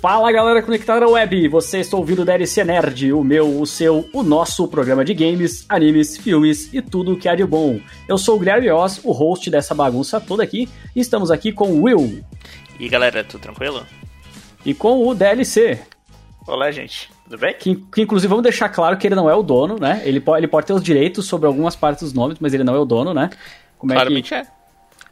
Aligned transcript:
Fala 0.00 0.30
galera 0.30 0.62
conectada 0.62 1.00
na 1.00 1.08
web, 1.08 1.48
você 1.48 1.80
está 1.80 1.96
ouvindo 1.96 2.20
o 2.20 2.24
DLC 2.24 2.62
Nerd, 2.62 3.12
o 3.14 3.24
meu, 3.24 3.60
o 3.60 3.66
seu, 3.66 4.08
o 4.12 4.22
nosso 4.22 4.68
programa 4.68 5.02
de 5.02 5.14
games, 5.14 5.64
animes, 5.68 6.18
filmes 6.18 6.72
e 6.72 6.82
tudo 6.82 7.14
o 7.14 7.16
que 7.16 7.28
há 7.28 7.34
de 7.34 7.44
bom. 7.46 7.80
Eu 8.06 8.18
sou 8.18 8.36
o 8.36 8.38
Guilherme 8.38 8.70
Oz, 8.70 9.00
o 9.02 9.10
host 9.10 9.50
dessa 9.50 9.74
bagunça 9.74 10.20
toda 10.20 10.42
aqui, 10.42 10.68
e 10.94 11.00
estamos 11.00 11.30
aqui 11.30 11.50
com 11.50 11.72
o 11.72 11.84
Will. 11.84 12.22
E 12.78 12.88
galera, 12.90 13.24
tudo 13.24 13.40
tranquilo? 13.40 13.86
E 14.66 14.74
com 14.74 15.08
o 15.08 15.14
DLC. 15.14 15.80
Olá, 16.46 16.70
gente. 16.70 17.10
Tudo 17.24 17.38
bem? 17.38 17.54
Que, 17.54 17.74
que, 17.74 18.02
inclusive 18.02 18.28
vamos 18.28 18.42
deixar 18.42 18.68
claro 18.68 18.98
que 18.98 19.06
ele 19.06 19.14
não 19.14 19.30
é 19.30 19.34
o 19.34 19.42
dono, 19.42 19.78
né? 19.80 20.02
Ele 20.04 20.20
pode, 20.20 20.40
ele 20.40 20.48
pode 20.48 20.66
ter 20.66 20.74
os 20.74 20.82
direitos 20.82 21.26
sobre 21.26 21.46
algumas 21.46 21.74
partes 21.74 22.04
dos 22.04 22.12
nomes, 22.12 22.36
mas 22.38 22.52
ele 22.52 22.64
não 22.64 22.74
é 22.74 22.78
o 22.78 22.84
dono, 22.84 23.14
né? 23.14 23.30
Como 23.78 23.92
Claramente 23.92 24.34
é. 24.34 24.42
Que... 24.42 24.48
é. 24.48 24.56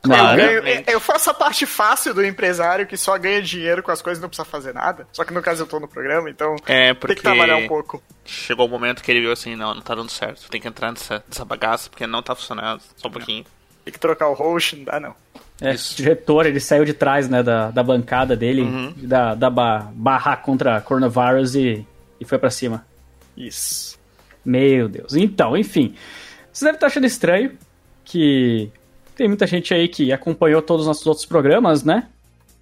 Claro. 0.04 0.40
Eu, 0.40 0.62
ganho, 0.62 0.84
eu, 0.86 1.00
faço 1.00 1.30
a 1.30 1.34
parte 1.34 1.64
fácil 1.64 2.12
do 2.12 2.24
empresário 2.24 2.86
que 2.86 2.96
só 2.96 3.16
ganha 3.16 3.40
dinheiro 3.40 3.82
com 3.82 3.90
as 3.90 4.02
coisas 4.02 4.18
e 4.18 4.22
não 4.22 4.28
precisa 4.28 4.44
fazer 4.44 4.74
nada. 4.74 5.08
Só 5.12 5.24
que 5.24 5.32
no 5.32 5.40
caso 5.40 5.62
eu 5.62 5.66
tô 5.66 5.80
no 5.80 5.88
programa, 5.88 6.28
então 6.28 6.56
é 6.66 6.92
porque 6.92 7.14
tem 7.14 7.16
que 7.16 7.22
trabalhar 7.22 7.56
um 7.56 7.66
pouco. 7.66 8.02
Chegou 8.24 8.66
o 8.66 8.68
momento 8.68 9.02
que 9.02 9.10
ele 9.10 9.20
viu 9.20 9.32
assim, 9.32 9.56
não, 9.56 9.74
não 9.74 9.80
tá 9.80 9.94
dando 9.94 10.10
certo. 10.10 10.48
Tem 10.50 10.60
que 10.60 10.68
entrar 10.68 10.90
nessa, 10.90 11.24
nessa 11.26 11.44
bagaça 11.44 11.88
porque 11.88 12.06
não 12.06 12.22
tá 12.22 12.34
funcionando. 12.34 12.82
Só 12.96 13.08
um 13.08 13.10
pouquinho. 13.10 13.44
Tem 13.84 13.92
que 13.92 13.98
trocar 13.98 14.28
o 14.28 14.34
host, 14.34 14.76
não 14.76 14.84
dá 14.84 15.00
não. 15.00 15.14
É, 15.60 15.72
Isso. 15.72 15.94
o 15.94 15.96
diretor, 15.96 16.46
ele 16.46 16.60
saiu 16.60 16.84
de 16.84 16.92
trás, 16.92 17.28
né, 17.28 17.42
da, 17.42 17.70
da 17.70 17.82
bancada 17.82 18.36
dele, 18.36 18.62
uhum. 18.62 18.94
da, 18.96 19.34
da 19.34 19.50
barra 19.50 20.36
contra 20.36 20.80
coronavírus 20.80 21.54
e, 21.54 21.86
e 22.20 22.24
foi 22.24 22.38
para 22.38 22.50
cima. 22.50 22.84
Isso. 23.36 23.98
Meu 24.44 24.88
Deus. 24.88 25.14
Então, 25.14 25.56
enfim. 25.56 25.94
Você 26.52 26.64
deve 26.64 26.76
estar 26.76 26.86
achando 26.86 27.06
estranho 27.06 27.56
que 28.04 28.70
tem 29.16 29.28
muita 29.28 29.46
gente 29.46 29.72
aí 29.72 29.88
que 29.88 30.12
acompanhou 30.12 30.60
todos 30.60 30.82
os 30.82 30.88
nossos 30.88 31.06
outros 31.06 31.26
programas, 31.26 31.84
né? 31.84 32.08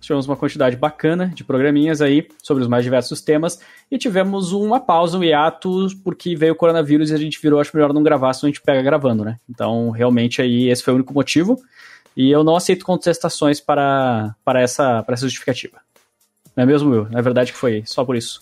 Tivemos 0.00 0.27
uma 0.27 0.36
quantidade 0.36 0.77
bacana 0.77 1.31
de 1.33 1.44
programinhas 1.44 2.03
aí 2.03 2.27
sobre 2.42 2.62
os 2.62 2.69
mais 2.69 2.83
diversos 2.83 3.20
temas 3.20 3.61
e 3.89 3.97
tivemos 3.97 4.53
uma 4.53 4.81
pausa, 4.81 5.17
um 5.17 5.22
hiato, 5.22 5.86
porque 6.03 6.34
veio 6.34 6.55
o 6.55 6.56
coronavírus 6.56 7.11
e 7.11 7.14
a 7.14 7.19
gente 7.19 7.41
virou, 7.41 7.61
acho 7.61 7.70
melhor 7.75 7.92
não 7.92 8.03
gravar, 8.03 8.33
senão 8.33 8.48
a 8.48 8.53
gente 8.53 8.62
pega 8.62 8.83
gravando, 8.83 9.25
né? 9.25 9.39
Então, 9.48 9.91
realmente 9.91 10.42
aí 10.42 10.69
esse 10.69 10.83
foi 10.83 10.92
o 10.92 10.97
único 10.97 11.14
motivo 11.14 11.56
e 12.17 12.31
eu 12.31 12.42
não 12.42 12.56
aceito 12.56 12.84
contestações 12.84 13.61
para, 13.61 14.34
para, 14.44 14.61
essa, 14.61 15.03
para 15.05 15.14
essa 15.14 15.27
justificativa. 15.27 15.78
Não 16.56 16.64
é 16.64 16.66
mesmo, 16.66 16.91
Will? 16.91 17.09
Na 17.09 17.20
verdade 17.20 17.53
que 17.53 17.59
foi 17.59 17.84
só 17.87 18.05
por 18.05 18.16
isso. 18.16 18.41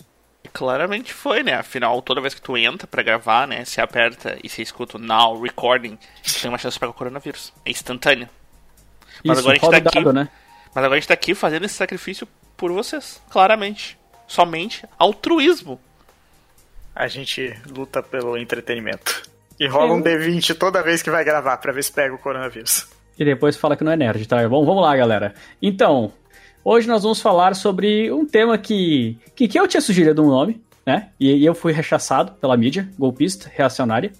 Claramente 0.53 1.13
foi, 1.13 1.43
né? 1.43 1.53
Afinal, 1.53 2.01
toda 2.01 2.19
vez 2.21 2.33
que 2.33 2.41
tu 2.41 2.57
entra 2.57 2.85
para 2.87 3.01
gravar, 3.01 3.47
né? 3.47 3.63
Se 3.63 3.79
aperta 3.79 4.37
e 4.43 4.49
se 4.49 4.61
escuta 4.61 4.97
o 4.97 4.99
now 4.99 5.39
recording, 5.41 5.97
tem 6.41 6.49
uma 6.49 6.57
chance 6.57 6.75
de 6.75 6.79
pegar 6.79 6.91
o 6.91 6.93
coronavírus. 6.93 7.53
É 7.65 7.71
instantâneo. 7.71 8.27
Mas 9.23 9.39
Isso, 9.39 9.49
agora 9.49 9.51
a 9.51 9.79
gente 9.79 9.83
tá 9.83 9.99
aqui. 9.99 10.13
né? 10.13 10.29
Mas 10.73 10.83
agora 10.83 10.93
a 10.93 10.99
gente 10.99 11.07
tá 11.07 11.13
aqui 11.13 11.33
fazendo 11.35 11.65
esse 11.65 11.75
sacrifício 11.75 12.27
por 12.57 12.71
vocês, 12.71 13.21
claramente. 13.29 13.97
Somente 14.27 14.85
altruísmo. 14.97 15.79
A 16.95 17.07
gente 17.07 17.57
luta 17.69 18.03
pelo 18.03 18.37
entretenimento. 18.37 19.23
E 19.59 19.67
rola 19.67 19.93
um 19.93 20.01
D20 20.01 20.57
toda 20.57 20.81
vez 20.81 21.01
que 21.01 21.11
vai 21.11 21.23
gravar 21.23 21.57
para 21.57 21.71
ver 21.71 21.83
se 21.83 21.91
pega 21.91 22.13
o 22.13 22.17
coronavírus. 22.17 22.87
E 23.17 23.23
depois 23.23 23.55
fala 23.55 23.77
que 23.77 23.83
não 23.83 23.91
é 23.91 23.95
nerd, 23.95 24.27
tá? 24.27 24.47
Bom, 24.49 24.65
vamos 24.65 24.81
lá, 24.81 24.95
galera. 24.95 25.33
Então, 25.61 26.11
Hoje 26.63 26.87
nós 26.87 27.01
vamos 27.01 27.19
falar 27.19 27.55
sobre 27.55 28.11
um 28.11 28.23
tema 28.23 28.55
que, 28.55 29.17
que, 29.35 29.47
que 29.47 29.59
eu 29.59 29.67
tinha 29.67 29.81
sugerido 29.81 30.23
um 30.23 30.27
nome, 30.27 30.61
né? 30.85 31.09
E, 31.19 31.33
e 31.33 31.45
eu 31.45 31.55
fui 31.55 31.73
rechaçado 31.73 32.33
pela 32.33 32.55
mídia, 32.55 32.87
golpista, 32.99 33.49
reacionária. 33.51 34.11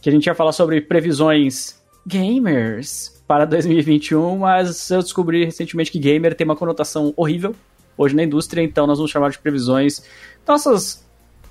Que 0.00 0.10
a 0.10 0.12
gente 0.12 0.26
ia 0.26 0.34
falar 0.34 0.52
sobre 0.52 0.82
previsões 0.82 1.80
gamers 2.06 3.22
para 3.26 3.46
2021, 3.46 4.36
mas 4.36 4.90
eu 4.90 5.00
descobri 5.00 5.46
recentemente 5.46 5.90
que 5.90 5.98
gamer 5.98 6.34
tem 6.34 6.44
uma 6.44 6.56
conotação 6.56 7.14
horrível 7.16 7.54
hoje 7.96 8.14
na 8.14 8.22
indústria, 8.22 8.62
então 8.62 8.86
nós 8.86 8.98
vamos 8.98 9.10
chamar 9.10 9.30
de 9.30 9.38
previsões 9.38 10.02
nossas 10.46 11.06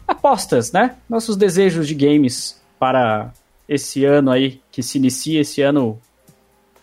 apostas, 0.07 0.71
né? 0.71 0.97
Nossos 1.09 1.35
desejos 1.35 1.87
de 1.87 1.95
games 1.95 2.61
para 2.77 3.33
esse 3.67 4.05
ano 4.05 4.29
aí, 4.29 4.61
que 4.71 4.83
se 4.83 4.97
inicia 4.99 5.41
esse 5.41 5.61
ano, 5.61 5.99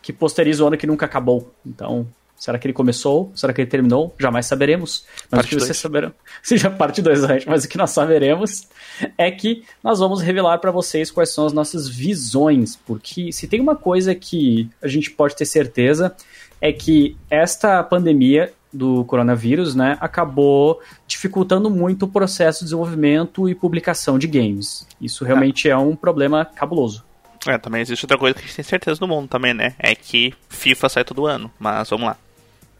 que 0.02 0.12
posteriza 0.12 0.64
o 0.64 0.66
ano 0.66 0.76
que 0.76 0.86
nunca 0.86 1.06
acabou. 1.06 1.52
Então, 1.64 2.06
Será 2.38 2.58
que 2.58 2.66
ele 2.66 2.72
começou? 2.72 3.32
Será 3.34 3.52
que 3.52 3.60
ele 3.60 3.70
terminou? 3.70 4.14
Jamais 4.18 4.46
saberemos. 4.46 5.04
Mas 5.30 5.40
parte 5.40 5.54
o 5.54 5.58
que 5.58 5.64
vocês 5.64 5.76
saberão, 5.76 6.12
seja 6.42 6.70
parte 6.70 7.02
2, 7.02 7.44
mas 7.46 7.64
o 7.64 7.68
que 7.68 7.76
nós 7.76 7.90
saberemos 7.90 8.68
é 9.16 9.30
que 9.30 9.64
nós 9.82 9.98
vamos 9.98 10.22
revelar 10.22 10.58
para 10.58 10.70
vocês 10.70 11.10
quais 11.10 11.30
são 11.30 11.46
as 11.46 11.52
nossas 11.52 11.88
visões, 11.88 12.76
porque 12.76 13.32
se 13.32 13.48
tem 13.48 13.60
uma 13.60 13.74
coisa 13.74 14.14
que 14.14 14.70
a 14.80 14.86
gente 14.86 15.10
pode 15.10 15.34
ter 15.34 15.46
certeza 15.46 16.14
é 16.60 16.72
que 16.72 17.16
esta 17.30 17.82
pandemia 17.82 18.52
do 18.72 19.04
coronavírus, 19.04 19.74
né, 19.74 19.96
acabou 20.00 20.80
dificultando 21.06 21.70
muito 21.70 22.04
o 22.04 22.08
processo 22.08 22.60
de 22.60 22.66
desenvolvimento 22.66 23.48
e 23.48 23.54
publicação 23.54 24.18
de 24.18 24.26
games. 24.26 24.86
Isso 25.00 25.24
realmente 25.24 25.68
é, 25.68 25.72
é 25.72 25.76
um 25.76 25.96
problema 25.96 26.44
cabuloso. 26.44 27.04
É, 27.46 27.56
também 27.56 27.80
existe 27.80 28.04
outra 28.04 28.18
coisa 28.18 28.34
que 28.34 28.40
a 28.40 28.42
gente 28.46 28.56
tem 28.56 28.64
certeza 28.64 29.00
no 29.00 29.08
mundo 29.08 29.28
também, 29.28 29.54
né? 29.54 29.74
É 29.78 29.94
que 29.94 30.34
FIFA 30.48 30.88
sai 30.88 31.04
todo 31.04 31.26
ano, 31.26 31.50
mas 31.58 31.88
vamos 31.88 32.06
lá. 32.06 32.16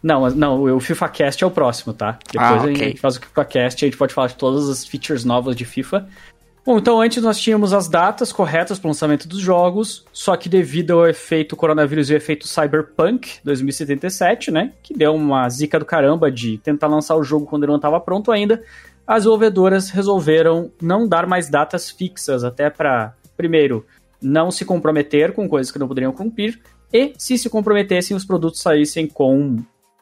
Não, 0.01 0.29
não, 0.29 0.63
o 0.63 0.79
FIFA 0.79 1.09
Cast 1.09 1.43
é 1.43 1.47
o 1.47 1.51
próximo, 1.51 1.93
tá? 1.93 2.17
Depois 2.31 2.51
ah, 2.51 2.63
okay. 2.63 2.73
a 2.73 2.87
gente 2.89 3.01
faz 3.01 3.17
o 3.17 3.19
FIFA 3.19 3.45
Cast 3.45 3.83
e 3.83 3.85
a 3.85 3.89
gente 3.89 3.97
pode 3.97 4.13
falar 4.13 4.27
de 4.27 4.35
todas 4.35 4.69
as 4.69 4.85
features 4.85 5.25
novas 5.25 5.55
de 5.55 5.65
FIFA. 5.65 6.07
Bom, 6.65 6.77
então 6.77 7.01
antes 7.01 7.23
nós 7.23 7.39
tínhamos 7.39 7.73
as 7.73 7.87
datas 7.87 8.31
corretas 8.31 8.77
para 8.77 8.87
o 8.87 8.91
lançamento 8.91 9.27
dos 9.27 9.39
jogos, 9.39 10.05
só 10.13 10.35
que 10.37 10.47
devido 10.47 10.91
ao 10.91 11.07
efeito 11.07 11.55
coronavírus 11.55 12.09
e 12.09 12.13
ao 12.13 12.17
efeito 12.17 12.47
Cyberpunk 12.47 13.39
2077, 13.43 14.51
né, 14.51 14.73
que 14.83 14.93
deu 14.93 15.15
uma 15.15 15.49
zica 15.49 15.79
do 15.79 15.85
caramba 15.85 16.31
de 16.31 16.57
tentar 16.59 16.87
lançar 16.87 17.15
o 17.15 17.23
jogo 17.23 17.45
quando 17.45 17.63
ele 17.63 17.71
não 17.71 17.77
estava 17.77 17.99
pronto 17.99 18.31
ainda, 18.31 18.61
as 19.07 19.23
desenvolvedoras 19.23 19.89
resolveram 19.89 20.71
não 20.79 21.07
dar 21.07 21.25
mais 21.25 21.49
datas 21.49 21.89
fixas, 21.89 22.43
até 22.43 22.69
para, 22.69 23.15
primeiro, 23.35 23.83
não 24.21 24.51
se 24.51 24.63
comprometer 24.63 25.33
com 25.33 25.49
coisas 25.49 25.71
que 25.71 25.79
não 25.79 25.87
poderiam 25.87 26.11
cumprir, 26.11 26.59
e 26.93 27.13
se 27.17 27.37
se 27.37 27.49
comprometessem, 27.49 28.15
os 28.15 28.25
produtos 28.25 28.61
saíssem 28.61 29.07
com 29.07 29.57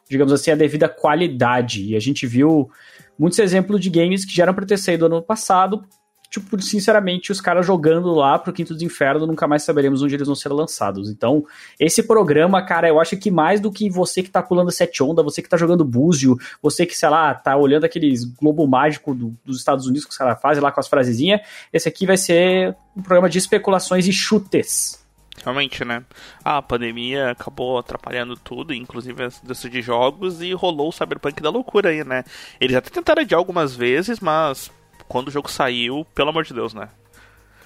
digamos 0.08 0.32
assim, 0.32 0.50
a 0.50 0.56
devida 0.56 0.88
qualidade. 0.88 1.84
E 1.84 1.96
a 1.96 2.00
gente 2.00 2.26
viu 2.26 2.70
muitos 3.18 3.38
exemplos 3.38 3.80
de 3.80 3.90
games 3.90 4.24
que 4.24 4.34
já 4.34 4.44
eram 4.44 4.54
para 4.54 4.66
ter 4.66 4.78
saído 4.78 5.06
ano 5.06 5.22
passado. 5.22 5.84
Tipo, 6.30 6.60
sinceramente, 6.60 7.32
os 7.32 7.40
caras 7.40 7.64
jogando 7.64 8.12
lá 8.12 8.38
pro 8.38 8.52
Quinto 8.52 8.74
do 8.74 8.84
Inferno, 8.84 9.26
nunca 9.26 9.48
mais 9.48 9.62
saberemos 9.62 10.02
onde 10.02 10.14
eles 10.14 10.26
vão 10.26 10.36
ser 10.36 10.50
lançados. 10.50 11.08
Então, 11.08 11.42
esse 11.80 12.02
programa, 12.02 12.62
cara, 12.62 12.86
eu 12.86 13.00
acho 13.00 13.16
que 13.16 13.30
mais 13.30 13.60
do 13.60 13.72
que 13.72 13.88
você 13.88 14.22
que 14.22 14.30
tá 14.30 14.42
pulando 14.42 14.70
sete 14.70 15.02
onda, 15.02 15.22
você 15.22 15.40
que 15.40 15.48
tá 15.48 15.56
jogando 15.56 15.86
búzio, 15.86 16.36
você 16.60 16.84
que, 16.84 16.94
sei 16.94 17.08
lá, 17.08 17.34
tá 17.34 17.56
olhando 17.56 17.84
aqueles 17.84 18.24
globo 18.24 18.66
mágico 18.66 19.14
do, 19.14 19.34
dos 19.42 19.56
Estados 19.56 19.86
Unidos 19.86 20.04
que 20.04 20.10
os 20.10 20.18
caras 20.18 20.38
fazem 20.38 20.62
lá 20.62 20.70
com 20.70 20.80
as 20.80 20.86
frasezinhas, 20.88 21.40
esse 21.72 21.88
aqui 21.88 22.04
vai 22.04 22.18
ser 22.18 22.76
um 22.94 23.00
programa 23.00 23.30
de 23.30 23.38
especulações 23.38 24.06
e 24.06 24.12
chutes. 24.12 25.07
Realmente, 25.42 25.84
né? 25.84 26.04
a 26.44 26.60
pandemia 26.62 27.30
acabou 27.30 27.78
atrapalhando 27.78 28.36
tudo, 28.36 28.74
inclusive 28.74 29.24
a 29.24 29.68
de 29.68 29.82
jogos, 29.82 30.40
e 30.42 30.52
rolou 30.52 30.88
o 30.88 30.92
Cyberpunk 30.92 31.42
da 31.42 31.50
loucura 31.50 31.90
aí, 31.90 32.04
né? 32.04 32.24
Eles 32.60 32.76
até 32.76 32.90
tentaram 32.90 33.22
adiar 33.22 33.38
algumas 33.38 33.74
vezes, 33.74 34.20
mas 34.20 34.70
quando 35.06 35.28
o 35.28 35.30
jogo 35.30 35.50
saiu, 35.50 36.06
pelo 36.14 36.30
amor 36.30 36.44
de 36.44 36.54
Deus, 36.54 36.74
né? 36.74 36.88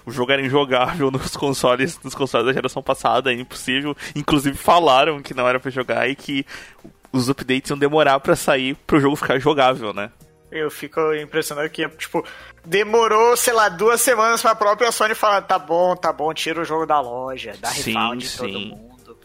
O 0.05 0.11
jogo 0.11 0.33
era 0.33 0.45
injogável 0.45 1.11
nos 1.13 1.37
consoles, 1.37 2.01
nos 2.03 2.15
consoles 2.15 2.47
da 2.47 2.53
geração 2.53 2.83
passada, 2.83 3.33
é 3.33 3.35
impossível. 3.35 3.97
Inclusive 4.15 4.57
falaram 4.57 5.23
que 5.23 5.35
não 5.35 5.49
era 5.49 5.61
para 5.61 5.71
jogar 5.71 6.09
e 6.09 6.17
que 6.17 6.45
os 7.13 7.29
updates 7.29 7.71
iam 7.71 7.79
demorar 7.79 8.19
para 8.21 8.35
sair 8.35 8.75
pro 8.87 9.01
jogo 9.01 9.17
ficar 9.17 9.39
jogável, 9.39 9.93
né? 9.93 10.11
Eu 10.53 10.71
fico 10.71 11.15
impressionado 11.15 11.69
que, 11.71 11.89
tipo, 11.89 12.23
demorou, 12.63 13.35
sei 13.39 13.55
lá, 13.55 13.71
duas 13.71 14.03
semanas 14.03 14.43
pra 14.43 14.55
própria 14.55 14.93
Sony 14.93 15.15
falar: 15.15 15.41
tá 15.43 15.59
bom, 15.59 15.97
tá 15.97 16.13
bom, 16.13 16.33
tira 16.35 16.61
o 16.61 16.65
jogo 16.65 16.85
da 16.85 17.01
loja, 17.01 17.55
dá 17.59 17.71
sim, 17.71 17.95
refund 17.95 18.23
em 18.23 18.37
todo 18.37 18.61
mundo. 18.61 19.19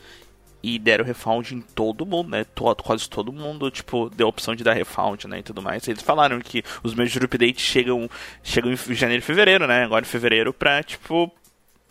E 0.63 0.79
deram 0.79 1.03
refund 1.03 1.51
em 1.51 1.61
todo 1.61 2.05
mundo, 2.05 2.29
né? 2.29 2.45
Todo, 2.55 2.81
quase 2.81 3.09
todo 3.09 3.33
mundo, 3.33 3.69
tipo, 3.69 4.09
deu 4.09 4.27
a 4.27 4.29
opção 4.29 4.55
de 4.55 4.63
dar 4.63 4.73
refund, 4.73 5.25
né? 5.25 5.39
E 5.39 5.43
tudo 5.43 5.61
mais. 5.61 5.85
Eles 5.85 6.01
falaram 6.01 6.39
que 6.39 6.63
os 6.81 6.93
major 6.93 7.25
updates 7.25 7.61
chegam, 7.61 8.09
chegam 8.41 8.71
em 8.71 8.95
janeiro 8.95 9.21
e 9.21 9.25
fevereiro, 9.25 9.67
né? 9.67 9.83
Agora 9.83 10.05
em 10.05 10.09
fevereiro 10.09 10.53
pra, 10.53 10.81
tipo, 10.81 11.29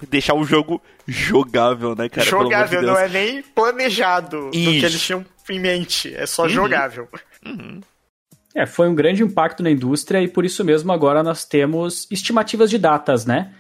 deixar 0.09 0.35
o 0.35 0.45
jogo 0.45 0.83
jogável, 1.07 1.95
né, 1.95 2.09
cara? 2.09 2.27
Jogável, 2.27 2.81
de 2.81 2.87
não 2.87 2.99
é 2.99 3.09
nem 3.09 3.43
planejado 3.43 4.51
Isso. 4.53 4.65
do 4.65 4.71
que 4.71 4.85
eles 4.85 5.03
tinham 5.03 5.27
em 5.51 5.61
mente. 5.61 6.15
É 6.15 6.27
só 6.27 6.45
uhum. 6.45 6.49
jogável. 6.49 7.09
Uhum. 7.45 7.81
É, 8.57 8.65
foi 8.65 8.89
um 8.89 8.95
grande 8.95 9.23
impacto 9.23 9.63
na 9.63 9.71
indústria 9.71 10.23
e 10.23 10.27
por 10.27 10.43
isso 10.43 10.65
mesmo 10.65 10.91
agora 10.91 11.23
nós 11.23 11.45
temos 11.45 12.09
estimativas 12.11 12.71
de 12.71 12.79
datas, 12.79 13.27
né? 13.27 13.53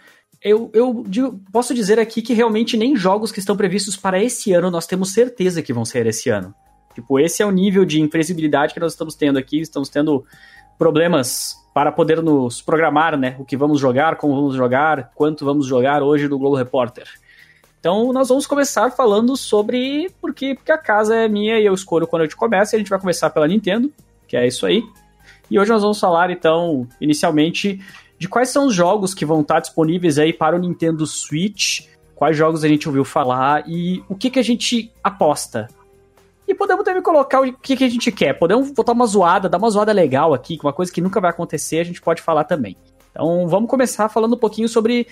Eu, 0.43 0.70
eu 0.72 1.04
digo, 1.06 1.38
posso 1.52 1.75
dizer 1.75 1.98
aqui 1.98 2.22
que 2.22 2.32
realmente 2.32 2.78
nem 2.78 2.96
jogos 2.96 3.31
que 3.31 3.38
estão 3.38 3.54
previstos 3.54 3.94
para 3.94 4.19
esse 4.22 4.54
ano 4.54 4.70
nós 4.70 4.87
temos 4.87 5.12
certeza 5.12 5.60
que 5.60 5.70
vão 5.70 5.84
ser 5.84 6.06
esse 6.06 6.31
ano. 6.31 6.54
Tipo, 6.94 7.20
esse 7.20 7.43
é 7.43 7.46
o 7.46 7.50
nível 7.50 7.84
de 7.84 8.00
imprevisibilidade 8.00 8.72
que 8.72 8.81
nós 8.81 8.93
estamos 8.93 9.14
tendo 9.14 9.38
aqui, 9.38 9.60
estamos 9.60 9.90
tendo 9.90 10.25
problemas 10.78 11.54
para 11.75 11.93
poder 11.93 12.22
nos 12.22 12.62
programar, 12.62 13.19
né? 13.19 13.37
O 13.38 13.44
que 13.44 13.54
vamos 13.54 13.78
jogar, 13.78 14.16
como 14.16 14.34
vamos 14.34 14.54
jogar, 14.54 15.10
quanto 15.14 15.44
vamos 15.44 15.66
jogar 15.66 16.02
hoje 16.02 16.26
do 16.26 16.38
Globo 16.38 16.56
Repórter. 16.56 17.06
Então 17.78 18.14
nós 18.14 18.31
vamos 18.31 18.46
começar 18.46 18.90
falando 18.93 19.37
sobre 19.37 20.10
porque, 20.22 20.54
porque 20.54 20.72
a 20.72 20.78
casa 20.78 21.14
é 21.14 21.28
minha 21.28 21.60
e 21.60 21.66
eu 21.66 21.75
escolho 21.75 22.06
quando 22.06 22.22
a 22.22 22.25
gente 22.25 22.34
começa, 22.34 22.75
e 22.75 22.76
a 22.76 22.78
gente 22.78 22.88
vai 22.88 22.98
começar 22.98 23.28
pela 23.28 23.46
Nintendo, 23.46 23.93
que 24.26 24.37
é 24.37 24.46
isso 24.46 24.67
aí. 24.67 24.82
E 25.50 25.58
hoje 25.58 25.70
nós 25.70 25.82
vamos 25.82 26.00
falar, 26.00 26.31
então, 26.31 26.88
inicialmente, 27.00 27.81
de 28.19 28.28
quais 28.28 28.49
são 28.49 28.67
os 28.67 28.75
jogos 28.75 29.14
que 29.14 29.25
vão 29.25 29.40
estar 29.40 29.61
disponíveis 29.61 30.19
aí 30.19 30.32
para 30.32 30.56
o 30.56 30.58
Nintendo 30.58 31.06
Switch, 31.06 31.87
quais 32.14 32.37
jogos 32.37 32.64
a 32.64 32.69
gente 32.69 32.88
ouviu 32.88 33.05
falar 33.05 33.64
e 33.69 34.02
o 34.08 34.14
que, 34.14 34.31
que 34.31 34.38
a 34.38 34.44
gente 34.44 34.93
aposta. 35.05 35.69
E 36.49 36.55
podemos 36.55 36.84
também 36.84 37.02
colocar 37.02 37.40
o 37.40 37.52
que, 37.52 37.76
que 37.76 37.84
a 37.84 37.88
gente 37.88 38.11
quer. 38.12 38.34
Podemos 38.34 38.70
botar 38.70 38.93
uma 38.93 39.06
zoada, 39.06 39.49
dar 39.49 39.58
uma 39.58 39.70
zoada 39.70 39.93
legal 39.93 40.32
aqui, 40.32 40.58
uma 40.62 40.72
coisa 40.72 40.93
que 40.93 41.00
nunca 41.00 41.20
vai 41.20 41.31
acontecer, 41.31 41.79
a 41.79 41.84
gente 41.84 42.00
pode 42.00 42.22
falar 42.22 42.44
também. 42.44 42.76
Então 43.11 43.46
vamos 43.49 43.69
começar 43.69 44.08
falando 44.08 44.34
um 44.34 44.38
pouquinho 44.38 44.69
sobre 44.69 45.06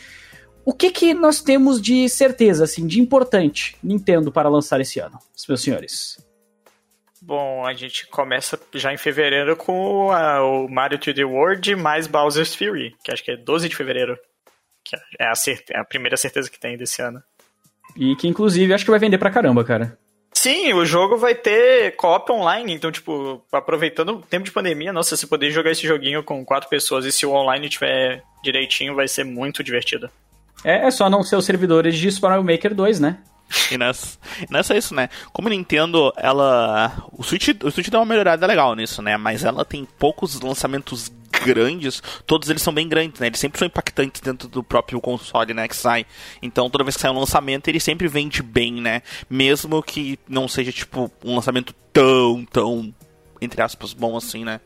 o 0.65 0.73
que, 0.73 0.91
que 0.91 1.13
nós 1.13 1.43
temos 1.43 1.81
de 1.81 2.09
certeza, 2.09 2.65
assim, 2.65 2.87
de 2.87 3.01
importante 3.01 3.77
Nintendo 3.83 4.33
para 4.33 4.49
lançar 4.49 4.81
esse 4.81 4.99
ano, 4.99 5.19
meus 5.49 5.61
senhores. 5.61 6.17
Bom, 7.27 7.65
a 7.65 7.73
gente 7.73 8.07
começa 8.09 8.61
já 8.75 8.93
em 8.93 8.99
fevereiro 8.99 9.57
com 9.57 10.13
a, 10.13 10.45
o 10.45 10.69
Mario 10.69 10.99
3D 10.99 11.27
World 11.27 11.75
mais 11.75 12.07
Bowser's 12.07 12.55
Fury, 12.55 12.95
que 13.03 13.11
acho 13.11 13.25
que 13.25 13.31
é 13.31 13.37
12 13.37 13.67
de 13.67 13.75
fevereiro. 13.75 14.19
Que 14.85 14.95
é 14.95 15.25
a, 15.25 15.33
é 15.71 15.81
a 15.81 15.85
primeira 15.85 16.19
certeza 16.19 16.51
que 16.51 16.61
tem 16.61 16.77
desse 16.77 17.01
ano. 17.01 17.23
E 17.97 18.15
que, 18.17 18.29
inclusive, 18.29 18.75
acho 18.75 18.85
que 18.85 18.91
vai 18.91 19.01
vender 19.01 19.17
pra 19.17 19.31
caramba, 19.31 19.65
cara. 19.65 19.99
Sim, 20.35 20.75
o 20.75 20.85
jogo 20.85 21.17
vai 21.17 21.35
ter 21.35 21.97
co-op 21.97 22.31
online, 22.31 22.75
então, 22.75 22.93
tipo, 22.93 23.43
aproveitando 23.51 24.11
o 24.11 24.21
tempo 24.21 24.45
de 24.45 24.53
pandemia, 24.53 24.93
nossa, 24.93 25.17
se 25.17 25.27
poder 25.27 25.51
jogar 25.51 25.71
esse 25.71 25.87
joguinho 25.87 26.23
com 26.23 26.45
quatro 26.45 26.69
pessoas 26.69 27.07
e 27.07 27.13
se 27.13 27.25
o 27.25 27.33
online 27.33 27.71
tiver 27.71 28.23
direitinho, 28.43 28.95
vai 28.95 29.09
ser 29.09 29.25
muito 29.25 29.65
divertido. 29.65 30.11
É, 30.63 30.87
é 30.87 30.91
só 30.91 31.09
não 31.09 31.23
ser 31.23 31.37
os 31.37 31.47
servidores 31.47 31.97
de 31.97 32.11
Super 32.11 32.29
Mario 32.29 32.45
Maker 32.45 32.75
2, 32.75 33.01
né? 33.01 33.23
E 33.71 33.79
nessa, 33.79 34.19
nessa 34.51 34.75
é 34.75 34.79
isso, 34.79 34.95
né? 34.95 35.09
Como 35.33 35.49
Nintendo, 35.49 36.13
ela. 36.17 36.93
O 37.13 37.23
Switch, 37.23 37.49
o 37.63 37.71
Switch 37.71 37.89
deu 37.89 38.01
uma 38.01 38.07
melhorada 38.07 38.47
legal 38.47 38.75
nisso, 38.75 39.01
né? 39.01 39.17
Mas 39.17 39.45
ela 39.45 39.65
tem 39.65 39.87
poucos 39.99 40.41
lançamentos 40.41 41.11
grandes, 41.45 42.03
todos 42.27 42.49
eles 42.49 42.63
são 42.63 42.73
bem 42.73 42.89
grandes, 42.89 43.21
né? 43.21 43.27
Eles 43.27 43.39
sempre 43.39 43.59
são 43.59 43.67
impactantes 43.67 44.21
dentro 44.21 44.49
do 44.49 44.63
próprio 44.63 45.01
console, 45.01 45.55
né? 45.55 45.69
Que 45.69 45.77
sai. 45.77 46.07
Então, 46.43 46.71
toda 46.71 46.85
vez 46.85 46.97
que 46.97 47.03
sai 47.03 47.11
um 47.11 47.19
lançamento, 47.19 47.69
ele 47.69 47.81
sempre 47.81 48.09
vende 48.09 48.43
bem, 48.43 48.81
né? 48.81 49.03
Mesmo 49.29 49.83
que 49.83 50.19
não 50.29 50.49
seja, 50.49 50.73
tipo, 50.73 51.11
um 51.25 51.35
lançamento 51.35 51.75
tão, 51.93 52.45
tão, 52.51 52.95
entre 53.41 53.63
aspas, 53.63 53.93
bom 53.93 54.17
assim, 54.17 54.45
né? 54.45 54.61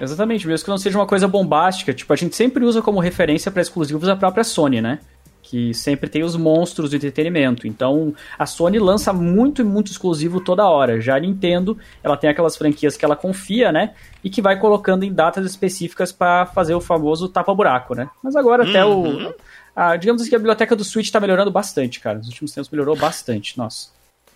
Exatamente, 0.00 0.46
mesmo 0.46 0.64
que 0.64 0.70
não 0.70 0.78
seja 0.78 0.98
uma 0.98 1.06
coisa 1.06 1.26
bombástica. 1.26 1.92
Tipo, 1.92 2.12
a 2.12 2.16
gente 2.16 2.36
sempre 2.36 2.64
usa 2.64 2.80
como 2.80 3.00
referência 3.00 3.50
para 3.50 3.62
exclusivos 3.62 4.08
a 4.08 4.16
própria 4.16 4.44
Sony, 4.44 4.80
né? 4.80 5.00
Que 5.48 5.72
sempre 5.72 6.10
tem 6.10 6.22
os 6.22 6.36
monstros 6.36 6.90
do 6.90 6.96
entretenimento. 6.96 7.66
Então, 7.66 8.14
a 8.38 8.44
Sony 8.44 8.78
lança 8.78 9.14
muito 9.14 9.62
e 9.62 9.64
muito 9.64 9.90
exclusivo 9.90 10.42
toda 10.42 10.68
hora. 10.68 11.00
Já 11.00 11.16
a 11.16 11.20
Nintendo, 11.20 11.78
ela 12.02 12.18
tem 12.18 12.28
aquelas 12.28 12.54
franquias 12.54 12.98
que 12.98 13.04
ela 13.04 13.16
confia, 13.16 13.72
né? 13.72 13.94
E 14.22 14.28
que 14.28 14.42
vai 14.42 14.60
colocando 14.60 15.04
em 15.04 15.12
datas 15.12 15.46
específicas 15.46 16.12
para 16.12 16.44
fazer 16.44 16.74
o 16.74 16.82
famoso 16.82 17.30
tapa-buraco, 17.30 17.94
né? 17.94 18.10
Mas 18.22 18.36
agora 18.36 18.62
uhum. 18.62 18.68
até 18.68 18.84
o. 18.84 19.02
Uhum. 19.04 19.32
A, 19.74 19.96
digamos 19.96 20.20
assim 20.20 20.28
que 20.28 20.36
a 20.36 20.38
biblioteca 20.38 20.76
do 20.76 20.84
Switch 20.84 21.10
tá 21.10 21.18
melhorando 21.18 21.50
bastante, 21.50 21.98
cara. 21.98 22.18
Nos 22.18 22.28
últimos 22.28 22.52
tempos 22.52 22.68
melhorou 22.68 22.94
bastante, 22.94 23.56
nossa. 23.56 23.88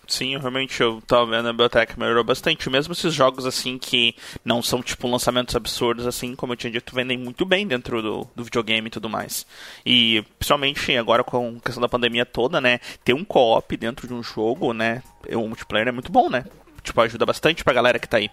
Sim, 0.07 0.37
realmente 0.37 0.81
eu 0.81 1.01
tava 1.07 1.25
vendo 1.25 1.47
a 1.47 1.51
biblioteca 1.53 1.95
melhorou 1.97 2.23
bastante. 2.23 2.69
Mesmo 2.69 2.93
esses 2.93 3.13
jogos 3.13 3.45
assim 3.45 3.77
que 3.77 4.15
não 4.43 4.61
são 4.61 4.81
tipo 4.81 5.07
lançamentos 5.07 5.55
absurdos, 5.55 6.05
assim, 6.05 6.35
como 6.35 6.53
eu 6.53 6.57
tinha 6.57 6.71
dito, 6.71 6.93
vendem 6.93 7.17
muito 7.17 7.45
bem 7.45 7.65
dentro 7.65 8.01
do, 8.01 8.27
do 8.35 8.43
videogame 8.43 8.87
e 8.87 8.91
tudo 8.91 9.09
mais. 9.09 9.45
E 9.85 10.23
principalmente 10.37 10.95
agora 10.97 11.23
com 11.23 11.55
a 11.57 11.61
questão 11.61 11.81
da 11.81 11.89
pandemia 11.89 12.25
toda, 12.25 12.59
né? 12.59 12.79
Ter 13.03 13.13
um 13.13 13.23
co-op 13.23 13.77
dentro 13.77 14.07
de 14.07 14.13
um 14.13 14.21
jogo, 14.21 14.73
né? 14.73 15.01
O 15.31 15.47
multiplayer 15.47 15.87
é 15.87 15.91
muito 15.91 16.11
bom, 16.11 16.29
né? 16.29 16.43
Tipo, 16.83 16.99
ajuda 17.01 17.25
bastante 17.25 17.63
pra 17.63 17.73
galera 17.73 17.97
que 17.97 18.07
tá 18.07 18.17
aí. 18.17 18.29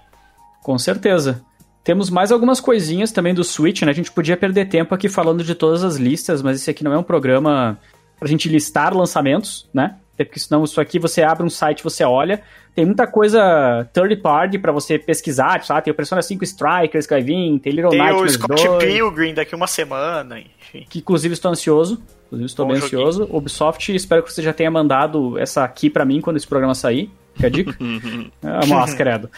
Com 0.62 0.76
certeza. 0.76 1.44
Temos 1.84 2.10
mais 2.10 2.30
algumas 2.32 2.60
coisinhas 2.60 3.12
também 3.12 3.32
do 3.32 3.44
Switch, 3.44 3.82
né? 3.82 3.90
A 3.90 3.94
gente 3.94 4.12
podia 4.12 4.36
perder 4.36 4.68
tempo 4.68 4.94
aqui 4.94 5.08
falando 5.08 5.42
de 5.44 5.54
todas 5.54 5.84
as 5.84 5.96
listas, 5.96 6.42
mas 6.42 6.60
esse 6.60 6.68
aqui 6.68 6.84
não 6.84 6.92
é 6.92 6.98
um 6.98 7.02
programa 7.02 7.78
pra 8.18 8.28
gente 8.28 8.48
listar 8.48 8.94
lançamentos, 8.94 9.68
né? 9.72 9.96
Porque 10.24 10.40
senão 10.40 10.64
isso 10.64 10.80
aqui 10.80 10.98
você 10.98 11.22
abre 11.22 11.44
um 11.44 11.50
site, 11.50 11.82
você 11.82 12.04
olha, 12.04 12.42
tem 12.74 12.84
muita 12.84 13.06
coisa 13.06 13.88
third 13.92 14.16
party 14.16 14.58
para 14.58 14.72
você 14.72 14.98
pesquisar, 14.98 15.64
sabe? 15.64 15.84
Tem 15.84 15.92
o 15.92 15.94
Persona 15.94 16.22
5 16.22 16.44
Strikers 16.44 17.06
que 17.06 17.14
vai 17.14 17.22
vir, 17.22 17.58
tem 17.60 17.72
Little 17.72 17.90
tem 17.90 17.98
Nightmares 17.98 18.34
o 18.34 18.38
Scott 18.38 18.64
2, 18.64 18.84
Pilgrim 18.84 19.34
daqui 19.34 19.54
uma 19.54 19.66
semana, 19.66 20.38
enfim. 20.38 20.86
Que 20.88 20.98
inclusive 21.00 21.34
estou 21.34 21.50
ansioso, 21.50 22.02
inclusive 22.26 22.46
estou 22.46 22.66
Bom 22.66 22.72
bem 22.72 22.80
joguinho. 22.80 23.06
ansioso. 23.06 23.28
Ubisoft, 23.36 23.94
espero 23.94 24.22
que 24.22 24.32
você 24.32 24.42
já 24.42 24.52
tenha 24.52 24.70
mandado 24.70 25.38
essa 25.38 25.64
aqui 25.64 25.90
para 25.90 26.04
mim 26.04 26.20
quando 26.20 26.36
esse 26.36 26.46
programa 26.46 26.74
sair, 26.74 27.10
que 27.34 27.44
é 27.44 27.46
a 27.46 27.50
dica? 27.50 27.76
ah, 28.42 28.66
mas, 28.66 28.94
credo. 28.94 29.30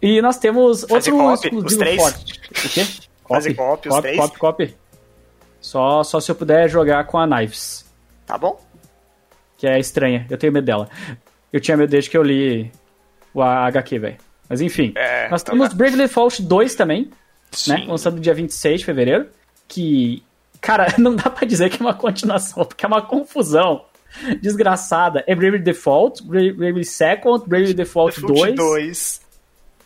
E 0.00 0.20
nós 0.20 0.38
temos 0.38 0.82
Fazer 0.82 1.12
outro 1.12 1.46
exclusivo 1.46 1.66
os 1.66 1.76
três. 1.76 2.02
forte. 2.02 2.40
O 2.50 2.68
quê? 2.68 2.86
Fazer 3.28 3.54
copy, 3.54 3.88
os 3.88 3.98
três. 3.98 4.16
Copy, 4.16 4.38
copy. 4.38 4.74
Só, 5.60 6.04
só 6.04 6.20
se 6.20 6.30
eu 6.30 6.34
puder 6.34 6.68
jogar 6.68 7.04
com 7.06 7.18
a 7.18 7.26
Knives. 7.26 7.84
Tá 8.24 8.38
bom 8.38 8.65
que 9.56 9.66
é 9.66 9.78
estranha. 9.78 10.26
Eu 10.28 10.36
tenho 10.36 10.52
medo 10.52 10.64
dela. 10.64 10.88
Eu 11.52 11.60
tinha 11.60 11.76
medo 11.76 11.90
desde 11.90 12.10
que 12.10 12.16
eu 12.16 12.22
li 12.22 12.70
o 13.32 13.42
HQ, 13.42 13.98
velho. 13.98 14.16
Mas 14.48 14.60
enfim. 14.60 14.92
É, 14.96 15.28
nós 15.28 15.42
tá 15.42 15.52
temos 15.52 15.66
então 15.66 15.78
Bravely 15.78 16.02
Default 16.02 16.42
2 16.42 16.74
também, 16.74 17.02
né? 17.02 17.10
Sim. 17.50 17.72
né? 17.72 17.84
Lançado 17.88 18.16
no 18.16 18.20
dia 18.20 18.34
26 18.34 18.80
de 18.80 18.86
fevereiro. 18.86 19.28
Que, 19.68 20.22
cara, 20.60 20.86
não 20.98 21.14
dá 21.14 21.30
para 21.30 21.46
dizer 21.46 21.70
que 21.70 21.82
é 21.82 21.84
uma 21.84 21.94
continuação, 21.94 22.64
porque 22.64 22.84
é 22.84 22.88
uma 22.88 23.02
confusão 23.02 23.84
desgraçada. 24.40 25.24
É 25.26 25.34
Bravely 25.34 25.62
Default, 25.62 26.22
Bravely 26.22 26.84
Second, 26.84 27.44
Bravely 27.46 27.74
Default, 27.74 28.20
Default 28.20 28.54
2. 28.54 28.54
2. 28.54 29.20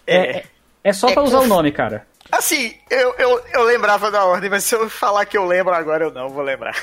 É, 0.06 0.16
é, 0.16 0.44
é 0.84 0.92
só 0.92 1.08
é 1.08 1.12
pra 1.12 1.22
usar 1.22 1.38
conf... 1.38 1.46
o 1.46 1.48
nome, 1.48 1.72
cara. 1.72 2.06
Assim, 2.30 2.74
eu, 2.88 3.14
eu, 3.18 3.42
eu 3.52 3.62
lembrava 3.64 4.10
da 4.10 4.24
ordem, 4.24 4.50
mas 4.50 4.64
se 4.64 4.74
eu 4.74 4.88
falar 4.88 5.24
que 5.24 5.36
eu 5.36 5.44
lembro 5.44 5.74
agora, 5.74 6.04
eu 6.04 6.12
não 6.12 6.28
vou 6.28 6.42
lembrar 6.42 6.76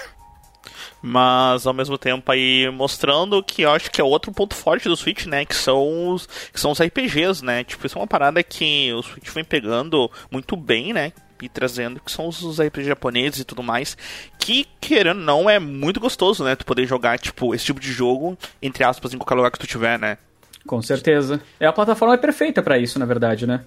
mas 1.08 1.66
ao 1.66 1.74
mesmo 1.74 1.98
tempo 1.98 2.30
aí 2.32 2.70
mostrando 2.70 3.42
que 3.42 3.62
eu 3.62 3.72
acho 3.72 3.90
que 3.90 4.02
é 4.02 4.04
outro 4.04 4.32
ponto 4.32 4.54
forte 4.54 4.90
do 4.90 4.96
Switch, 4.96 5.26
né, 5.26 5.46
que 5.46 5.56
são 5.56 6.10
os, 6.10 6.28
que 6.52 6.60
são 6.60 6.72
os 6.72 6.82
RPGs, 6.82 7.44
né, 7.44 7.64
tipo, 7.64 7.86
isso 7.88 7.98
é 7.98 8.02
uma 8.02 8.08
parada 8.08 8.44
que 8.44 8.92
o 8.94 9.02
Switch 9.02 9.30
vem 9.30 9.44
pegando 9.44 10.12
muito 10.30 10.58
bem, 10.58 10.92
né, 10.92 11.14
e 11.42 11.48
trazendo, 11.48 12.00
que 12.00 12.12
são 12.12 12.28
os, 12.28 12.60
RPGs 12.60 12.90
japoneses 12.90 13.40
e 13.40 13.46
tudo 13.46 13.64
mais, 13.64 13.96
que, 14.38 14.68
querendo 14.82 15.22
não, 15.22 15.50
é 15.50 15.60
muito 15.60 16.00
gostoso, 16.00 16.44
né, 16.44 16.56
tu 16.56 16.66
poder 16.66 16.86
jogar, 16.86 17.18
tipo, 17.18 17.56
esse 17.56 17.66
tipo 17.66 17.80
de 17.80 17.92
jogo, 17.92 18.38
entre 18.62 18.84
aspas, 18.84 19.14
em 19.14 19.18
qualquer 19.18 19.36
lugar 19.36 19.52
que 19.52 19.60
tu 19.60 19.68
tiver, 19.68 19.98
né. 19.98 20.18
Com 20.66 20.82
certeza. 20.82 21.40
É 21.60 21.66
a 21.66 21.72
plataforma 21.72 22.18
perfeita 22.18 22.62
para 22.62 22.78
isso, 22.78 23.00
na 23.00 23.06
verdade, 23.06 23.48
né? 23.48 23.64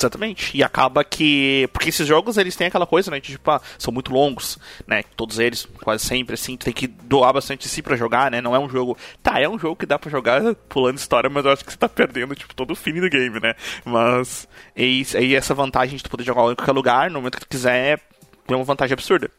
Exatamente. 0.00 0.56
E 0.56 0.62
acaba 0.62 1.04
que. 1.04 1.68
Porque 1.72 1.90
esses 1.90 2.06
jogos 2.06 2.38
eles 2.38 2.56
têm 2.56 2.68
aquela 2.68 2.86
coisa, 2.86 3.10
né? 3.10 3.20
De, 3.20 3.32
tipo, 3.32 3.50
ah, 3.50 3.60
são 3.78 3.92
muito 3.92 4.12
longos, 4.12 4.58
né? 4.86 5.02
Todos 5.14 5.38
eles, 5.38 5.66
quase 5.82 6.04
sempre, 6.04 6.34
assim, 6.34 6.56
tu 6.56 6.64
tem 6.64 6.72
que 6.72 6.86
doar 6.86 7.34
bastante 7.34 7.62
de 7.62 7.68
si 7.68 7.82
pra 7.82 7.96
jogar, 7.96 8.30
né? 8.30 8.40
Não 8.40 8.56
é 8.56 8.58
um 8.58 8.68
jogo. 8.68 8.96
Tá, 9.22 9.38
é 9.38 9.48
um 9.48 9.58
jogo 9.58 9.76
que 9.76 9.84
dá 9.84 9.98
pra 9.98 10.10
jogar 10.10 10.54
pulando 10.70 10.96
história, 10.96 11.28
mas 11.28 11.44
eu 11.44 11.52
acho 11.52 11.64
que 11.64 11.70
você 11.70 11.78
tá 11.78 11.88
perdendo, 11.88 12.34
tipo, 12.34 12.54
todo 12.54 12.70
o 12.70 12.76
fim 12.76 12.98
do 12.98 13.10
game, 13.10 13.38
né? 13.40 13.54
Mas. 13.84 14.48
E, 14.74 15.02
e 15.20 15.34
essa 15.34 15.54
vantagem 15.54 15.98
de 15.98 16.02
tu 16.02 16.10
poder 16.10 16.24
jogar 16.24 16.50
em 16.50 16.54
qualquer 16.54 16.72
lugar, 16.72 17.10
no 17.10 17.18
momento 17.18 17.34
que 17.34 17.46
tu 17.46 17.48
quiser, 17.48 18.00
é 18.48 18.54
uma 18.54 18.64
vantagem 18.64 18.94
absurda. 18.94 19.30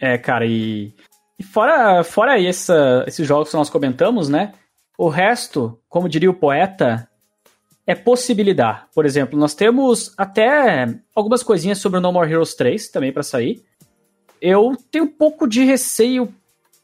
É, 0.00 0.16
cara, 0.16 0.46
e. 0.46 0.94
E 1.40 1.42
fora, 1.42 2.02
fora 2.02 2.40
essa, 2.40 3.04
esses 3.06 3.26
jogos 3.26 3.50
que 3.50 3.56
nós 3.56 3.70
comentamos, 3.70 4.28
né? 4.28 4.54
O 4.96 5.08
resto, 5.08 5.78
como 5.88 6.08
diria 6.08 6.30
o 6.30 6.34
poeta, 6.34 7.08
é 7.88 7.94
possibilidade. 7.94 8.82
Por 8.94 9.06
exemplo, 9.06 9.38
nós 9.38 9.54
temos 9.54 10.12
até 10.18 10.94
algumas 11.14 11.42
coisinhas 11.42 11.78
sobre 11.78 11.98
o 11.98 12.02
No 12.02 12.12
More 12.12 12.30
Heroes 12.30 12.54
3 12.54 12.90
também 12.90 13.10
para 13.10 13.22
sair. 13.22 13.64
Eu 14.42 14.76
tenho 14.90 15.04
um 15.04 15.08
pouco 15.08 15.48
de 15.48 15.64
receio, 15.64 16.28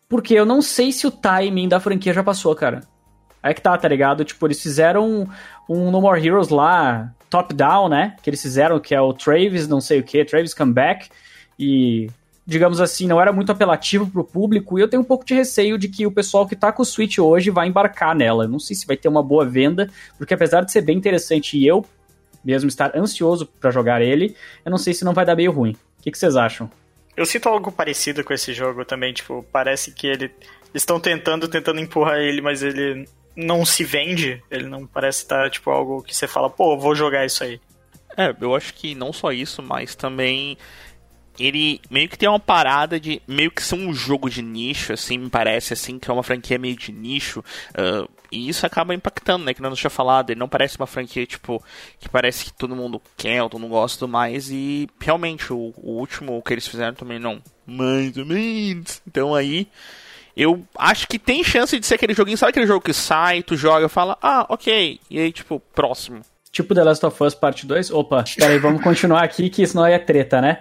porque 0.09 0.33
eu 0.33 0.47
não 0.47 0.63
sei 0.63 0.93
se 0.93 1.07
o 1.07 1.11
timing 1.11 1.69
da 1.69 1.79
franquia 1.79 2.15
já 2.15 2.25
passou, 2.25 2.55
cara. 2.57 2.81
Aí 3.43 3.53
que 3.53 3.61
tá, 3.61 3.77
tá 3.77 3.87
ligado? 3.87 4.25
Tipo, 4.25 4.47
eles 4.47 4.63
fizeram 4.63 5.07
um, 5.07 5.27
um 5.69 5.91
No 5.91 6.01
More 6.01 6.27
Heroes 6.27 6.49
lá, 6.49 7.13
top-down, 7.29 7.91
né? 7.91 8.17
Que 8.23 8.31
eles 8.31 8.41
fizeram, 8.41 8.81
que 8.81 8.95
é 8.95 9.01
o 9.01 9.13
Travis, 9.13 9.69
não 9.69 9.83
sei 9.83 10.01
o 10.01 10.03
que, 10.03 10.25
Travis 10.25 10.55
Comeback. 10.55 11.11
E 11.59 12.07
digamos 12.47 12.81
assim, 12.81 13.07
não 13.07 13.21
era 13.21 13.33
muito 13.33 13.51
apelativo 13.51 14.07
pro 14.07 14.25
público, 14.25 14.79
e 14.79 14.83
eu 14.83 14.89
tenho 14.89 15.03
um 15.03 15.05
pouco 15.05 15.25
de 15.25 15.35
receio 15.35 15.79
de 15.79 15.89
que 15.89 16.07
o 16.07 16.13
pessoal 16.13 16.47
que 16.47 16.55
tá 16.55 16.71
com 16.71 16.83
o 16.83 16.87
Switch 16.87 17.19
hoje 17.19 17.51
vai 17.51 17.69
embarcar 17.69 18.15
nela. 18.15 18.47
não 18.47 18.59
sei 18.59 18.77
se 18.77 18.87
vai 18.87 18.97
ter 18.97 19.09
uma 19.09 19.23
boa 19.23 19.47
venda, 19.47 19.91
porque 20.19 20.35
apesar 20.35 20.63
de 20.63 20.71
ser 20.71 20.83
bem 20.83 20.97
interessante 20.97 21.57
e 21.57 21.67
eu 21.67 21.85
mesmo 22.45 22.69
estar 22.69 22.95
ansioso 22.95 23.47
para 23.47 23.71
jogar 23.71 24.03
ele, 24.03 24.37
eu 24.65 24.71
não 24.71 24.77
sei 24.77 24.93
se 24.93 25.05
não 25.05 25.15
vai 25.15 25.25
dar 25.25 25.35
meio 25.35 25.51
ruim. 25.51 25.73
O 25.99 26.03
que, 26.03 26.11
que 26.11 26.19
vocês 26.19 26.37
acham? 26.37 26.71
Eu 27.17 27.25
sinto 27.25 27.49
algo 27.49 27.73
parecido 27.73 28.23
com 28.23 28.35
esse 28.35 28.53
jogo 28.53 28.85
também, 28.85 29.15
tipo, 29.15 29.45
parece 29.51 29.93
que 29.93 30.07
ele 30.07 30.31
estão 30.75 31.01
tentando, 31.01 31.49
tentando 31.49 31.81
empurrar 31.81 32.19
ele, 32.19 32.43
mas 32.43 32.63
ele 32.63 33.09
não 33.35 33.65
se 33.65 33.85
vende, 33.85 34.43
ele 34.51 34.67
não 34.67 34.87
parece 34.87 35.23
estar, 35.23 35.49
tipo, 35.49 35.71
algo 35.71 36.03
que 36.03 36.15
você 36.15 36.27
fala, 36.27 36.51
pô, 36.51 36.77
vou 36.77 36.95
jogar 36.95 37.25
isso 37.25 37.43
aí. 37.43 37.61
É, 38.17 38.35
eu 38.41 38.55
acho 38.55 38.75
que 38.75 38.95
não 38.95 39.13
só 39.13 39.33
isso, 39.33 39.63
mas 39.63 39.95
também 39.95 40.59
ele 41.39 41.81
meio 41.91 42.09
que 42.09 42.19
tem 42.19 42.29
uma 42.29 42.41
parada 42.41 42.99
de 42.99 43.21
meio 43.27 43.51
que 43.51 43.63
ser 43.63 43.75
um 43.75 43.93
jogo 43.93 44.31
de 44.31 44.43
nicho, 44.43 44.93
assim, 44.93 45.19
me 45.19 45.31
parece, 45.31 45.73
assim, 45.73 45.99
que 45.99 46.11
é 46.11 46.15
uma 46.15 46.23
franquia 46.23 46.59
meio 46.59 46.77
de 46.77 46.93
nicho. 46.93 47.41
Uh, 47.71 48.09
e 48.31 48.49
isso 48.49 48.67
acaba 48.67 48.95
impactando, 48.95 49.45
né? 49.45 49.55
Que 49.55 49.63
não 49.63 49.75
tinha 49.75 49.91
falado, 49.91 50.31
ele 50.31 50.41
não 50.41 50.49
parece 50.49 50.77
uma 50.77 50.87
franquia, 50.87 51.27
tipo, 51.27 51.63
que 51.99 52.09
parece 52.09 52.47
que 52.47 52.53
todo 52.53 52.75
mundo 52.75 53.01
quer, 53.17 53.43
ou 53.43 53.49
todo 53.49 53.61
mundo 53.61 53.71
gosta 53.71 54.07
mais. 54.07 54.51
E 54.51 54.89
realmente, 55.01 55.53
o, 55.53 55.73
o 55.77 55.93
último 55.99 56.43
que 56.43 56.53
eles 56.53 56.67
fizeram 56.67 56.95
também 56.95 57.19
não. 57.19 57.41
Mais 57.67 58.17
ou 58.17 58.27
menos. 58.27 59.03
Então 59.07 59.35
aí. 59.35 59.69
Eu 60.37 60.65
acho 60.77 61.07
que 61.07 61.17
tem 61.17 61.45
chance 61.45 61.79
de 61.79 61.87
ser 61.87 61.95
aquele 61.95 62.13
joguinho, 62.13 62.37
sabe 62.37 62.51
aquele 62.51 62.67
jogo 62.67 62.85
que 62.85 62.93
sai, 62.93 63.41
tu 63.41 63.57
joga 63.57 63.89
fala, 63.89 64.19
ah, 64.21 64.45
ok, 64.49 64.99
e 65.09 65.21
aí, 65.21 65.31
tipo, 65.31 65.61
próximo. 65.73 66.23
Tipo 66.51 66.75
The 66.75 66.83
Last 66.83 67.07
of 67.07 67.23
Us 67.23 67.37
Parte 67.37 67.65
2? 67.65 67.93
Opa, 67.93 68.25
peraí, 68.37 68.59
vamos 68.59 68.83
continuar 68.83 69.23
aqui, 69.23 69.49
que 69.49 69.63
isso 69.63 69.77
não 69.77 69.87
é 69.87 69.97
treta, 69.97 70.41
né? 70.41 70.59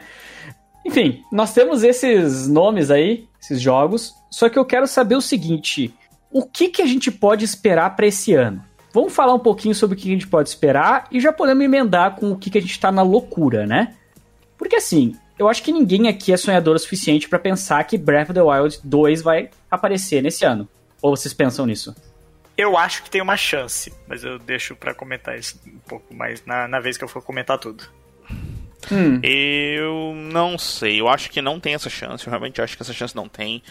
Enfim, 0.86 1.24
nós 1.32 1.54
temos 1.54 1.84
esses 1.84 2.48
nomes 2.48 2.92
aí, 2.92 3.28
esses 3.42 3.62
jogos, 3.62 4.14
só 4.30 4.50
que 4.50 4.60
eu 4.60 4.66
quero 4.66 4.88
saber 4.88 5.16
o 5.16 5.22
seguinte: 5.22 5.94
o 6.32 6.44
que, 6.44 6.70
que 6.70 6.82
a 6.82 6.86
gente 6.86 7.12
pode 7.12 7.46
esperar 7.46 7.96
para 7.96 8.08
esse 8.08 8.34
ano? 8.34 8.64
Vamos 8.94 9.14
falar 9.14 9.34
um 9.34 9.40
pouquinho 9.40 9.74
sobre 9.74 9.96
o 9.96 10.00
que 10.00 10.08
a 10.08 10.14
gente 10.14 10.28
pode 10.28 10.50
esperar 10.50 11.08
e 11.12 11.20
já 11.20 11.34
podemos 11.34 11.64
emendar 11.64 12.16
com 12.16 12.32
o 12.32 12.38
que, 12.38 12.50
que 12.50 12.58
a 12.58 12.62
gente 12.62 12.80
tá 12.80 12.92
na 12.92 13.02
loucura, 13.02 13.66
né? 13.66 13.96
Porque 14.58 14.76
assim, 14.76 15.16
eu 15.38 15.50
acho 15.50 15.64
que 15.64 15.72
ninguém 15.72 16.08
aqui 16.08 16.32
é 16.32 16.38
sonhador 16.38 16.76
o 16.76 16.80
suficiente 16.80 17.28
para 17.28 17.40
pensar 17.40 17.84
que 17.86 17.98
Breath 17.98 18.30
of 18.30 18.34
the 18.34 18.42
Wild 18.42 18.80
2 18.84 19.22
vai 19.22 19.50
aparecer 19.70 20.22
nesse 20.22 20.46
ano. 20.46 20.68
Ou 21.02 21.16
vocês 21.16 21.34
pensam 21.34 21.66
nisso? 21.66 21.96
Eu 22.56 22.78
acho 22.78 23.04
que 23.04 23.10
tem 23.10 23.22
uma 23.22 23.36
chance, 23.36 23.92
mas 24.08 24.24
eu 24.24 24.38
deixo 24.38 24.76
para 24.76 24.94
comentar 24.94 25.38
isso 25.38 25.60
um 25.66 25.80
pouco 25.80 26.14
mais 26.14 26.46
na, 26.46 26.68
na 26.68 26.80
vez 26.80 26.98
que 26.98 27.04
eu 27.04 27.08
for 27.08 27.22
comentar 27.22 27.58
tudo. 27.58 27.84
Hum. 28.92 29.20
Eu 29.24 30.14
não 30.16 30.58
sei. 30.58 31.00
Eu 31.00 31.08
acho 31.08 31.30
que 31.30 31.42
não 31.42 31.60
tem 31.60 31.74
essa 31.74 31.90
chance. 31.90 32.26
Eu 32.26 32.32
realmente 32.32 32.62
acho 32.62 32.76
que 32.76 32.84
essa 32.84 32.94
chance 32.94 33.16
não 33.16 33.28
tem. 33.28 33.62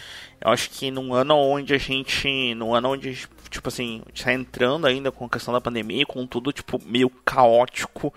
Eu 0.41 0.51
acho 0.51 0.69
que 0.69 0.91
num 0.91 1.13
ano 1.13 1.35
onde 1.35 1.73
a 1.73 1.77
gente. 1.77 2.53
Num 2.55 2.73
ano 2.73 2.91
onde, 2.91 3.27
tipo 3.49 3.67
assim, 3.67 4.01
está 4.13 4.33
entrando 4.33 4.87
ainda 4.87 5.11
com 5.11 5.25
a 5.25 5.29
questão 5.29 5.53
da 5.53 5.61
pandemia, 5.61 6.05
com 6.05 6.25
tudo, 6.25 6.51
tipo, 6.51 6.81
meio 6.85 7.09
caótico. 7.09 8.13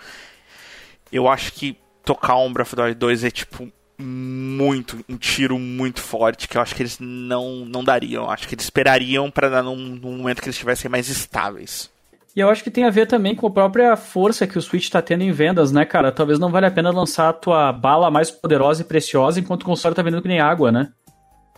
Eu 1.13 1.29
acho 1.29 1.53
que 1.53 1.77
tocar 2.05 2.37
um 2.37 2.53
Breath 2.53 2.69
of 2.69 2.77
the 2.77 2.83
Wild 2.83 2.99
2 2.99 3.25
é, 3.25 3.31
tipo, 3.31 3.71
muito, 3.99 5.05
um 5.09 5.17
tiro 5.17 5.59
muito 5.59 6.01
forte 6.01 6.49
que 6.49 6.57
eu 6.57 6.63
acho 6.63 6.75
que 6.75 6.83
eles 6.83 6.99
não, 7.01 7.65
não 7.65 7.83
dariam. 7.83 8.25
Eu 8.25 8.31
acho 8.31 8.47
que 8.47 8.55
eles 8.55 8.65
esperariam 8.65 9.31
para 9.31 9.49
dar 9.49 9.63
num, 9.63 9.77
num 9.77 10.19
momento 10.19 10.41
que 10.41 10.49
eles 10.49 10.57
estivessem 10.57 10.91
mais 10.91 11.09
estáveis. 11.09 11.91
E 12.37 12.41
eu 12.41 12.51
acho 12.51 12.63
que 12.63 12.71
tem 12.71 12.85
a 12.85 12.91
ver 12.91 13.07
também 13.07 13.35
com 13.35 13.47
a 13.47 13.51
própria 13.51 13.97
força 13.97 14.47
que 14.47 14.59
o 14.59 14.63
Switch 14.63 14.85
está 14.85 15.01
tendo 15.01 15.23
em 15.23 15.33
vendas, 15.33 15.73
né, 15.73 15.87
cara? 15.87 16.13
Talvez 16.13 16.39
não 16.39 16.51
valha 16.51 16.69
a 16.69 16.71
pena 16.71 16.91
lançar 16.91 17.31
a 17.31 17.33
tua 17.33 17.73
bala 17.73 18.11
mais 18.11 18.31
poderosa 18.31 18.83
e 18.83 18.85
preciosa 18.85 19.41
enquanto 19.41 19.63
o 19.63 19.65
console 19.65 19.95
tá 19.95 20.03
vendendo 20.03 20.21
que 20.21 20.29
nem 20.29 20.39
água, 20.39 20.71
né? 20.71 20.93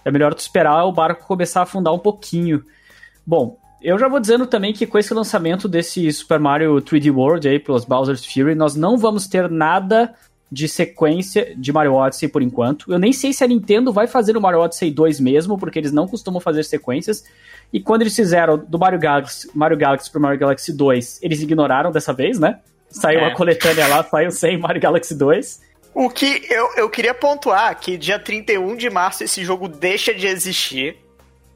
É 0.04 0.11
melhor 0.12 0.32
tu 0.32 0.38
esperar 0.38 0.85
o 0.85 0.92
barco 0.92 1.26
começar 1.26 1.61
a 1.61 1.62
afundar 1.64 1.92
um 1.92 1.99
pouquinho. 1.99 2.62
Bom, 3.26 3.58
eu 3.82 3.99
já 3.99 4.06
vou 4.06 4.20
dizendo 4.20 4.47
também 4.47 4.73
que 4.73 4.87
com 4.87 4.97
esse 4.97 5.12
lançamento 5.12 5.68
desse 5.68 6.12
Super 6.12 6.38
Mario 6.38 6.76
3D 6.76 7.12
World 7.12 7.49
aí 7.49 7.58
pelos 7.58 7.85
Bowser's 7.85 8.25
Fury, 8.25 8.54
nós 8.54 8.76
não 8.76 8.97
vamos 8.97 9.26
ter 9.26 9.50
nada 9.50 10.14
de 10.50 10.67
sequência 10.69 11.55
de 11.57 11.73
Mario 11.73 11.95
Odyssey 11.95 12.28
por 12.28 12.43
enquanto. 12.43 12.90
Eu 12.90 12.99
nem 12.99 13.12
sei 13.12 13.33
se 13.33 13.45
a 13.45 13.47
Nintendo 13.47 13.93
vai 13.93 14.07
fazer 14.07 14.37
o 14.37 14.40
Mario 14.40 14.61
Odyssey 14.61 14.90
2 14.90 15.21
mesmo, 15.21 15.59
porque 15.59 15.78
eles 15.78 15.93
não 15.93 16.09
costumam 16.09 16.40
fazer 16.40 16.64
sequências. 16.64 17.25
E 17.73 17.81
quando 17.81 18.02
eles 18.02 18.17
fizeram 18.17 18.57
do 18.57 18.78
Mario 18.78 18.99
Galaxy, 18.99 19.50
Mario 19.55 19.76
Galaxy 19.76 20.11
pro 20.11 20.21
Mario 20.21 20.38
Galaxy 20.38 20.73
2, 20.73 21.21
eles 21.23 21.43
ignoraram 21.43 21.93
dessa 21.93 22.12
vez, 22.12 22.38
né? 22.38 22.61
Saiu 22.88 23.21
é. 23.21 23.25
uma 23.25 23.35
coletânea 23.35 23.87
lá, 23.87 24.02
saiu 24.02 24.31
sem 24.31 24.57
Mario 24.59 24.81
Galaxy 24.81 25.14
2. 25.14 25.61
O 25.95 26.09
que 26.09 26.47
eu, 26.49 26.71
eu 26.76 26.88
queria 26.88 27.12
pontuar 27.12 27.78
que 27.78 27.99
dia 27.99 28.19
31 28.19 28.76
de 28.76 28.88
março 28.88 29.25
esse 29.25 29.45
jogo 29.45 29.69
deixa 29.69 30.14
de 30.14 30.26
existir, 30.26 30.97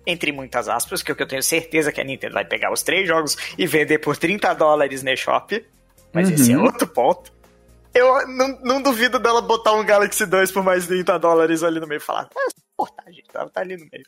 entre 0.06 0.32
muitas 0.32 0.68
aspas, 0.68 1.02
que 1.02 1.11
é 1.11 1.14
o 1.14 1.16
que 1.16 1.22
eu 1.22 1.28
tenho 1.28 1.42
certeza 1.42 1.90
que 1.92 2.00
a 2.00 2.04
Nintendo 2.04 2.34
vai 2.34 2.44
pegar 2.44 2.72
os 2.72 2.82
três 2.82 3.06
jogos 3.08 3.37
e 3.56 3.66
vender 3.66 3.99
por 3.99 4.16
30 4.16 4.52
dólares 4.52 5.02
na 5.02 5.16
shop. 5.16 5.64
Mas 6.12 6.28
uhum. 6.28 6.34
esse 6.34 6.52
é 6.52 6.58
outro 6.58 6.87
ponto. 6.87 7.32
Eu 7.94 8.26
não, 8.28 8.49
não, 8.62 8.82
duvido 8.82 9.18
dela 9.18 9.42
botar 9.42 9.72
um 9.75 9.84
Galaxy 9.84 10.25
2 10.25 10.50
por 10.50 10.62
mais 10.62 10.82
de 10.82 10.88
30 10.88 11.18
dólares 11.18 11.62
ali 11.62 11.78
no 11.78 11.87
meio 11.87 11.99
e 11.99 12.00
falar, 12.00 12.28
ah, 12.34 12.50
portagem, 12.76 13.22
tá, 13.30 13.46
tá 13.49 13.61
ali 13.61 13.76
no 13.76 13.87
meio. 13.92 14.04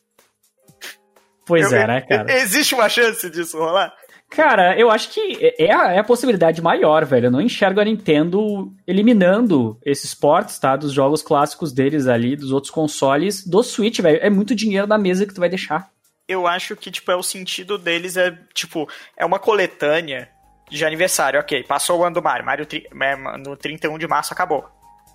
Pois 1.46 1.70
eu, 1.70 1.78
é, 1.78 1.86
né, 1.86 2.00
cara? 2.00 2.32
Existe 2.38 2.74
uma 2.74 2.88
chance 2.88 3.28
disso 3.28 3.58
rolar? 3.58 3.94
Cara, 4.30 4.76
eu 4.76 4.90
acho 4.90 5.10
que 5.10 5.54
é 5.58 5.72
a, 5.72 5.92
é 5.92 5.98
a 5.98 6.04
possibilidade 6.04 6.60
maior, 6.60 7.04
velho. 7.04 7.26
Eu 7.26 7.30
não 7.30 7.40
enxergo 7.40 7.80
a 7.80 7.84
Nintendo 7.84 8.72
eliminando 8.86 9.78
esses 9.84 10.14
ports, 10.14 10.58
tá? 10.58 10.74
Dos 10.76 10.92
jogos 10.92 11.22
clássicos 11.22 11.72
deles 11.72 12.08
ali, 12.08 12.34
dos 12.34 12.50
outros 12.50 12.70
consoles, 12.70 13.46
do 13.46 13.62
Switch, 13.62 14.00
velho. 14.00 14.18
É 14.20 14.30
muito 14.30 14.54
dinheiro 14.54 14.86
na 14.86 14.98
mesa 14.98 15.26
que 15.26 15.34
tu 15.34 15.40
vai 15.40 15.48
deixar. 15.48 15.88
Eu 16.26 16.46
acho 16.46 16.74
que, 16.74 16.90
tipo, 16.90 17.12
é 17.12 17.16
o 17.16 17.22
sentido 17.22 17.76
deles 17.76 18.16
é, 18.16 18.36
tipo, 18.54 18.88
é 19.16 19.24
uma 19.24 19.38
coletânea 19.38 20.28
de 20.70 20.84
aniversário, 20.84 21.40
ok. 21.40 21.62
Passou 21.64 22.00
o 22.00 22.04
ano 22.04 22.14
do 22.14 22.22
Mario. 22.22 22.44
Mario 22.44 22.66
é, 22.72 23.38
no 23.38 23.56
31 23.56 23.98
de 23.98 24.06
março 24.06 24.32
acabou. 24.32 24.68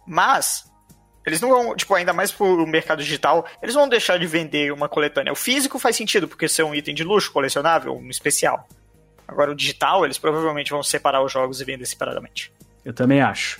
Mas, 0.05 0.69
eles 1.25 1.41
não 1.41 1.49
vão, 1.49 1.75
tipo, 1.75 1.93
ainda 1.93 2.13
mais 2.13 2.31
pro 2.31 2.65
mercado 2.65 3.03
digital, 3.03 3.45
eles 3.61 3.75
vão 3.75 3.87
deixar 3.87 4.17
de 4.17 4.25
vender 4.25 4.71
uma 4.71 4.89
coletânea. 4.89 5.31
O 5.31 5.35
físico 5.35 5.77
faz 5.77 5.95
sentido, 5.95 6.27
porque 6.27 6.47
ser 6.47 6.63
um 6.63 6.73
item 6.73 6.95
de 6.95 7.03
luxo, 7.03 7.31
colecionável, 7.31 7.95
um 7.95 8.09
especial. 8.09 8.67
Agora, 9.27 9.51
o 9.51 9.55
digital, 9.55 10.05
eles 10.05 10.17
provavelmente 10.17 10.71
vão 10.71 10.81
separar 10.81 11.23
os 11.23 11.31
jogos 11.31 11.61
e 11.61 11.65
vender 11.65 11.85
separadamente. 11.85 12.51
Eu 12.83 12.93
também 12.93 13.21
acho. 13.21 13.59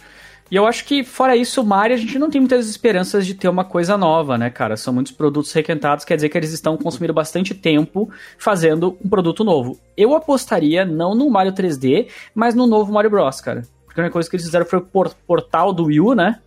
E 0.52 0.56
eu 0.56 0.66
acho 0.66 0.84
que, 0.86 1.04
fora 1.04 1.36
isso, 1.36 1.64
Mario, 1.64 1.96
a 1.96 2.00
gente 2.00 2.18
não 2.18 2.30
tem 2.30 2.42
muitas 2.42 2.68
esperanças 2.68 3.26
de 3.26 3.36
ter 3.36 3.48
uma 3.48 3.64
coisa 3.64 3.96
nova, 3.96 4.38
né, 4.38 4.50
cara? 4.50 4.76
São 4.76 4.92
muitos 4.92 5.12
produtos 5.12 5.52
requentados, 5.54 6.04
quer 6.04 6.16
dizer 6.16 6.30
que 6.30 6.38
eles 6.38 6.52
estão 6.52 6.76
consumindo 6.76 7.14
bastante 7.14 7.54
tempo 7.54 8.10
fazendo 8.38 8.98
um 9.04 9.08
produto 9.08 9.44
novo. 9.44 9.80
Eu 9.96 10.16
apostaria 10.16 10.84
não 10.84 11.14
no 11.14 11.30
Mario 11.30 11.54
3D, 11.54 12.08
mas 12.34 12.56
no 12.56 12.66
novo 12.66 12.92
Mario 12.92 13.12
Bros, 13.12 13.42
cara. 13.42 13.62
Porque 13.86 14.00
a 14.00 14.04
única 14.04 14.14
coisa 14.14 14.28
que 14.28 14.36
eles 14.36 14.46
fizeram 14.46 14.66
foi 14.66 14.80
o 14.80 15.12
portal 15.28 15.72
do 15.72 15.86
Wii 15.86 16.00
U, 16.00 16.16
né? 16.16 16.40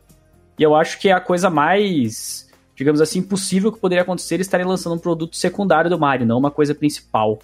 E 0.59 0.63
eu 0.63 0.75
acho 0.75 0.99
que 0.99 1.09
é 1.09 1.13
a 1.13 1.21
coisa 1.21 1.49
mais, 1.49 2.51
digamos 2.75 3.01
assim, 3.01 3.23
possível 3.23 3.71
que 3.71 3.79
poderia 3.79 4.03
acontecer 4.03 4.35
eles 4.35 4.47
estarem 4.47 4.67
lançando 4.67 4.97
um 4.97 4.99
produto 4.99 5.37
secundário 5.37 5.89
do 5.89 5.99
Mario, 5.99 6.27
não 6.27 6.39
uma 6.39 6.51
coisa 6.51 6.75
principal. 6.75 7.39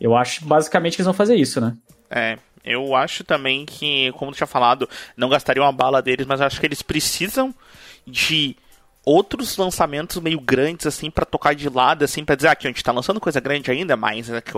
Eu 0.00 0.16
acho 0.16 0.44
basicamente 0.44 0.94
que 0.94 1.00
eles 1.00 1.06
vão 1.06 1.14
fazer 1.14 1.34
isso, 1.34 1.60
né? 1.60 1.76
É, 2.08 2.38
eu 2.66 2.94
acho 2.94 3.24
também 3.24 3.64
que, 3.64 4.12
como 4.12 4.32
tu 4.32 4.36
tinha 4.36 4.46
falado, 4.46 4.88
não 5.16 5.28
gastariam 5.28 5.66
a 5.66 5.72
bala 5.72 6.02
deles, 6.02 6.26
mas 6.26 6.40
acho 6.40 6.60
que 6.60 6.66
eles 6.66 6.82
precisam 6.82 7.54
de 8.06 8.56
outros 9.06 9.56
lançamentos 9.56 10.20
meio 10.20 10.40
grandes, 10.40 10.84
assim, 10.84 11.12
para 11.12 11.24
tocar 11.24 11.54
de 11.54 11.68
lado, 11.68 12.04
assim, 12.04 12.24
pra 12.24 12.34
dizer, 12.34 12.48
ah, 12.48 12.52
aqui 12.52 12.66
a 12.66 12.70
gente 12.70 12.82
tá 12.82 12.90
lançando 12.90 13.20
coisa 13.20 13.38
grande 13.38 13.70
ainda, 13.70 13.96
mas 13.96 14.28
é 14.28 14.40
que 14.40 14.50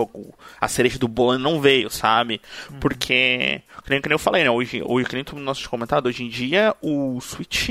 a 0.59 0.67
cereja 0.67 0.97
do 0.97 1.07
bolo 1.07 1.37
não 1.37 1.61
veio, 1.61 1.87
sabe? 1.91 2.41
Uhum. 2.71 2.79
Porque, 2.79 3.61
que 3.83 3.89
nem, 3.91 4.01
que 4.01 4.09
nem 4.09 4.15
eu 4.15 4.19
falei, 4.19 4.43
né, 4.43 4.49
hoje, 4.49 4.81
hoje 4.83 5.07
que 5.07 5.13
nem 5.13 5.23
tu 5.23 5.35
nosso 5.37 5.69
comentado, 5.69 6.07
hoje 6.07 6.23
em 6.23 6.29
dia 6.29 6.75
o 6.81 7.21
Switch 7.21 7.69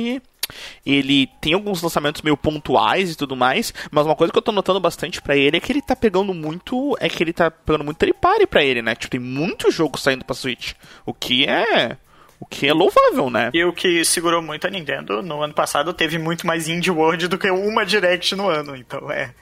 ele 0.85 1.29
tem 1.41 1.55
alguns 1.55 1.83
lançamentos 1.83 2.23
meio 2.23 2.37
pontuais 2.37 3.13
e 3.13 3.17
tudo 3.17 3.37
mais, 3.37 3.73
mas 3.91 4.07
uma 4.07 4.17
coisa 4.17 4.33
que 4.33 4.39
eu 4.39 4.43
tô 4.43 4.53
notando 4.53 4.81
bastante 4.81 5.21
para 5.21 5.37
ele 5.37 5.57
é 5.57 5.61
que 5.61 5.73
ele 5.73 5.83
tá 5.83 5.95
pegando 5.95 6.33
muito, 6.35 6.97
é 7.01 7.09
que 7.09 7.23
ele 7.23 7.33
tá 7.33 7.51
pegando 7.51 7.85
muito 7.85 7.99
tripare 7.99 8.47
para 8.47 8.63
ele, 8.63 8.83
né? 8.83 8.95
Tipo, 8.95 9.11
tem 9.11 9.21
muito 9.21 9.71
jogo 9.71 9.99
saindo 9.99 10.25
para 10.25 10.35
Switch, 10.35 10.73
o 11.05 11.13
que 11.13 11.47
é 11.47 11.97
o 12.41 12.47
que 12.47 12.69
é 12.69 12.73
louvável, 12.73 13.31
né? 13.31 13.51
E 13.53 13.65
o 13.65 13.73
que 13.73 14.05
segurou 14.05 14.41
muito 14.41 14.67
a 14.67 14.71
Nintendo 14.71 15.23
no 15.23 15.43
ano 15.43 15.53
passado 15.53 15.93
teve 15.93 16.19
muito 16.19 16.47
mais 16.47 16.69
Indie 16.69 16.91
World 16.91 17.27
do 17.27 17.37
que 17.37 17.51
uma 17.51 17.85
Direct 17.85 18.35
no 18.37 18.49
ano. 18.49 18.77
Então 18.77 19.11
é. 19.11 19.35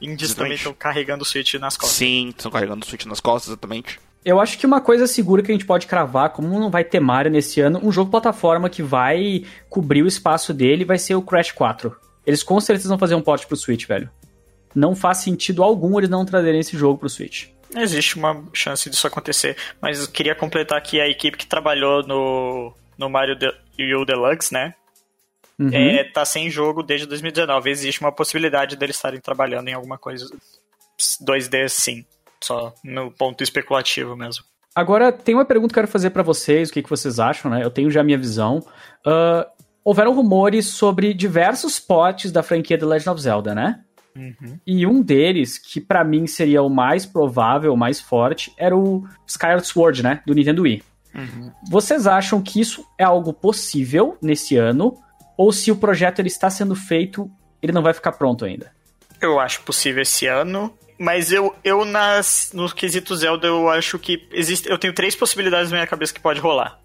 Indies 0.00 0.30
exatamente. 0.30 0.36
também 0.36 0.56
estão 0.56 0.74
carregando 0.74 1.22
o 1.22 1.26
Switch 1.26 1.54
nas 1.54 1.76
costas. 1.76 1.96
Sim, 1.96 2.28
estão 2.28 2.50
carregando 2.50 2.84
o 2.84 2.88
Switch 2.88 3.06
nas 3.06 3.20
costas, 3.20 3.48
exatamente. 3.48 3.98
Eu 4.26 4.40
acho 4.40 4.58
que 4.58 4.66
uma 4.66 4.80
coisa 4.80 5.06
segura 5.06 5.40
que 5.40 5.52
a 5.52 5.54
gente 5.54 5.64
pode 5.64 5.86
cravar, 5.86 6.30
como 6.30 6.48
não 6.48 6.68
vai 6.68 6.82
ter 6.82 6.98
Mario 6.98 7.30
nesse 7.30 7.60
ano, 7.60 7.78
um 7.80 7.92
jogo 7.92 8.10
plataforma 8.10 8.68
que 8.68 8.82
vai 8.82 9.44
cobrir 9.70 10.02
o 10.02 10.08
espaço 10.08 10.52
dele 10.52 10.84
vai 10.84 10.98
ser 10.98 11.14
o 11.14 11.22
Crash 11.22 11.52
4. 11.52 11.96
Eles 12.26 12.42
com 12.42 12.60
certeza 12.60 12.88
vão 12.88 12.98
fazer 12.98 13.14
um 13.14 13.22
port 13.22 13.46
pro 13.46 13.56
Switch, 13.56 13.86
velho. 13.86 14.10
Não 14.74 14.96
faz 14.96 15.18
sentido 15.18 15.62
algum 15.62 15.96
eles 15.96 16.10
não 16.10 16.26
trazerem 16.26 16.58
esse 16.58 16.76
jogo 16.76 16.98
pro 16.98 17.08
Switch. 17.08 17.50
Existe 17.72 18.16
uma 18.16 18.42
chance 18.52 18.90
disso 18.90 19.06
acontecer, 19.06 19.56
mas 19.80 20.00
eu 20.00 20.08
queria 20.08 20.34
completar 20.34 20.76
aqui 20.76 21.00
a 21.00 21.06
equipe 21.06 21.38
que 21.38 21.46
trabalhou 21.46 22.04
no, 22.04 22.74
no 22.98 23.08
Mario 23.08 23.36
U 23.96 24.04
Deluxe, 24.04 24.52
né? 24.52 24.74
Uhum. 25.56 25.70
É, 25.72 26.02
tá 26.02 26.24
sem 26.24 26.50
jogo 26.50 26.82
desde 26.82 27.06
2019. 27.06 27.70
Existe 27.70 28.00
uma 28.00 28.10
possibilidade 28.10 28.74
deles 28.74 28.96
estarem 28.96 29.20
trabalhando 29.20 29.68
em 29.68 29.74
alguma 29.74 29.96
coisa 29.96 30.26
2D 31.24 31.68
sim. 31.68 32.04
Só 32.46 32.74
no 32.84 33.10
ponto 33.10 33.42
especulativo 33.42 34.16
mesmo. 34.16 34.44
Agora, 34.74 35.10
tem 35.10 35.34
uma 35.34 35.44
pergunta 35.44 35.72
que 35.72 35.78
eu 35.78 35.82
quero 35.82 35.92
fazer 35.92 36.10
para 36.10 36.22
vocês, 36.22 36.68
o 36.68 36.72
que, 36.72 36.82
que 36.82 36.90
vocês 36.90 37.18
acham, 37.18 37.50
né? 37.50 37.64
Eu 37.64 37.70
tenho 37.70 37.90
já 37.90 38.02
a 38.02 38.04
minha 38.04 38.18
visão. 38.18 38.58
Uh, 39.06 39.46
houveram 39.82 40.14
rumores 40.14 40.66
sobre 40.66 41.14
diversos 41.14 41.78
potes 41.78 42.30
da 42.30 42.42
franquia 42.42 42.78
The 42.78 42.84
Legend 42.84 43.10
of 43.10 43.22
Zelda, 43.22 43.54
né? 43.54 43.80
Uhum. 44.14 44.58
E 44.66 44.86
um 44.86 45.02
deles, 45.02 45.58
que 45.58 45.80
para 45.80 46.04
mim 46.04 46.26
seria 46.26 46.62
o 46.62 46.68
mais 46.68 47.06
provável, 47.06 47.72
o 47.72 47.76
mais 47.76 48.00
forte, 48.00 48.52
era 48.58 48.76
o 48.76 49.06
Skyward 49.26 49.66
Sword, 49.66 50.02
né? 50.02 50.20
Do 50.26 50.34
Nintendo 50.34 50.62
Wii. 50.62 50.82
Uhum. 51.14 51.50
Vocês 51.70 52.06
acham 52.06 52.42
que 52.42 52.60
isso 52.60 52.86
é 52.98 53.04
algo 53.04 53.32
possível 53.32 54.18
nesse 54.20 54.56
ano? 54.56 54.98
ou 55.36 55.52
se 55.52 55.70
o 55.70 55.76
projeto 55.76 56.20
ele 56.20 56.28
está 56.28 56.48
sendo 56.48 56.74
feito, 56.74 57.30
ele 57.60 57.72
não 57.72 57.82
vai 57.82 57.92
ficar 57.92 58.12
pronto 58.12 58.44
ainda. 58.44 58.72
Eu 59.20 59.38
acho 59.38 59.62
possível 59.62 60.02
esse 60.02 60.26
ano. 60.26 60.72
Mas 60.98 61.30
eu, 61.30 61.54
eu 61.62 61.84
nas, 61.84 62.50
no 62.54 62.72
quesito 62.74 63.14
Zelda, 63.16 63.46
eu 63.46 63.68
acho 63.68 63.98
que 63.98 64.26
existe. 64.32 64.68
Eu 64.68 64.78
tenho 64.78 64.94
três 64.94 65.14
possibilidades 65.14 65.70
na 65.70 65.76
minha 65.76 65.86
cabeça 65.86 66.12
que 66.14 66.20
pode 66.20 66.40
rolar. 66.40 66.78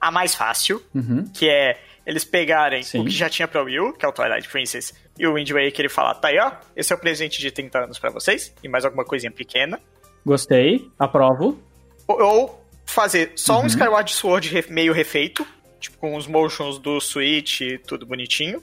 A 0.00 0.10
mais 0.10 0.34
fácil, 0.34 0.82
Uhum. 0.94 1.24
que 1.34 1.48
é 1.48 1.78
eles 2.06 2.24
pegarem 2.24 2.82
Sim. 2.82 3.00
o 3.00 3.04
que 3.04 3.10
já 3.10 3.28
tinha 3.28 3.48
pra 3.48 3.62
Wii 3.62 3.80
U, 3.80 3.92
que 3.92 4.04
é 4.06 4.08
o 4.08 4.12
Twilight 4.12 4.48
Princess, 4.48 4.94
e 5.18 5.26
o 5.26 5.34
Wind 5.34 5.50
Waker 5.50 5.86
e 5.86 5.88
falar, 5.88 6.14
tá 6.14 6.28
aí, 6.28 6.38
ó, 6.38 6.52
esse 6.76 6.92
é 6.92 6.96
o 6.96 6.98
presente 6.98 7.40
de 7.40 7.50
30 7.50 7.80
anos 7.84 7.98
pra 7.98 8.10
vocês, 8.10 8.54
e 8.62 8.68
mais 8.68 8.84
alguma 8.84 9.04
coisinha 9.04 9.32
pequena. 9.32 9.80
Gostei, 10.24 10.88
aprovo. 10.98 11.58
Ou, 12.06 12.22
ou 12.22 12.64
fazer 12.84 13.32
só 13.34 13.58
Uhum. 13.58 13.64
um 13.64 13.66
Skyward 13.66 14.12
Sword 14.12 14.64
meio 14.70 14.92
refeito, 14.92 15.44
tipo 15.80 15.98
com 15.98 16.14
os 16.16 16.26
motions 16.28 16.78
do 16.78 17.00
Switch 17.00 17.60
tudo 17.86 18.06
bonitinho. 18.06 18.62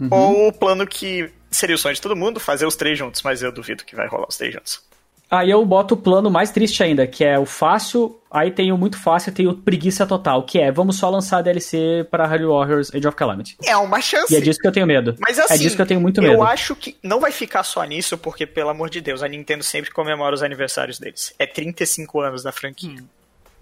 Uhum. 0.00 0.08
Ou 0.10 0.48
o 0.48 0.52
plano 0.52 0.86
que 0.86 1.30
seria 1.50 1.74
o 1.74 1.78
sonho 1.78 1.94
de 1.94 2.00
todo 2.00 2.16
mundo, 2.16 2.38
fazer 2.40 2.66
os 2.66 2.76
três 2.76 2.98
juntos, 2.98 3.22
mas 3.22 3.42
eu 3.42 3.52
duvido 3.52 3.84
que 3.84 3.96
vai 3.96 4.06
rolar 4.06 4.26
os 4.28 4.36
três 4.36 4.52
juntos. 4.52 4.82
Aí 5.30 5.48
eu 5.48 5.64
boto 5.64 5.94
o 5.94 5.96
plano 5.96 6.28
mais 6.28 6.50
triste 6.50 6.82
ainda, 6.82 7.06
que 7.06 7.24
é 7.24 7.38
o 7.38 7.46
fácil, 7.46 8.20
aí 8.28 8.50
tem 8.50 8.72
o 8.72 8.76
muito 8.76 8.98
fácil 8.98 9.30
e 9.30 9.32
tem 9.32 9.46
o 9.46 9.54
preguiça 9.54 10.04
total, 10.04 10.42
que 10.42 10.58
é 10.58 10.72
vamos 10.72 10.96
só 10.96 11.08
lançar 11.08 11.38
a 11.38 11.42
DLC 11.42 12.04
para 12.10 12.26
Hyrule 12.26 12.52
Warriors 12.52 12.92
Age 12.92 13.06
of 13.06 13.16
Calamity. 13.16 13.56
É 13.64 13.76
uma 13.76 14.00
chance. 14.00 14.34
E 14.34 14.36
é 14.36 14.40
disso 14.40 14.58
que 14.58 14.66
eu 14.66 14.72
tenho 14.72 14.88
medo. 14.88 15.14
Mas 15.20 15.38
assim, 15.38 15.54
é 15.54 15.58
disso 15.58 15.76
que 15.76 15.82
eu 15.82 15.86
tenho 15.86 16.00
muito 16.00 16.20
eu 16.20 16.30
medo. 16.30 16.42
acho 16.42 16.74
que 16.74 16.96
não 17.00 17.20
vai 17.20 17.30
ficar 17.30 17.62
só 17.62 17.84
nisso, 17.84 18.18
porque, 18.18 18.44
pelo 18.44 18.70
amor 18.70 18.90
de 18.90 19.00
Deus, 19.00 19.22
a 19.22 19.28
Nintendo 19.28 19.62
sempre 19.62 19.92
comemora 19.92 20.34
os 20.34 20.42
aniversários 20.42 20.98
deles. 20.98 21.32
É 21.38 21.46
35 21.46 22.20
anos 22.20 22.42
da 22.42 22.50
franquia. 22.50 22.98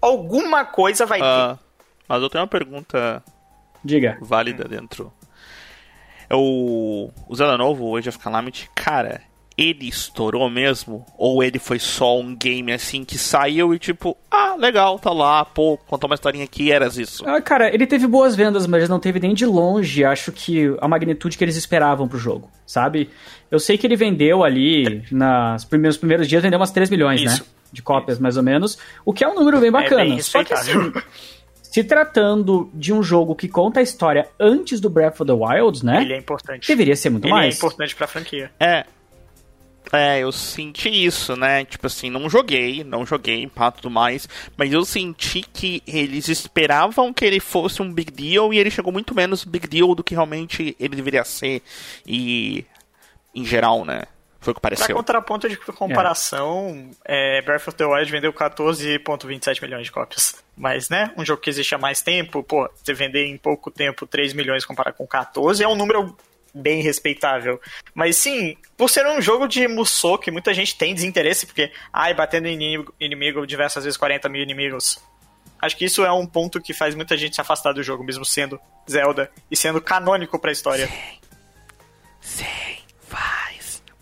Alguma 0.01 0.65
coisa 0.65 1.05
vai 1.05 1.19
ter. 1.19 1.25
Ah, 1.25 1.59
mas 2.07 2.19
eu 2.23 2.29
tenho 2.31 2.41
uma 2.41 2.47
pergunta 2.47 3.23
Diga. 3.85 4.17
válida 4.21 4.67
dentro. 4.67 5.13
É 6.29 6.35
o, 6.35 7.09
o 7.27 7.35
Zelda 7.35 7.57
novo, 7.57 7.85
o 7.85 7.95
Age 7.95 8.09
of 8.09 8.19
Calamity, 8.19 8.69
cara, 8.75 9.21
ele 9.57 9.89
estourou 9.89 10.49
mesmo? 10.49 11.05
Ou 11.17 11.43
ele 11.43 11.59
foi 11.59 11.79
só 11.79 12.17
um 12.17 12.33
game 12.33 12.71
assim 12.71 13.03
que 13.03 13.17
saiu 13.17 13.73
e 13.73 13.79
tipo, 13.79 14.15
ah, 14.31 14.55
legal, 14.57 14.97
tá 14.97 15.11
lá, 15.11 15.43
pô, 15.43 15.77
contou 15.87 16.09
uma 16.09 16.13
historinha 16.13 16.45
aqui, 16.45 16.71
eras 16.71 16.97
isso. 16.97 17.27
Ah, 17.27 17.41
cara, 17.41 17.73
ele 17.73 17.85
teve 17.85 18.07
boas 18.07 18.35
vendas, 18.37 18.65
mas 18.65 18.87
não 18.87 18.99
teve 18.99 19.19
nem 19.19 19.33
de 19.33 19.45
longe, 19.45 20.05
acho 20.05 20.31
que 20.31 20.73
a 20.79 20.87
magnitude 20.87 21.37
que 21.37 21.43
eles 21.43 21.57
esperavam 21.57 22.07
pro 22.07 22.17
jogo, 22.17 22.49
sabe? 22.65 23.09
Eu 23.51 23.59
sei 23.59 23.77
que 23.77 23.85
ele 23.85 23.97
vendeu 23.97 24.43
ali, 24.43 25.03
nas 25.11 25.65
primeiros, 25.65 25.95
nos 25.95 25.99
primeiros 25.99 26.27
dias, 26.27 26.41
vendeu 26.41 26.57
umas 26.59 26.71
3 26.71 26.89
milhões, 26.89 27.21
Isso. 27.21 27.43
né? 27.43 27.49
De 27.71 27.83
cópias, 27.83 28.17
mais 28.17 28.35
ou 28.35 28.41
menos. 28.41 28.79
O 29.05 29.13
que 29.13 29.23
é 29.23 29.27
um 29.27 29.35
número 29.35 29.59
bem 29.59 29.71
bacana. 29.71 30.03
bem 30.03 30.19
Só 30.21 30.43
que 30.43 30.53
assim, 30.53 30.91
se 31.69 31.83
tratando 31.83 32.69
de 32.73 32.91
um 32.91 33.03
jogo 33.03 33.35
que 33.35 33.47
conta 33.47 33.79
a 33.79 33.83
história 33.83 34.27
antes 34.39 34.79
do 34.79 34.89
Breath 34.89 35.21
of 35.21 35.25
the 35.25 35.33
Wild, 35.33 35.85
né? 35.85 36.01
Ele 36.01 36.13
é 36.13 36.17
importante. 36.17 36.67
Deveria 36.67 36.95
ser 36.95 37.11
muito 37.11 37.25
Ele 37.25 37.33
mais. 37.33 37.53
é 37.53 37.57
importante 37.57 37.95
pra 37.95 38.07
franquia. 38.07 38.51
É. 38.59 38.85
É, 39.91 40.19
eu 40.19 40.31
senti 40.31 40.89
isso, 40.89 41.35
né? 41.35 41.63
Tipo 41.65 41.85
assim, 41.87 42.09
não 42.09 42.27
joguei, 42.29 42.83
não 42.83 43.05
joguei, 43.05 43.47
pá, 43.47 43.71
tudo 43.71 43.89
mais. 43.89 44.27
Mas 44.57 44.73
eu 44.73 44.83
senti 44.83 45.41
que 45.41 45.81
eles 45.85 46.27
esperavam 46.27 47.13
que 47.13 47.23
ele 47.23 47.39
fosse 47.39 47.81
um 47.83 47.93
big 47.93 48.11
deal 48.11 48.51
e 48.51 48.57
ele 48.57 48.71
chegou 48.71 48.91
muito 48.91 49.13
menos 49.13 49.43
big 49.43 49.67
deal 49.67 49.93
do 49.93 50.03
que 50.03 50.15
realmente 50.15 50.75
ele 50.79 50.95
deveria 50.95 51.23
ser. 51.23 51.61
E. 52.05 52.65
Em 53.33 53.45
geral, 53.45 53.85
né? 53.85 54.03
Foi 54.39 54.51
o 54.51 54.55
que 54.55 54.61
Pra 54.61 54.69
pareceu. 54.71 54.95
contraponto 54.95 55.49
de 55.49 55.57
comparação, 55.57 56.91
é, 57.03 57.41
Breath 57.41 57.67
of 57.67 57.77
the 57.77 57.85
Wild 57.85 58.09
vendeu 58.11 58.31
14,27 58.31 59.61
milhões 59.61 59.83
de 59.85 59.91
cópias. 59.91 60.41
Mas, 60.55 60.89
né, 60.89 61.11
um 61.17 61.25
jogo 61.25 61.41
que 61.41 61.49
existe 61.49 61.75
há 61.75 61.77
mais 61.77 62.01
tempo, 62.01 62.41
pô, 62.41 62.69
você 62.75 62.93
vender 62.93 63.25
em 63.25 63.37
pouco 63.37 63.69
tempo 63.69 64.07
3 64.07 64.33
milhões 64.33 64.63
comparado 64.65 64.95
com 64.97 65.05
14 65.05 65.61
é 65.63 65.67
um 65.67 65.75
número 65.75 66.15
bem 66.53 66.81
respeitável. 66.81 67.59
Mas 67.93 68.15
sim, 68.15 68.55
por 68.77 68.89
ser 68.89 69.05
um 69.05 69.21
jogo 69.21 69.47
de 69.47 69.67
Musou, 69.67 70.17
que 70.17 70.31
muita 70.31 70.53
gente 70.53 70.75
tem 70.77 70.93
desinteresse, 70.95 71.45
porque, 71.45 71.71
ai, 71.91 72.13
batendo 72.13 72.47
em 72.47 72.53
inimigo, 72.53 72.93
inimigo 72.99 73.45
diversas 73.45 73.83
vezes 73.83 73.97
40 73.97 74.29
mil 74.29 74.41
inimigos. 74.41 74.99
Acho 75.61 75.75
que 75.75 75.83
isso 75.85 76.05
é 76.05 76.11
um 76.11 76.25
ponto 76.25 76.61
que 76.61 76.73
faz 76.73 76.95
muita 76.95 77.17
gente 77.17 77.35
se 77.35 77.41
afastar 77.41 77.73
do 77.73 77.83
jogo, 77.83 78.03
mesmo 78.03 78.23
sendo 78.23 78.59
Zelda 78.89 79.29
e 79.51 79.55
sendo 79.57 79.81
canônico 79.81 80.39
pra 80.39 80.51
história. 80.51 80.89
Sim, 82.21 82.45
faz. 82.45 82.78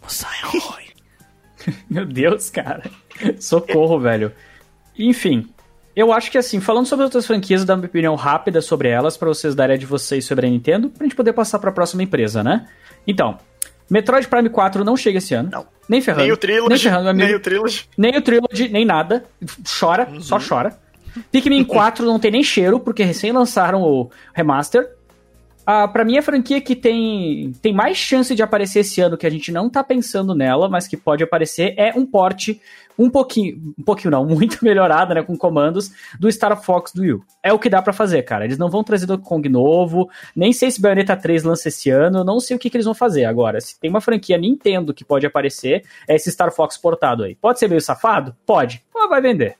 O. 0.07 1.71
Meu 1.89 2.05
Deus, 2.05 2.49
cara. 2.49 2.83
Socorro, 3.39 3.99
velho. 3.99 4.31
Enfim, 4.97 5.47
eu 5.95 6.13
acho 6.13 6.31
que 6.31 6.37
assim, 6.37 6.59
falando 6.59 6.85
sobre 6.85 7.05
outras 7.05 7.25
franquias, 7.25 7.65
dar 7.65 7.75
uma 7.75 7.85
opinião 7.85 8.15
rápida 8.15 8.61
sobre 8.61 8.87
elas, 8.87 9.17
pra 9.17 9.27
vocês 9.27 9.55
darem 9.55 9.75
a 9.75 9.79
de 9.79 9.85
vocês 9.85 10.25
sobre 10.25 10.45
a 10.47 10.49
Nintendo, 10.49 10.89
pra 10.89 11.03
gente 11.03 11.15
poder 11.15 11.33
passar 11.33 11.59
pra 11.59 11.71
próxima 11.71 12.03
empresa, 12.03 12.43
né? 12.43 12.67
Então, 13.05 13.37
Metroid 13.89 14.27
Prime 14.27 14.49
4 14.49 14.83
não 14.83 14.95
chega 14.95 15.17
esse 15.17 15.33
ano. 15.33 15.49
Não. 15.51 15.65
Nem 15.87 16.01
ferrando. 16.01 16.23
Nem 16.23 16.31
o 16.31 16.37
Trilogy, 16.37 16.69
Nem 16.69 16.77
ferrando, 16.77 17.13
nem 17.13 17.35
o 17.35 17.39
Trilogy. 17.39 17.89
Nem 17.97 18.17
o 18.17 18.21
Trilogy, 18.21 18.69
nem 18.69 18.85
nada. 18.85 19.25
Chora, 19.79 20.07
só 20.19 20.37
chora. 20.39 20.77
Pikmin 21.31 21.63
4 21.63 22.05
não 22.05 22.19
tem 22.19 22.29
nem 22.29 22.43
cheiro, 22.43 22.79
porque 22.79 23.03
recém 23.03 23.31
lançaram 23.31 23.81
o 23.81 24.11
remaster. 24.33 24.96
Ah, 25.69 25.85
pra 25.85 26.05
mim, 26.05 26.17
a 26.17 26.21
franquia 26.21 26.61
que 26.61 26.73
tem, 26.73 27.51
tem 27.61 27.73
mais 27.73 27.97
chance 27.97 28.33
de 28.33 28.41
aparecer 28.41 28.79
esse 28.79 29.01
ano, 29.01 29.17
que 29.17 29.27
a 29.27 29.29
gente 29.29 29.51
não 29.51 29.69
tá 29.69 29.83
pensando 29.83 30.33
nela, 30.33 30.69
mas 30.69 30.87
que 30.87 30.95
pode 30.95 31.21
aparecer, 31.25 31.73
é 31.75 31.91
um 31.93 32.05
porte 32.05 32.61
um 32.97 33.09
pouquinho, 33.09 33.73
um 33.77 33.83
pouquinho 33.83 34.11
não, 34.11 34.23
muito 34.25 34.63
melhorado, 34.63 35.13
né, 35.13 35.21
com 35.21 35.37
comandos, 35.37 35.91
do 36.17 36.31
Star 36.31 36.55
Fox 36.63 36.93
do 36.93 37.01
Wii. 37.01 37.19
É 37.43 37.51
o 37.51 37.59
que 37.59 37.69
dá 37.69 37.81
pra 37.81 37.91
fazer, 37.91 38.23
cara. 38.23 38.45
Eles 38.45 38.57
não 38.57 38.69
vão 38.69 38.81
trazer 38.81 39.05
Donkey 39.07 39.25
Kong 39.27 39.49
novo, 39.49 40.09
nem 40.33 40.53
sei 40.53 40.71
se 40.71 40.79
Bayonetta 40.79 41.17
3 41.17 41.43
lança 41.43 41.67
esse 41.67 41.89
ano, 41.89 42.23
não 42.23 42.39
sei 42.39 42.55
o 42.55 42.59
que, 42.59 42.69
que 42.69 42.77
eles 42.77 42.85
vão 42.85 42.95
fazer. 42.95 43.25
Agora, 43.25 43.59
se 43.59 43.77
tem 43.77 43.89
uma 43.89 43.99
franquia 43.99 44.37
Nintendo 44.37 44.93
que 44.93 45.03
pode 45.03 45.25
aparecer, 45.25 45.83
é 46.07 46.15
esse 46.15 46.31
Star 46.31 46.49
Fox 46.49 46.77
portado 46.77 47.25
aí. 47.25 47.35
Pode 47.35 47.59
ser 47.59 47.67
meio 47.67 47.81
safado? 47.81 48.33
Pode. 48.45 48.81
Mas 48.95 49.09
vai 49.09 49.21
vender. 49.21 49.57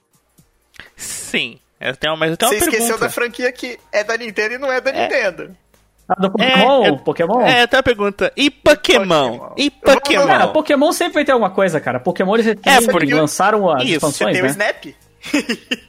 Sim. 0.96 1.60
Eu 1.82 1.98
tenho, 1.98 2.16
mas 2.16 2.32
eu 2.32 2.38
tenho 2.38 2.50
Você 2.50 2.56
uma 2.56 2.62
pergunta. 2.62 2.78
esqueceu 2.78 2.98
da 2.98 3.10
franquia 3.10 3.52
que 3.52 3.78
é 3.92 4.06
da 4.06 4.16
Nintendo 4.16 4.56
e 4.56 4.58
não 4.58 4.72
é 4.72 4.80
da 4.80 4.92
Nintendo. 4.92 5.56
Ah, 6.10 6.16
do 6.22 6.32
Pokémon? 6.32 6.86
eu- 6.86 6.98
Pokémon? 6.98 7.42
É, 7.42 7.68
tem 7.68 7.78
uma 7.78 7.84
pergunta. 7.84 8.32
E 8.36 8.50
Pokémon? 8.50 9.38
Pokémon. 9.38 9.54
E 9.58 9.70
Pokémon? 9.70 10.28
Cara, 10.28 10.48
Pokémon 10.48 10.92
sempre 10.94 11.16
vai 11.16 11.26
ter 11.26 11.34
alguma 11.34 11.50
coisa, 11.50 11.80
cara. 11.82 12.00
Pokémon 12.00 12.36
eles 12.36 12.48
É, 12.48 12.82
porque- 12.90 13.14
lançaram 13.14 13.70
as 13.70 13.84
Isso, 13.84 13.90
Você 13.90 13.96
expansões, 13.96 14.34
tem 14.34 14.42
o 14.42 14.46
né? 14.46 14.52
Snap? 14.52 14.86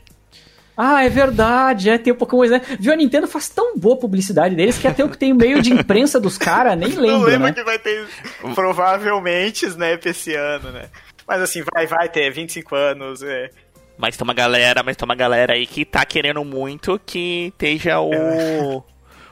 Ah, 0.81 1.05
é 1.05 1.09
verdade, 1.09 1.91
é, 1.91 1.99
tem 1.99 2.13
o 2.13 2.17
Pokémon 2.17 2.45
né? 2.45 2.61
Viu, 2.79 2.93
a 2.93 2.97
Nintendo 2.97 3.27
faz 3.27 3.49
tão 3.49 3.77
boa 3.77 3.97
publicidade 3.97 4.55
deles 4.55 4.79
que 4.79 4.87
até 4.87 5.05
o 5.05 5.09
que 5.09 5.19
tem 5.19 5.33
o 5.33 5.35
meio 5.35 5.61
de 5.61 5.73
imprensa 5.73 6.21
dos 6.21 6.39
caras, 6.39 6.79
nem 6.79 6.91
Não 6.95 7.03
lembro, 7.03 7.27
lembro 7.27 7.47
né? 7.49 7.53
que 7.53 7.65
vai 7.65 7.81
ter 7.81 8.07
provavelmente 8.55 9.67
Snap 9.67 10.07
esse 10.07 10.35
ano, 10.37 10.71
né? 10.71 10.85
Mas 11.27 11.43
assim, 11.43 11.65
vai, 11.75 11.85
vai 11.89 12.09
ter 12.09 12.31
25 12.31 12.77
anos. 12.77 13.25
É. 13.25 13.51
Mas 13.99 14.17
tem 14.17 14.23
uma 14.23 14.33
galera, 14.33 14.85
mas 14.85 14.97
tem 14.97 15.05
uma 15.05 15.17
galera 15.17 15.55
aí 15.55 15.67
que 15.67 15.85
tá 15.85 16.05
querendo 16.05 16.45
muito 16.45 17.01
que 17.05 17.47
esteja 17.49 17.99
o. 18.01 18.85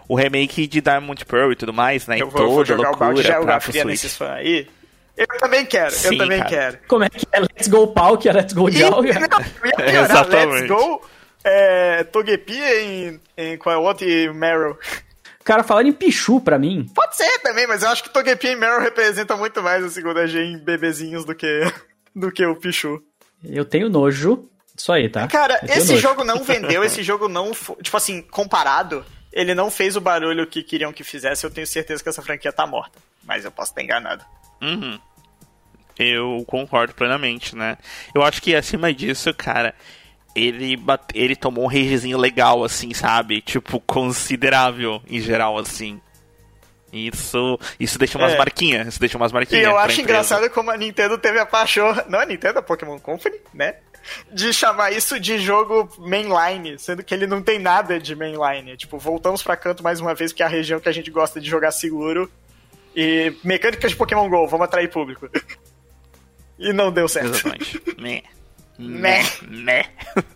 O 0.09 0.14
remake 0.14 0.66
de 0.66 0.81
Diamond 0.81 1.25
Pearl 1.25 1.53
e 1.53 1.57
tudo 1.57 1.73
mais, 1.73 2.07
né? 2.07 2.21
Eu 2.21 2.31
vou, 2.31 2.47
vou 2.47 2.57
toda 2.59 2.66
jogar 2.66 2.81
o 2.81 2.90
loucura 2.90 3.07
balde 3.07 3.23
de 3.23 3.27
pra, 3.27 3.37
geografia 3.37 3.73
pro 3.73 3.81
Switch. 3.83 4.03
nesses 4.03 4.16
fãs 4.16 4.31
aí. 4.31 4.69
Eu 5.16 5.27
também 5.38 5.64
quero, 5.64 5.90
Sim, 5.90 6.09
eu 6.09 6.19
também 6.19 6.38
cara. 6.38 6.51
quero. 6.51 6.79
Como 6.87 7.05
é 7.05 7.09
que 7.09 7.27
é? 7.33 7.40
Let's 7.40 7.69
Go 7.69 7.87
Pau, 7.88 8.19
que 8.19 8.29
é 8.29 8.33
Let's 8.33 8.53
Go 8.53 8.71
Dial. 8.71 8.90
não, 9.01 9.05
eu 9.05 9.07
ia 9.07 9.77
piorar, 9.77 10.05
Exatamente. 10.05 10.69
Let's 10.69 10.69
Go 10.69 11.03
é, 11.42 12.03
Togepi 12.05 12.59
em, 12.59 13.21
em 13.37 13.57
qual 13.57 13.75
é 13.75 13.79
o 13.79 13.83
outro? 13.83 14.07
E 14.07 14.33
Meryl. 14.33 14.77
Cara, 15.45 15.62
falando 15.62 15.87
em 15.87 15.92
Pichu 15.92 16.40
pra 16.40 16.59
mim, 16.59 16.87
Pode 16.92 17.16
ser 17.16 17.38
também, 17.38 17.69
mas 17.69 17.85
eu 17.85 17.88
acho 17.88 18.03
que 18.03 18.11
Togepi 18.11 18.49
e 18.49 18.57
Meryl 18.57 18.81
representam 18.81 19.38
muito 19.38 19.62
mais 19.62 19.85
a 19.85 19.88
segunda 19.88 20.27
G 20.27 20.42
em 20.42 20.59
bebezinhos 20.59 21.25
do 21.25 21.37
que, 21.37 21.61
do 22.14 22.33
que 22.33 22.45
o 22.45 22.57
Pichu. 22.57 23.01
eu 23.45 23.64
tenho 23.64 23.88
nojo 23.88 24.51
disso 24.75 24.92
aí, 24.92 25.09
tá? 25.09 25.29
Cara, 25.29 25.61
esse 25.62 25.92
nojo. 25.92 26.03
jogo 26.03 26.25
não 26.25 26.42
vendeu, 26.42 26.83
esse 26.83 27.03
jogo 27.03 27.29
não. 27.29 27.53
Tipo 27.81 27.97
assim, 27.97 28.23
comparado, 28.23 29.05
ele 29.38 29.55
não 29.55 29.70
fez 29.70 29.96
o 29.96 30.01
barulho 30.01 30.46
que 30.46 30.62
queriam 30.62 30.92
que 30.94 31.05
fizesse. 31.05 31.44
Eu 31.44 31.51
tenho 31.51 31.66
certeza 31.66 32.03
que 32.03 32.09
essa 32.09 32.22
franquia 32.22 32.51
tá 32.53 32.66
morta. 32.66 32.99
Mas 33.22 33.44
eu 33.44 33.51
posso 33.53 33.70
estar 33.70 33.83
enganado. 33.83 34.25
Uhum. 34.62 34.99
Eu 35.99 36.42
concordo 36.46 36.94
plenamente, 36.94 37.55
né? 37.55 37.77
Eu 38.14 38.22
acho 38.22 38.40
que 38.40 38.55
acima 38.57 38.92
disso, 38.94 39.35
cara, 39.35 39.75
ele, 40.35 40.75
bate... 40.77 41.07
ele 41.14 41.37
tomou 41.37 41.64
um 41.64 41.68
ragezinho 41.68 42.16
legal, 42.16 42.64
assim, 42.64 42.94
sabe? 42.94 43.42
Tipo, 43.42 43.79
considerável 43.81 45.03
em 45.07 45.20
geral, 45.20 45.59
assim. 45.59 46.01
Isso, 46.92 47.59
isso 47.79 47.99
deixa 47.99 48.16
umas 48.16 48.33
É. 48.33 48.38
marquinhas, 48.38 48.88
isso 48.88 49.01
deixa 49.01 49.18
umas 49.18 49.31
E 49.33 49.35
marquinhas. 49.35 49.64
eu 49.64 49.72
pra 49.72 49.83
acho 49.83 50.01
engraçado 50.01 50.49
como 50.51 50.70
a 50.70 50.77
Nintendo 50.79 51.18
teve 51.18 51.38
a 51.38 51.44
paixão. 51.44 51.94
Não 52.09 52.18
a 52.20 52.25
Nintendo, 52.25 52.59
a 52.59 52.62
Pokémon 52.62 52.99
Company, 52.99 53.37
né? 53.53 53.75
De 54.33 54.53
chamar 54.53 54.92
isso 54.92 55.19
de 55.19 55.38
jogo 55.38 55.88
mainline, 55.99 56.79
sendo 56.79 57.03
que 57.03 57.14
ele 57.14 57.27
não 57.27 57.42
tem 57.42 57.59
nada 57.59 57.99
de 57.99 58.14
mainline. 58.14 58.77
Tipo, 58.77 58.99
voltamos 58.99 59.42
pra 59.42 59.57
canto 59.57 59.83
mais 59.83 60.01
uma 60.01 60.14
vez, 60.14 60.33
porque 60.33 60.42
é 60.42 60.47
a 60.47 60.49
região 60.49 60.81
que 60.81 60.88
a 60.88 60.92
gente 60.92 61.11
gosta 61.11 61.40
de 61.40 61.49
jogar 61.49 61.71
seguro. 61.71 62.31
E 62.95 63.35
mecânicas 63.45 63.90
de 63.90 63.97
Pokémon 63.97 64.29
GO, 64.29 64.47
vamos 64.47 64.64
atrair 64.64 64.90
público. 64.90 65.29
E 66.59 66.73
não 66.73 66.90
deu 66.90 67.07
certo. 67.07 67.35
Exatamente. 67.35 67.83
Meh. 68.01 68.23
Meh. 68.79 69.23
Meh. 69.47 69.90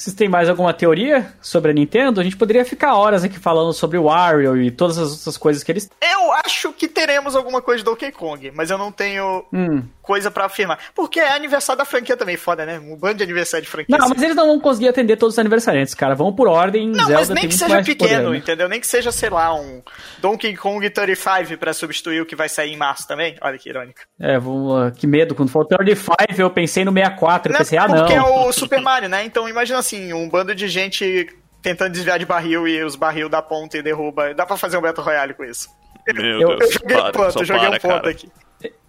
Vocês 0.00 0.16
têm 0.16 0.30
mais 0.30 0.48
alguma 0.48 0.72
teoria 0.72 1.30
sobre 1.42 1.72
a 1.72 1.74
Nintendo? 1.74 2.22
A 2.22 2.24
gente 2.24 2.34
poderia 2.34 2.64
ficar 2.64 2.94
horas 2.94 3.22
aqui 3.22 3.38
falando 3.38 3.74
sobre 3.74 3.98
o 3.98 4.04
Wario 4.04 4.56
e 4.56 4.70
todas 4.70 4.96
as 4.96 5.10
outras 5.10 5.36
coisas 5.36 5.62
que 5.62 5.70
eles. 5.70 5.90
Eu 6.00 6.32
acho 6.42 6.72
que 6.72 6.88
teremos 6.88 7.36
alguma 7.36 7.60
coisa 7.60 7.80
de 7.80 7.84
Donkey 7.84 8.10
Kong, 8.10 8.50
mas 8.54 8.70
eu 8.70 8.78
não 8.78 8.90
tenho 8.90 9.44
Hum. 9.52 9.82
coisa 10.00 10.30
pra 10.30 10.46
afirmar. 10.46 10.78
Porque 10.94 11.20
é 11.20 11.30
aniversário 11.32 11.76
da 11.80 11.84
franquia 11.84 12.16
também, 12.16 12.38
foda, 12.38 12.64
né? 12.64 12.78
Um 12.78 12.96
bando 12.96 13.16
de 13.16 13.24
aniversário 13.24 13.62
de 13.66 13.70
franquia. 13.70 13.94
Não, 13.98 14.08
mas 14.08 14.22
eles 14.22 14.34
não 14.34 14.46
vão 14.46 14.58
conseguir 14.58 14.88
atender 14.88 15.18
todos 15.18 15.34
os 15.34 15.38
aniversariantes, 15.38 15.94
cara. 15.94 16.14
Vão 16.14 16.32
por 16.32 16.48
ordem. 16.48 16.88
Não, 16.88 17.04
Zelda 17.04 17.14
mas 17.16 17.28
nem 17.28 17.40
tem 17.42 17.48
que 17.50 17.58
seja 17.58 17.82
pequeno, 17.82 18.24
poder, 18.24 18.30
né? 18.30 18.36
entendeu? 18.38 18.68
Nem 18.70 18.80
que 18.80 18.86
seja, 18.86 19.12
sei 19.12 19.28
lá, 19.28 19.54
um 19.54 19.82
Donkey 20.18 20.56
Kong 20.56 20.88
35 20.88 21.58
pra 21.58 21.74
substituir 21.74 22.22
o 22.22 22.26
que 22.26 22.34
vai 22.34 22.48
sair 22.48 22.72
em 22.72 22.76
março 22.78 23.06
também. 23.06 23.36
Olha 23.42 23.58
que 23.58 23.68
irônico. 23.68 24.00
É, 24.18 24.38
vou, 24.38 24.78
ah, 24.78 24.90
que 24.90 25.06
medo. 25.06 25.34
Quando 25.34 25.50
falou 25.50 25.68
35, 25.68 26.16
eu 26.38 26.50
pensei 26.50 26.86
no 26.86 26.92
64. 26.92 27.52
Eu 27.52 27.58
pensei, 27.58 27.78
ah, 27.78 27.86
não. 27.86 27.96
porque 27.96 28.14
é 28.14 28.22
o 28.22 28.50
Super 28.50 28.80
Mario, 28.80 29.10
né? 29.10 29.26
Então 29.26 29.46
imagina 29.46 29.78
assim, 29.78 29.89
um 30.12 30.28
bando 30.28 30.54
de 30.54 30.68
gente 30.68 31.28
tentando 31.62 31.92
desviar 31.92 32.18
de 32.18 32.24
barril 32.26 32.66
e 32.66 32.82
os 32.82 32.96
barril 32.96 33.28
da 33.28 33.42
ponta 33.42 33.76
e 33.78 33.82
derruba. 33.82 34.32
Dá 34.34 34.46
pra 34.46 34.56
fazer 34.56 34.76
um 34.78 34.80
Battle 34.80 35.04
Royale 35.04 35.34
com 35.34 35.44
isso. 35.44 35.68
Meu 36.12 36.24
Eu- 36.24 36.40
Eu 36.52 36.58
Deus, 36.58 36.72
joguei 36.74 36.96
para, 36.96 37.08
um 37.08 37.12
ponto, 37.12 37.32
só 37.32 37.40
eu 37.40 37.44
joguei 37.44 37.66
para, 37.68 37.76
um 37.76 37.80
ponto 37.80 37.94
cara. 38.02 38.10
aqui. 38.10 38.28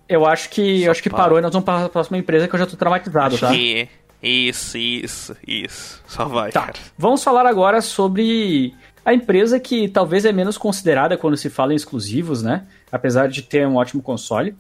Eu 0.08 0.26
acho 0.26 0.50
que, 0.50 0.84
eu 0.84 0.92
acho 0.92 1.02
que 1.04 1.10
para. 1.10 1.20
parou 1.24 1.40
e 1.40 1.42
nós 1.42 1.52
vamos 1.52 1.66
para 1.66 1.86
a 1.86 1.90
próxima 1.90 2.18
empresa 2.18 2.48
que 2.48 2.54
eu 2.56 2.60
já 2.60 2.66
tô 2.66 2.76
traumatizado, 2.76 3.38
tá? 3.38 3.52
Isso, 4.22 4.78
isso, 4.78 5.36
isso. 5.48 6.02
Só 6.08 6.26
vai, 6.26 6.52
Tá. 6.52 6.62
cara. 6.68 6.78
Vamos 6.98 7.24
falar 7.24 7.46
agora 7.46 7.82
sobre 7.82 8.74
a 9.06 9.14
empresa 9.14 9.60
que 9.60 9.88
talvez 9.88 10.26
é 10.26 10.32
menos 10.32 10.58
considerada 10.58 11.18
quando 11.18 11.36
se 11.38 11.50
fala 11.50 11.74
em 11.74 11.76
exclusivos, 11.76 12.44
né? 12.44 12.66
Apesar 12.92 13.28
de 13.30 13.42
ter 13.42 13.66
um 13.68 13.78
ótimo 13.78 14.02
console. 14.02 14.56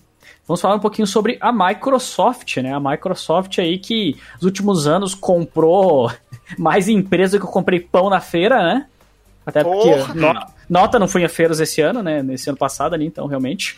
Vamos 0.47 0.59
falar 0.61 0.75
um 0.75 0.79
pouquinho 0.79 1.05
sobre 1.07 1.37
a 1.39 1.51
Microsoft, 1.51 2.57
né? 2.57 2.73
A 2.73 2.79
Microsoft 2.79 3.59
aí 3.59 3.77
que 3.77 4.17
nos 4.35 4.43
últimos 4.43 4.87
anos 4.87 5.13
comprou 5.13 6.11
mais 6.57 6.87
empresa 6.87 7.37
que 7.39 7.45
eu 7.45 7.49
comprei 7.49 7.79
pão 7.79 8.09
na 8.09 8.19
feira, 8.21 8.61
né? 8.61 8.87
Até 9.45 9.63
porque 9.63 9.89
no- 10.13 10.45
nota 10.69 10.99
não 10.99 11.07
fui 11.07 11.23
a 11.25 11.29
feiras 11.29 11.59
esse 11.59 11.81
ano, 11.81 12.03
né? 12.03 12.21
Nesse 12.21 12.49
ano 12.49 12.57
passado 12.57 12.93
ali, 12.93 13.05
então 13.05 13.25
realmente. 13.27 13.77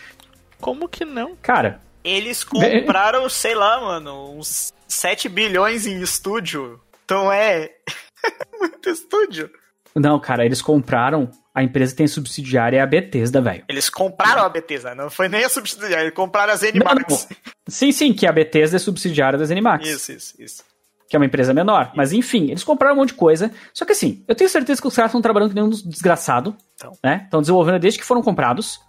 Como 0.60 0.88
que 0.88 1.04
não? 1.06 1.36
Cara, 1.42 1.80
Eles 2.04 2.44
compraram, 2.46 3.28
sei 3.30 3.56
lá, 3.56 3.80
mano, 3.80 4.38
uns 4.38 4.74
7 4.88 5.30
bilhões 5.30 5.86
em 5.86 6.02
estúdio. 6.02 6.80
Então 7.06 7.32
é. 7.32 7.72
Muito 8.60 8.90
estúdio. 8.90 9.50
não, 9.96 10.20
cara, 10.20 10.46
eles 10.46 10.62
compraram. 10.62 11.30
A 11.56 11.62
empresa 11.62 11.92
que 11.92 11.98
tem 11.98 12.08
subsidiária 12.08 12.78
é 12.78 12.82
a 12.82 12.86
Bethesda, 12.88 13.40
velho. 13.40 13.64
Eles 13.70 13.88
compraram 13.88 14.42
a 14.42 14.50
Bethesda, 14.50 14.96
não 14.96 15.08
foi 15.08 15.30
nem 15.30 15.44
a 15.44 15.50
subsidiária, 15.50 16.06
eles 16.06 16.14
compraram 16.16 16.52
a 16.52 16.56
Não, 16.56 16.60
Zenimax. 16.60 17.28
não. 17.30 17.38
Sim, 17.68 17.92
sim, 17.92 18.12
que 18.12 18.26
a 18.26 18.32
Bethesda 18.32 18.78
é 18.78 18.80
subsidiária 18.80 19.38
da 19.38 19.46
Zenimax. 19.46 19.88
Isso, 19.88 20.12
isso, 20.14 20.34
isso. 20.42 20.64
Que 21.14 21.16
é 21.16 21.20
uma 21.20 21.28
empresa 21.28 21.54
menor. 21.54 21.92
Mas 21.96 22.12
enfim, 22.12 22.46
eles 22.50 22.64
compraram 22.64 22.96
um 22.96 22.98
monte 22.98 23.10
de 23.10 23.14
coisa. 23.14 23.52
Só 23.72 23.86
que 23.86 23.92
assim, 23.92 24.24
eu 24.28 24.34
tenho 24.34 24.50
certeza 24.50 24.82
que 24.82 24.88
os 24.88 24.96
caras 24.96 25.12
estão 25.12 25.22
trabalhando 25.22 25.50
que 25.50 25.56
nem 25.56 25.64
um 25.64 25.70
desgraçado. 25.70 26.58
Então. 26.74 26.92
né? 27.04 27.22
Estão 27.26 27.40
desenvolvendo 27.40 27.78
desde 27.78 28.00
que 28.00 28.06
foram 28.06 28.24
comprados 28.24 28.82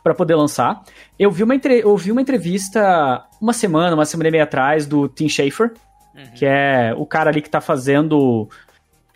para 0.00 0.14
poder 0.14 0.36
lançar. 0.36 0.84
Eu 1.18 1.28
vi, 1.28 1.42
uma 1.42 1.56
entre... 1.56 1.80
eu 1.80 1.96
vi 1.96 2.12
uma 2.12 2.22
entrevista 2.22 3.24
uma 3.40 3.52
semana, 3.52 3.96
uma 3.96 4.04
semana 4.04 4.28
e 4.28 4.30
meia 4.30 4.44
atrás 4.44 4.86
do 4.86 5.08
Tim 5.08 5.28
Schafer, 5.28 5.72
Uhum. 6.14 6.24
que 6.36 6.46
é 6.46 6.94
o 6.96 7.04
cara 7.04 7.28
ali 7.30 7.42
que 7.42 7.50
tá 7.50 7.60
fazendo 7.60 8.48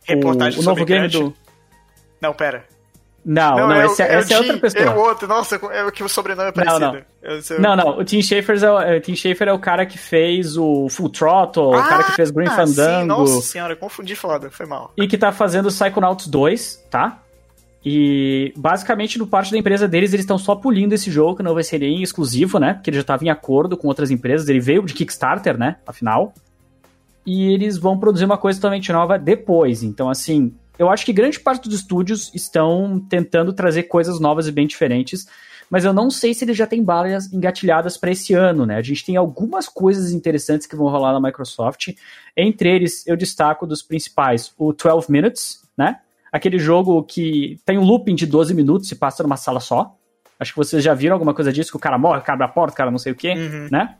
Reportagem 0.04 0.58
o, 0.58 0.62
o 0.62 0.64
novo 0.66 0.84
game 0.84 1.06
do. 1.06 1.32
Não, 2.20 2.34
pera. 2.34 2.66
Não, 3.22 3.56
não, 3.56 3.72
é 3.72 3.86
o- 3.86 3.90
esse, 3.92 4.02
é, 4.02 4.06
é 4.06 4.12
é 4.14 4.16
outra 4.18 4.42
Jim- 4.44 4.58
pessoa. 4.58 4.82
É 4.84 4.90
o 4.90 4.98
outro, 4.98 5.28
nossa, 5.28 5.56
é 5.72 5.84
o 5.84 5.92
que 5.92 6.02
o 6.02 6.08
sobrenome 6.08 6.48
é 6.48 6.52
Não, 6.56 6.64
parecido. 6.64 7.04
não. 7.22 7.30
Eu 7.30 7.42
sei- 7.42 7.58
Não, 7.58 7.76
não, 7.76 7.98
o 7.98 8.04
Tim 8.04 8.22
Schafer 8.22 8.62
é, 8.64 8.70
o- 8.70 8.80
é, 8.80 8.96
o 8.96 9.00
Tim 9.02 9.14
Schafer 9.14 9.48
é 9.48 9.52
o 9.52 9.58
cara 9.58 9.84
que 9.84 9.98
fez 9.98 10.56
o 10.56 10.88
Full 10.88 11.10
Throttle, 11.10 11.66
o 11.66 11.82
cara 11.82 12.04
que 12.04 12.12
fez 12.12 12.30
Green 12.30 12.48
Ah, 12.48 12.56
Fandango. 12.56 13.00
Sim, 13.02 13.06
nossa 13.06 13.40
senhora, 13.42 13.76
confundi 13.76 14.14
foda, 14.16 14.50
foi 14.50 14.64
mal. 14.64 14.92
e 14.96 15.06
que 15.06 15.18
tá 15.18 15.30
fazendo 15.32 15.66
o 15.66 15.68
Psychonauts 15.70 16.26
2, 16.28 16.82
tá? 16.90 17.18
E 17.84 18.52
basicamente, 18.56 19.18
no 19.18 19.26
parte 19.26 19.50
da 19.52 19.58
empresa 19.58 19.88
deles, 19.88 20.12
eles 20.12 20.24
estão 20.24 20.36
só 20.38 20.54
pulindo 20.54 20.94
esse 20.94 21.10
jogo, 21.10 21.36
que 21.36 21.42
não 21.42 21.54
vai 21.54 21.62
ser 21.62 21.78
nem 21.78 22.02
exclusivo, 22.02 22.58
né? 22.58 22.74
Porque 22.74 22.90
ele 22.90 22.96
já 22.96 23.00
estava 23.02 23.24
em 23.24 23.30
acordo 23.30 23.76
com 23.76 23.88
outras 23.88 24.10
empresas, 24.10 24.48
ele 24.48 24.60
veio 24.60 24.82
de 24.84 24.92
Kickstarter, 24.92 25.56
né? 25.58 25.76
Afinal. 25.86 26.34
E 27.26 27.52
eles 27.52 27.78
vão 27.78 27.98
produzir 27.98 28.24
uma 28.24 28.36
coisa 28.38 28.58
totalmente 28.58 28.92
nova 28.92 29.18
depois. 29.18 29.82
Então, 29.82 30.08
assim, 30.10 30.52
eu 30.80 30.88
acho 30.90 31.04
que 31.04 31.12
grande 31.12 31.38
parte 31.38 31.68
dos 31.68 31.80
estúdios 31.80 32.30
estão 32.34 32.98
tentando 33.08 33.52
trazer 33.52 33.82
coisas 33.84 34.18
novas 34.18 34.46
e 34.48 34.52
bem 34.52 34.66
diferentes. 34.66 35.26
Mas 35.68 35.84
eu 35.84 35.92
não 35.92 36.10
sei 36.10 36.34
se 36.34 36.44
eles 36.44 36.56
já 36.56 36.66
têm 36.66 36.82
balas 36.82 37.32
engatilhadas 37.32 37.96
para 37.96 38.10
esse 38.10 38.34
ano, 38.34 38.66
né? 38.66 38.76
A 38.76 38.82
gente 38.82 39.04
tem 39.04 39.14
algumas 39.16 39.68
coisas 39.68 40.10
interessantes 40.10 40.66
que 40.66 40.74
vão 40.74 40.88
rolar 40.88 41.12
na 41.12 41.20
Microsoft. 41.20 41.90
Entre 42.36 42.68
eles, 42.74 43.06
eu 43.06 43.16
destaco 43.16 43.66
dos 43.66 43.80
principais 43.82 44.52
o 44.58 44.72
12 44.72 45.06
Minutes, 45.12 45.62
né? 45.76 45.98
Aquele 46.32 46.58
jogo 46.58 47.02
que 47.04 47.60
tem 47.64 47.78
um 47.78 47.84
looping 47.84 48.14
de 48.16 48.26
12 48.26 48.52
minutos 48.54 48.90
e 48.90 48.96
passa 48.96 49.22
numa 49.22 49.36
sala 49.36 49.60
só. 49.60 49.94
Acho 50.40 50.52
que 50.52 50.56
vocês 50.58 50.82
já 50.82 50.94
viram 50.94 51.14
alguma 51.14 51.34
coisa 51.34 51.52
disso, 51.52 51.70
que 51.70 51.76
o 51.76 51.80
cara 51.80 51.98
morre, 51.98 52.22
abre 52.26 52.44
a 52.44 52.48
porta, 52.48 52.72
o 52.72 52.76
cara 52.76 52.90
não 52.90 52.98
sei 52.98 53.12
o 53.12 53.14
quê, 53.16 53.34
Uhum. 53.34 53.68
né? 53.70 53.94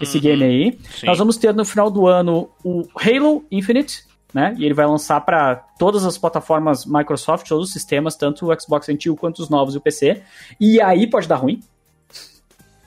Esse 0.00 0.16
Uhum. 0.16 0.22
game 0.22 0.44
aí. 0.44 0.78
Sim. 0.98 1.06
Nós 1.06 1.18
vamos 1.18 1.36
ter 1.36 1.52
no 1.52 1.64
final 1.64 1.90
do 1.90 2.06
ano 2.06 2.48
o 2.64 2.86
Halo 2.96 3.44
Infinite, 3.50 4.04
né? 4.34 4.54
E 4.58 4.64
ele 4.64 4.74
vai 4.74 4.86
lançar 4.86 5.20
para 5.20 5.56
todas 5.78 6.04
as 6.04 6.18
plataformas 6.18 6.84
Microsoft, 6.84 7.48
todos 7.48 7.68
os 7.68 7.72
sistemas, 7.72 8.16
tanto 8.16 8.50
o 8.50 8.60
Xbox 8.60 8.88
antigo 8.88 9.16
quanto 9.16 9.40
os 9.40 9.48
novos 9.48 9.74
e 9.74 9.78
o 9.78 9.80
PC. 9.80 10.22
E 10.60 10.80
aí 10.80 11.06
pode 11.06 11.26
dar 11.28 11.36
ruim. 11.36 11.60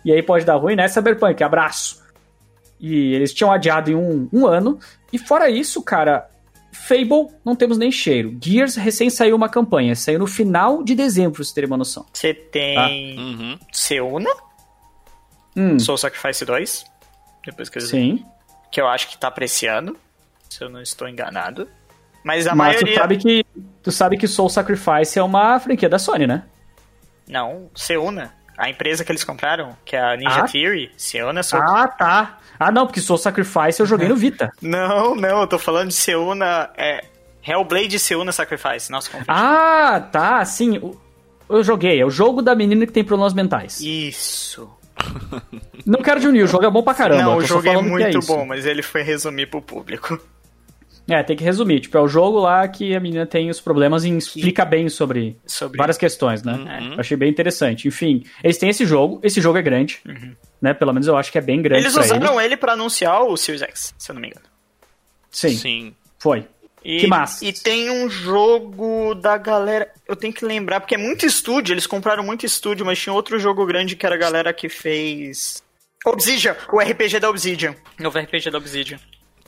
E 0.03 0.11
aí 0.11 0.21
pode 0.23 0.45
dar 0.45 0.55
ruim, 0.55 0.75
né? 0.75 0.87
Cyberpunk, 0.87 1.43
abraço. 1.43 2.01
E 2.79 3.13
eles 3.13 3.33
tinham 3.33 3.51
adiado 3.51 3.91
em 3.91 3.95
um, 3.95 4.29
um 4.31 4.47
ano. 4.47 4.79
E 5.11 5.17
fora 5.17 5.49
isso, 5.49 5.81
cara, 5.83 6.29
Fable 6.71 7.27
não 7.43 7.55
temos 7.55 7.77
nem 7.77 7.91
cheiro. 7.91 8.37
Gears 8.41 8.75
recém 8.75 9.09
saiu 9.09 9.35
uma 9.35 9.49
campanha, 9.49 9.95
saiu 9.95 10.19
no 10.19 10.27
final 10.27 10.83
de 10.83 10.95
dezembro, 10.95 11.33
pra 11.33 11.43
vocês 11.43 11.53
terem 11.53 11.69
uma 11.69 11.77
noção. 11.77 12.05
Você 12.13 12.33
tem 12.33 13.17
Uhum. 13.19 13.59
Seuna, 13.71 14.29
Hum, 15.55 15.79
Soul 15.79 15.97
Sacrifice 15.97 16.45
2, 16.45 16.85
depois 17.45 17.69
que 17.69 17.79
eles 17.79 17.89
sim. 17.89 18.23
que 18.71 18.79
eu 18.79 18.87
acho 18.87 19.09
que 19.09 19.17
tá 19.17 19.29
pra 19.29 19.43
esse 19.43 19.65
ano, 19.65 19.95
se 20.49 20.63
eu 20.63 20.69
não 20.69 20.81
estou 20.81 21.07
enganado. 21.07 21.67
Mas 22.23 22.47
a 22.47 22.55
Mas 22.55 22.75
maioria. 22.75 22.93
tu 22.95 22.99
sabe 22.99 23.17
que 23.17 23.45
tu 23.81 23.91
sabe 23.91 24.17
que 24.17 24.27
Soul 24.27 24.49
Sacrifice 24.49 25.17
é 25.17 25.23
uma 25.23 25.59
franquia 25.59 25.87
da 25.87 25.97
Sony, 25.99 26.27
né? 26.27 26.43
Não, 27.27 27.69
Seuna. 27.75 28.33
A 28.57 28.69
empresa 28.69 29.05
que 29.05 29.11
eles 29.11 29.23
compraram, 29.23 29.77
que 29.85 29.95
é 29.95 30.01
a 30.01 30.17
Ninja 30.17 30.41
Ah. 30.41 30.47
Theory, 30.47 30.91
Seuna 30.97 31.41
Soul... 31.43 31.61
Ah, 31.63 31.87
tá. 31.87 32.39
Ah, 32.59 32.71
não, 32.71 32.85
porque 32.85 32.99
Soul 32.99 33.17
Sacrifice 33.17 33.79
eu 33.79 33.85
joguei 33.85 34.09
no 34.09 34.17
Vita. 34.17 34.51
Não, 34.61 35.15
não, 35.15 35.41
eu 35.41 35.47
tô 35.47 35.57
falando 35.57 35.87
de 35.89 35.93
Seuna. 35.93 36.69
É. 36.75 37.05
Hellblade 37.47 37.97
Seuna 37.97 38.33
Sacrifice. 38.33 38.91
Nossa, 38.91 39.09
confundi. 39.09 39.29
Ah, 39.29 40.05
tá, 40.11 40.43
sim. 40.43 40.93
Eu 41.47 41.63
joguei. 41.63 42.01
É 42.01 42.05
o 42.05 42.09
jogo 42.09 42.41
da 42.41 42.53
menina 42.53 42.85
que 42.85 42.91
tem 42.91 43.03
problemas 43.03 43.33
mentais. 43.33 43.79
Isso. 43.79 44.69
Não 45.85 46.01
quero 46.01 46.19
diminuir, 46.19 46.43
o 46.43 46.47
jogo 46.47 46.65
é 46.65 46.69
bom 46.69 46.83
pra 46.83 46.93
caramba. 46.93 47.21
não, 47.23 47.37
o 47.37 47.41
jogo 47.41 47.65
é 47.69 47.75
que 47.75 47.81
muito 47.81 48.19
isso. 48.19 48.27
bom, 48.27 48.45
mas 48.45 48.65
ele 48.65 48.81
foi 48.81 49.01
resumir 49.03 49.45
pro 49.45 49.61
público. 49.61 50.19
É, 51.09 51.23
tem 51.23 51.35
que 51.35 51.43
resumir. 51.43 51.79
Tipo, 51.79 51.97
é 51.97 52.01
o 52.01 52.07
jogo 52.07 52.39
lá 52.39 52.67
que 52.67 52.95
a 52.95 52.99
menina 52.99 53.25
tem 53.25 53.49
os 53.49 53.59
problemas 53.59 54.03
e 54.05 54.09
explica 54.15 54.63
bem 54.63 54.87
sobre 54.89 55.35
Sobre. 55.45 55.77
várias 55.77 55.97
questões, 55.97 56.43
né? 56.43 56.53
Uhum. 56.53 56.93
Eu 56.93 56.99
achei 56.99 57.17
bem 57.17 57.29
interessante. 57.29 57.87
Enfim, 57.87 58.23
eles 58.43 58.57
têm 58.57 58.69
esse 58.69 58.85
jogo. 58.85 59.19
Esse 59.23 59.41
jogo 59.41 59.57
é 59.57 59.61
grande, 59.61 59.99
né? 60.61 60.73
Pelo 60.73 60.93
menos 60.93 61.07
eu 61.07 61.17
acho 61.17 61.31
que 61.31 61.37
é 61.37 61.41
bem 61.41 61.61
grande 61.61 61.83
Eles 61.83 61.93
pra 61.93 62.03
usaram 62.03 62.35
ele. 62.39 62.45
ele 62.53 62.57
pra 62.57 62.73
anunciar 62.73 63.21
o 63.23 63.35
Series 63.35 63.61
X, 63.61 63.93
se 63.97 64.11
eu 64.11 64.13
não 64.13 64.21
me 64.21 64.27
engano. 64.29 64.45
Sim, 65.31 65.49
Sim. 65.55 65.95
foi. 66.17 66.45
E, 66.83 67.01
Que 67.01 67.07
massa. 67.07 67.43
E 67.43 67.51
tem 67.51 67.89
um 67.89 68.09
jogo 68.09 69.13
da 69.15 69.37
galera. 69.37 69.91
Eu 70.07 70.15
tenho 70.15 70.33
que 70.33 70.45
lembrar, 70.45 70.79
porque 70.79 70.95
é 70.95 70.97
muito 70.97 71.25
estúdio, 71.25 71.73
eles 71.73 71.85
compraram 71.85 72.23
muito 72.23 72.45
estúdio, 72.45 72.85
mas 72.85 72.97
tinha 72.99 73.13
outro 73.13 73.37
jogo 73.37 73.65
grande 73.65 73.95
que 73.95 74.05
era 74.05 74.15
a 74.15 74.17
galera 74.17 74.53
que 74.53 74.69
fez. 74.69 75.61
Obsidian, 76.05 76.55
o 76.71 76.79
RPG 76.79 77.19
da 77.19 77.29
Obsidian. 77.29 77.75
Novo 77.99 78.17
RPG 78.17 78.49
da 78.49 78.57
Obsidian. 78.57 78.97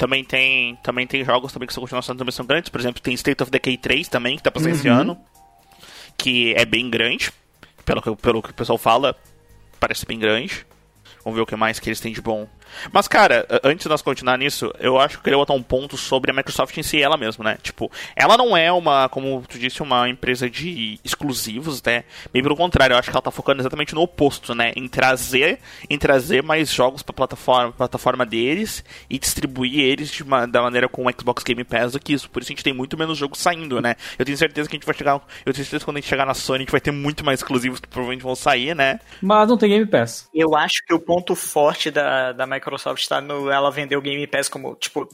Também 0.02 0.24
tem, 0.24 0.76
também 0.78 1.06
tem 1.06 1.24
jogos 1.24 1.54
também 1.54 1.68
que 1.68 1.74
são 1.76 1.82
continuações 1.82 2.18
também 2.18 2.32
são 2.32 2.44
grandes. 2.44 2.70
Por 2.72 2.82
exemplo, 2.82 3.00
tem 3.00 3.14
State 3.14 3.44
of 3.44 3.52
Decay 3.52 3.78
3 3.78 4.08
também, 4.08 4.36
que 4.36 4.42
tá 4.42 4.50
pra 4.50 4.60
sair 4.60 4.72
esse 4.72 4.90
Uhum. 4.90 4.96
ano. 4.96 5.18
Que 6.18 6.56
é 6.56 6.66
bem 6.66 6.90
grande. 6.90 7.32
Pelo 7.86 8.02
que, 8.02 8.16
pelo 8.16 8.42
que 8.42 8.50
o 8.50 8.54
pessoal 8.56 8.80
fala, 8.80 9.16
parece 9.80 10.04
bem 10.08 10.18
grande. 10.18 10.66
Vamos 11.24 11.36
ver 11.38 11.44
o 11.44 11.46
que 11.46 11.56
mais 11.56 11.80
que 11.80 11.88
eles 11.88 12.00
têm 12.00 12.12
de 12.12 12.20
bom. 12.20 12.50
Mas, 12.92 13.08
cara, 13.08 13.46
antes 13.64 13.84
de 13.84 13.90
nós 13.90 14.02
continuar 14.02 14.38
nisso, 14.38 14.72
eu 14.80 15.00
acho 15.00 15.16
que 15.16 15.20
eu 15.20 15.24
queria 15.24 15.38
botar 15.38 15.54
um 15.54 15.64
ponto 15.64 15.98
sobre 15.98 16.32
a 16.32 16.34
Microsoft 16.34 16.76
em 16.78 16.84
si, 16.84 17.02
ela 17.02 17.18
mesma, 17.18 17.44
né? 17.44 17.58
Tipo, 17.62 17.92
ela 18.16 18.38
não 18.38 18.56
é 18.56 18.72
uma, 18.72 19.08
como 19.10 19.44
tu 19.48 19.58
disse, 19.58 19.82
uma 19.82 20.08
empresa 20.10 20.50
de 20.50 21.00
exclusivos, 21.04 21.82
né? 21.84 22.04
Bem 22.34 22.42
pelo 22.44 22.56
contrário, 22.56 22.94
eu 22.94 22.98
acho 22.98 23.10
que 23.10 23.16
ela 23.16 23.22
tá 23.22 23.32
focando 23.32 23.62
exatamente 23.62 23.94
no 23.94 24.02
oposto, 24.02 24.54
né? 24.56 24.72
Em 24.76 24.88
trazer, 24.88 25.60
em 25.90 25.98
trazer 25.98 26.42
mais 26.44 26.72
jogos 26.72 27.02
pra 27.04 27.14
plataforma, 27.14 27.72
plataforma 27.72 28.26
deles 28.26 28.84
e 29.10 29.18
distribuir 29.20 29.80
eles 29.80 30.10
de 30.12 30.24
uma- 30.24 30.46
da 30.46 30.62
maneira 30.62 30.88
com 30.90 31.06
o 31.06 31.12
Xbox 31.12 31.44
Game 31.44 31.64
Pass 31.64 31.94
do 31.94 32.00
que 32.00 32.14
isso. 32.14 32.30
Por 32.30 32.42
isso 32.42 32.52
a 32.52 32.54
gente 32.54 32.64
tem 32.64 32.74
muito 32.74 32.98
menos 32.98 33.18
jogos 33.18 33.40
saindo, 33.40 33.82
né? 33.82 33.96
Eu 34.18 34.26
tenho 34.26 34.38
certeza 34.38 34.70
que 34.70 34.76
a 34.76 34.78
gente 34.78 34.86
vai 34.86 34.96
chegar. 34.96 35.14
Eu 35.46 35.54
tenho 35.54 35.64
certeza 35.66 35.80
que 35.80 35.86
quando 35.86 35.98
a 35.98 36.00
gente 36.00 36.10
chegar 36.10 36.26
na 36.26 36.34
Sony, 36.34 36.58
a 36.58 36.62
gente 36.62 36.72
vai 36.72 36.82
ter 36.82 36.92
muito 36.92 37.24
mais 37.26 37.40
exclusivos 37.40 37.80
que 37.80 37.88
provavelmente 37.88 38.24
vão 38.24 38.36
sair, 38.36 38.76
né? 38.76 39.00
Mas 39.22 39.48
não 39.48 39.58
tem 39.58 39.70
Game 39.70 39.86
Pass. 39.86 40.30
Eu 40.34 40.56
acho 40.56 40.78
que 40.88 40.94
o 40.94 41.00
ponto 41.00 41.36
forte 41.36 41.92
da, 41.92 42.32
da 42.32 42.46
Microsoft 42.46 42.61
tá 43.08 43.22
no 43.22 43.50
ela 43.50 43.72
vender 43.72 43.96
o 43.96 44.02
Game 44.02 44.26
Pass 44.28 44.48
como, 44.48 44.76
tipo, 44.76 45.08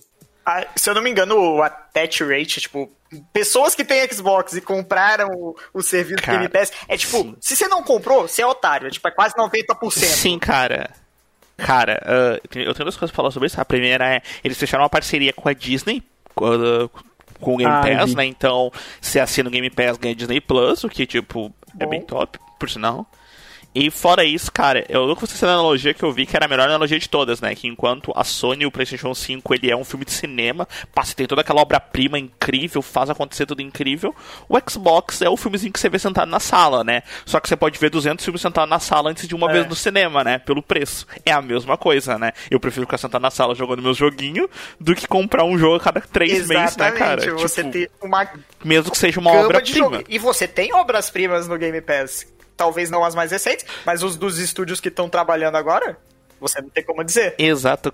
a, 0.45 0.65
se 0.75 0.89
eu 0.89 0.95
não 0.95 1.01
me 1.01 1.10
engano, 1.10 1.36
o 1.38 1.62
attach 1.62 2.23
rate, 2.23 2.62
tipo, 2.62 2.89
pessoas 3.33 3.75
que 3.75 3.83
têm 3.83 4.07
Xbox 4.10 4.53
e 4.53 4.62
compraram 4.62 5.27
o, 5.29 5.55
o 5.73 5.81
serviço 5.81 6.23
cara, 6.23 6.38
Game 6.38 6.49
Pass, 6.49 6.71
é 6.88 6.95
tipo, 6.95 7.17
sim. 7.17 7.36
se 7.41 7.55
você 7.55 7.67
não 7.67 7.83
comprou, 7.83 8.27
você 8.27 8.41
é 8.41 8.47
otário, 8.47 8.88
é, 8.88 8.89
tipo, 8.89 9.07
é 9.07 9.12
quase 9.12 9.36
90%. 9.36 9.91
Sim, 9.91 10.39
cara. 10.39 10.89
Cara, 11.57 11.99
uh, 12.05 12.47
eu 12.53 12.73
tenho 12.73 12.86
duas 12.86 12.95
coisas 12.95 13.10
pra 13.10 13.15
falar 13.15 13.31
sobre 13.31 13.47
isso. 13.47 13.60
A 13.60 13.65
primeira 13.65 14.15
é, 14.15 14.21
eles 14.43 14.57
fecharam 14.57 14.83
uma 14.83 14.89
parceria 14.89 15.33
com 15.33 15.49
a 15.49 15.53
Disney, 15.53 16.03
uh, 16.39 16.88
com 17.41 17.55
o 17.55 17.57
Game 17.57 17.71
ah, 17.71 17.81
Pass, 17.81 18.13
né? 18.13 18.25
Então, 18.25 18.71
você 19.01 19.19
assina 19.19 19.49
o 19.49 19.51
Game 19.51 19.69
Pass, 19.69 19.97
ganha 19.97 20.15
Disney 20.15 20.39
Plus, 20.39 20.83
o 20.83 20.89
que, 20.89 21.05
tipo, 21.05 21.49
Bom. 21.49 21.53
é 21.79 21.86
bem 21.88 22.01
top, 22.01 22.39
por 22.60 22.69
sinal. 22.69 23.10
E 23.79 23.91
fora 23.91 24.23
isso, 24.23 24.51
cara, 24.51 24.83
eu 24.89 25.05
nunca 25.05 25.21
fosse 25.21 25.35
essa 25.35 25.45
analogia 25.45 25.93
que 25.93 26.01
eu 26.01 26.11
vi 26.11 26.25
que 26.25 26.35
era 26.35 26.45
a 26.45 26.47
melhor 26.47 26.67
analogia 26.67 26.97
de 26.97 27.07
todas, 27.07 27.39
né? 27.39 27.53
Que 27.53 27.67
enquanto 27.67 28.11
a 28.15 28.23
Sony 28.23 28.65
o 28.65 28.71
PlayStation 28.71 29.13
5 29.13 29.53
ele 29.53 29.69
é 29.69 29.75
um 29.75 29.83
filme 29.83 30.03
de 30.03 30.13
cinema, 30.13 30.67
passa 30.95 31.13
tem 31.15 31.27
toda 31.27 31.41
aquela 31.41 31.61
obra-prima 31.61 32.17
incrível, 32.17 32.81
faz 32.81 33.07
acontecer 33.11 33.45
tudo 33.45 33.61
incrível, 33.61 34.15
o 34.49 34.57
Xbox 34.67 35.21
é 35.21 35.29
o 35.29 35.37
filmezinho 35.37 35.71
que 35.71 35.79
você 35.79 35.89
vê 35.89 35.99
sentado 35.99 36.27
na 36.27 36.39
sala, 36.39 36.83
né? 36.83 37.03
Só 37.23 37.39
que 37.39 37.47
você 37.47 37.55
pode 37.55 37.77
ver 37.77 37.91
200 37.91 38.25
filmes 38.25 38.41
sentado 38.41 38.67
na 38.67 38.79
sala 38.79 39.11
antes 39.11 39.27
de 39.27 39.35
uma 39.35 39.47
é. 39.47 39.53
vez 39.53 39.67
no 39.67 39.75
cinema, 39.75 40.23
né? 40.23 40.39
Pelo 40.39 40.63
preço. 40.63 41.05
É 41.23 41.31
a 41.31 41.41
mesma 41.41 41.77
coisa, 41.77 42.17
né? 42.17 42.31
Eu 42.49 42.59
prefiro 42.59 42.87
ficar 42.87 42.97
sentado 42.97 43.21
na 43.21 43.29
sala 43.29 43.53
jogando 43.53 43.83
meu 43.83 43.93
joguinho 43.93 44.49
do 44.79 44.95
que 44.95 45.07
comprar 45.07 45.43
um 45.43 45.55
jogo 45.55 45.75
a 45.75 45.79
cada 45.79 46.01
três 46.01 46.47
meses, 46.47 46.75
né, 46.77 46.91
cara? 46.93 47.31
Você 47.33 47.61
tipo, 47.61 47.73
tem 47.73 47.87
uma 48.01 48.27
mesmo 48.65 48.89
que 48.89 48.97
seja 48.97 49.19
uma 49.19 49.31
obra-prima. 49.33 50.01
E 50.09 50.17
você 50.17 50.47
tem 50.47 50.73
obras-primas 50.73 51.47
no 51.47 51.59
Game 51.59 51.79
Pass 51.79 52.25
talvez 52.57 52.89
não 52.89 53.05
as 53.05 53.15
mais 53.15 53.31
recentes, 53.31 53.65
mas 53.85 54.03
os 54.03 54.17
dos 54.17 54.39
estúdios 54.39 54.81
que 54.81 54.89
estão 54.89 55.07
trabalhando 55.07 55.55
agora, 55.55 55.97
você 56.41 56.59
não 56.61 56.69
tem 56.69 56.83
como 56.83 57.03
dizer. 57.03 57.35
Exato. 57.37 57.93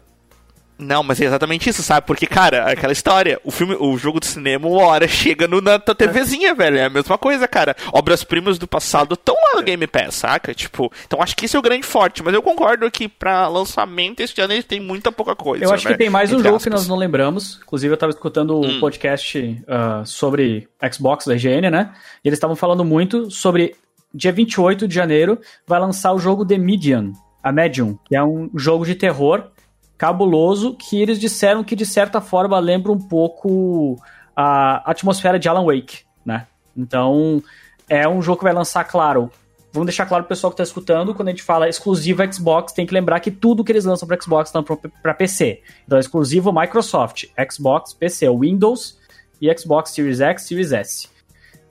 Não, 0.78 1.04
mas 1.04 1.21
é 1.21 1.26
exatamente 1.26 1.69
isso, 1.69 1.84
sabe? 1.84 2.06
Porque, 2.06 2.26
cara, 2.26 2.71
aquela 2.71 2.91
história, 2.91 3.39
o 3.43 3.52
filme, 3.52 3.76
o 3.80 3.95
jogo 3.97 4.19
de 4.19 4.26
cinema, 4.26 4.67
uma 4.67 4.84
hora 4.88 5.08
chega 5.08 5.47
no, 5.47 5.62
na 5.62 5.78
tua 5.78 5.93
TVzinha, 5.93 6.54
velho. 6.54 6.78
É 6.78 6.86
a 6.86 6.89
mesma 6.89 7.17
coisa, 7.17 7.47
cara. 7.47 7.76
Obras-primas 7.91 8.58
do 8.58 8.67
passado 8.67 9.13
estão 9.13 9.36
lá 9.36 9.60
no 9.60 9.63
Game 9.63 9.86
Pass, 9.88 10.15
saca? 10.15 10.54
Tipo, 10.54 10.91
então 11.06 11.21
acho 11.21 11.36
que 11.36 11.45
esse 11.45 11.56
é 11.56 11.60
o 11.60 11.62
grande 11.62 11.86
forte. 11.86 12.23
Mas 12.23 12.34
eu 12.34 12.41
concordo 12.41 12.89
que 12.89 13.08
pra 13.08 13.47
lançamento 13.47 14.19
esse 14.19 14.39
ano 14.41 14.54
ele 14.54 14.63
tem 14.63 14.80
muita 14.80 15.12
pouca 15.12 15.36
coisa. 15.36 15.63
Eu 15.63 15.71
acho 15.71 15.86
né? 15.86 15.91
que 15.91 15.97
tem 15.97 16.10
mais 16.10 16.32
um 16.32 16.36
Entre 16.36 16.45
jogo 16.45 16.58
aspas. 16.58 16.63
que 16.63 16.76
nós 16.76 16.88
não 16.88 16.97
lembramos. 16.97 17.60
Inclusive, 17.63 17.93
eu 17.93 17.97
tava 17.97 18.12
escutando 18.12 18.52
o 18.52 18.65
um 18.65 18.69
hum. 18.69 18.80
podcast 18.80 19.39
uh, 19.39 20.06
sobre 20.06 20.67
Xbox 20.91 21.26
da 21.26 21.36
IGN, 21.36 21.69
né? 21.69 21.93
E 22.23 22.28
eles 22.28 22.38
estavam 22.38 22.56
falando 22.56 22.84
muito 22.84 23.30
sobre 23.30 23.76
dia 24.13 24.32
28 24.32 24.88
de 24.88 24.93
janeiro, 24.93 25.39
vai 25.65 25.80
lançar 25.80 26.13
o 26.13 26.19
jogo 26.19 26.45
The 26.45 26.58
Medium, 26.58 27.13
a 27.41 27.52
Medium, 27.52 27.97
que 28.06 28.15
é 28.15 28.23
um 28.23 28.49
jogo 28.56 28.86
de 28.86 28.95
terror 28.95 29.52
cabuloso 29.97 30.76
que 30.76 31.02
eles 31.02 31.19
disseram 31.19 31.63
que 31.63 31.76
de 31.76 31.86
certa 31.86 32.19
forma 32.19 32.60
lembra 32.60 32.91
um 32.91 32.99
pouco 32.99 33.97
a 34.36 34.89
atmosfera 34.89 35.39
de 35.39 35.47
Alan 35.47 35.65
Wake, 35.65 35.99
né? 36.26 36.47
Então, 36.76 37.41
é 37.88 38.08
um 38.08 38.21
jogo 38.21 38.39
que 38.39 38.43
vai 38.43 38.54
lançar, 38.54 38.84
claro. 38.84 39.32
Vamos 39.71 39.88
deixar 39.88 40.06
claro 40.06 40.23
pro 40.23 40.30
pessoal 40.30 40.52
que 40.52 40.58
tá 40.58 40.63
escutando, 40.63 41.15
quando 41.15 41.30
a 41.30 41.32
gente 41.32 41.41
fala 41.41 41.67
exclusivo 41.67 42.21
Xbox, 42.32 42.73
tem 42.73 42.86
que 42.86 42.93
lembrar 42.93 43.19
que 43.19 43.32
tudo 43.32 43.63
que 43.63 43.71
eles 43.71 43.86
lançam 43.86 44.08
para 44.08 44.21
Xbox 44.21 44.49
estão 44.49 44.63
para 44.63 45.13
PC. 45.13 45.62
Então, 45.86 45.97
é 45.97 46.02
exclusivo 46.02 46.52
Microsoft, 46.52 47.26
Xbox, 47.52 47.93
PC, 47.93 48.30
Windows 48.30 48.99
e 49.41 49.58
Xbox 49.58 49.91
Series 49.91 50.19
X, 50.19 50.43
Series 50.43 50.71
S. 50.71 51.10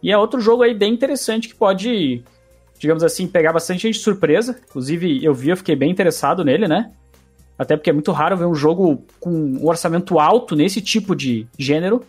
E 0.02 0.10
é 0.10 0.18
outro 0.18 0.40
jogo 0.40 0.62
aí 0.62 0.74
bem 0.74 0.92
interessante 0.92 1.48
que 1.48 1.54
pode 1.54 2.24
digamos 2.82 3.04
assim, 3.04 3.28
pegar 3.28 3.52
bastante 3.52 3.82
gente 3.82 3.94
de 3.94 4.00
surpresa. 4.00 4.60
Inclusive, 4.68 5.24
eu 5.24 5.32
vi, 5.32 5.50
eu 5.50 5.56
fiquei 5.56 5.76
bem 5.76 5.88
interessado 5.88 6.44
nele, 6.44 6.66
né? 6.66 6.90
Até 7.56 7.76
porque 7.76 7.90
é 7.90 7.92
muito 7.92 8.10
raro 8.10 8.36
ver 8.36 8.44
um 8.44 8.56
jogo 8.56 9.06
com 9.20 9.30
um 9.30 9.64
orçamento 9.68 10.18
alto 10.18 10.56
nesse 10.56 10.80
tipo 10.80 11.14
de 11.14 11.46
gênero. 11.56 12.04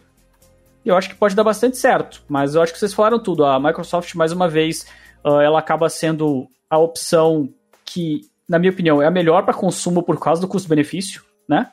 E 0.83 0.89
eu 0.89 0.97
acho 0.97 1.09
que 1.09 1.15
pode 1.15 1.35
dar 1.35 1.43
bastante 1.43 1.77
certo. 1.77 2.23
Mas 2.27 2.55
eu 2.55 2.61
acho 2.63 2.73
que 2.73 2.79
vocês 2.79 2.91
falaram 2.91 3.21
tudo. 3.21 3.45
A 3.45 3.59
Microsoft, 3.59 4.15
mais 4.15 4.31
uma 4.31 4.49
vez, 4.49 4.87
uh, 5.23 5.39
ela 5.41 5.59
acaba 5.59 5.87
sendo 5.89 6.47
a 6.67 6.79
opção 6.79 7.47
que, 7.85 8.21
na 8.49 8.57
minha 8.57 8.71
opinião, 8.71 8.99
é 8.99 9.05
a 9.05 9.11
melhor 9.11 9.45
para 9.45 9.53
consumo 9.53 10.01
por 10.01 10.19
causa 10.19 10.41
do 10.41 10.47
custo-benefício, 10.47 11.21
né? 11.47 11.71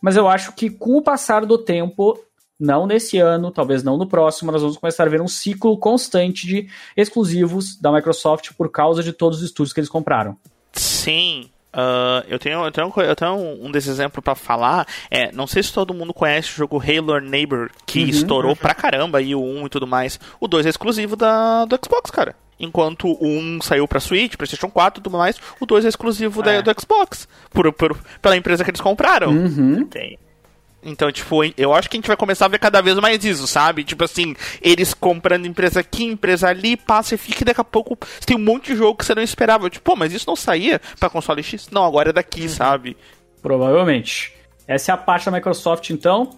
Mas 0.00 0.16
eu 0.16 0.26
acho 0.26 0.52
que 0.54 0.70
com 0.70 0.96
o 0.96 1.02
passar 1.02 1.44
do 1.44 1.58
tempo, 1.58 2.18
não 2.62 2.86
nesse 2.86 3.18
ano, 3.18 3.50
talvez 3.50 3.82
não 3.82 3.96
no 3.96 4.06
próximo, 4.06 4.52
nós 4.52 4.62
vamos 4.62 4.76
começar 4.76 5.04
a 5.04 5.10
ver 5.10 5.20
um 5.20 5.26
ciclo 5.26 5.76
constante 5.76 6.46
de 6.46 6.68
exclusivos 6.96 7.76
da 7.76 7.90
Microsoft 7.90 8.52
por 8.56 8.70
causa 8.70 9.02
de 9.02 9.12
todos 9.12 9.38
os 9.38 9.44
estúdios 9.44 9.72
que 9.72 9.80
eles 9.80 9.90
compraram. 9.90 10.36
Sim, 10.72 11.50
Uh, 11.74 12.20
eu, 12.28 12.38
tenho, 12.38 12.62
eu, 12.66 12.70
tenho, 12.70 12.92
eu 12.98 13.16
tenho 13.16 13.34
um 13.34 13.70
desses 13.70 13.88
exemplos 13.88 14.22
para 14.22 14.34
falar. 14.34 14.86
É, 15.10 15.32
não 15.32 15.46
sei 15.46 15.62
se 15.62 15.72
todo 15.72 15.94
mundo 15.94 16.12
conhece 16.12 16.50
o 16.50 16.54
jogo 16.54 16.78
Halo 16.78 17.18
Neighbor, 17.18 17.70
que 17.86 18.02
uhum, 18.02 18.08
estourou 18.10 18.54
pra 18.54 18.74
caramba 18.74 19.16
aí, 19.16 19.34
o 19.34 19.42
1 19.42 19.64
e 19.64 19.68
tudo 19.70 19.86
mais. 19.86 20.20
O 20.38 20.46
2 20.46 20.66
é 20.66 20.68
exclusivo 20.68 21.16
da, 21.16 21.64
do 21.64 21.78
Xbox, 21.82 22.10
cara. 22.10 22.36
Enquanto 22.60 23.08
o 23.08 23.26
1 23.26 23.62
saiu 23.62 23.88
pra 23.88 24.00
Switch, 24.00 24.36
PlayStation 24.36 24.68
4 24.68 25.00
e 25.00 25.02
tudo 25.02 25.16
mais, 25.16 25.40
o 25.58 25.64
2 25.64 25.86
é 25.86 25.88
exclusivo 25.88 26.42
é. 26.42 26.60
Da, 26.60 26.72
do 26.72 26.78
Xbox. 26.80 27.26
Por, 27.50 27.72
por, 27.72 27.98
pela 28.20 28.36
empresa 28.36 28.62
que 28.64 28.70
eles 28.70 28.80
compraram. 28.82 29.30
Uhum. 29.30 29.86
Tem. 29.86 30.18
Então, 30.84 31.12
tipo, 31.12 31.40
eu 31.56 31.72
acho 31.72 31.88
que 31.88 31.96
a 31.96 31.98
gente 31.98 32.08
vai 32.08 32.16
começar 32.16 32.46
a 32.46 32.48
ver 32.48 32.58
cada 32.58 32.80
vez 32.80 32.98
mais 32.98 33.24
isso, 33.24 33.46
sabe? 33.46 33.84
Tipo 33.84 34.04
assim, 34.04 34.34
eles 34.60 34.92
comprando 34.92 35.46
empresa 35.46 35.80
aqui, 35.80 36.04
empresa 36.04 36.48
ali, 36.48 36.76
passa 36.76 37.14
e 37.14 37.18
fica 37.18 37.42
e 37.42 37.44
daqui 37.44 37.60
a 37.60 37.64
pouco 37.64 37.96
tem 38.26 38.36
um 38.36 38.40
monte 38.40 38.72
de 38.72 38.78
jogo 38.78 38.98
que 38.98 39.04
você 39.04 39.14
não 39.14 39.22
esperava. 39.22 39.70
Tipo, 39.70 39.84
pô, 39.84 39.96
mas 39.96 40.12
isso 40.12 40.26
não 40.26 40.34
saía 40.34 40.80
pra 40.98 41.08
console 41.08 41.42
X? 41.42 41.68
Não, 41.70 41.84
agora 41.84 42.10
é 42.10 42.12
daqui, 42.12 42.42
uhum. 42.42 42.48
sabe? 42.48 42.96
Provavelmente. 43.40 44.34
Essa 44.66 44.92
é 44.92 44.94
a 44.94 44.98
parte 44.98 45.26
da 45.26 45.32
Microsoft, 45.32 45.90
então. 45.90 46.30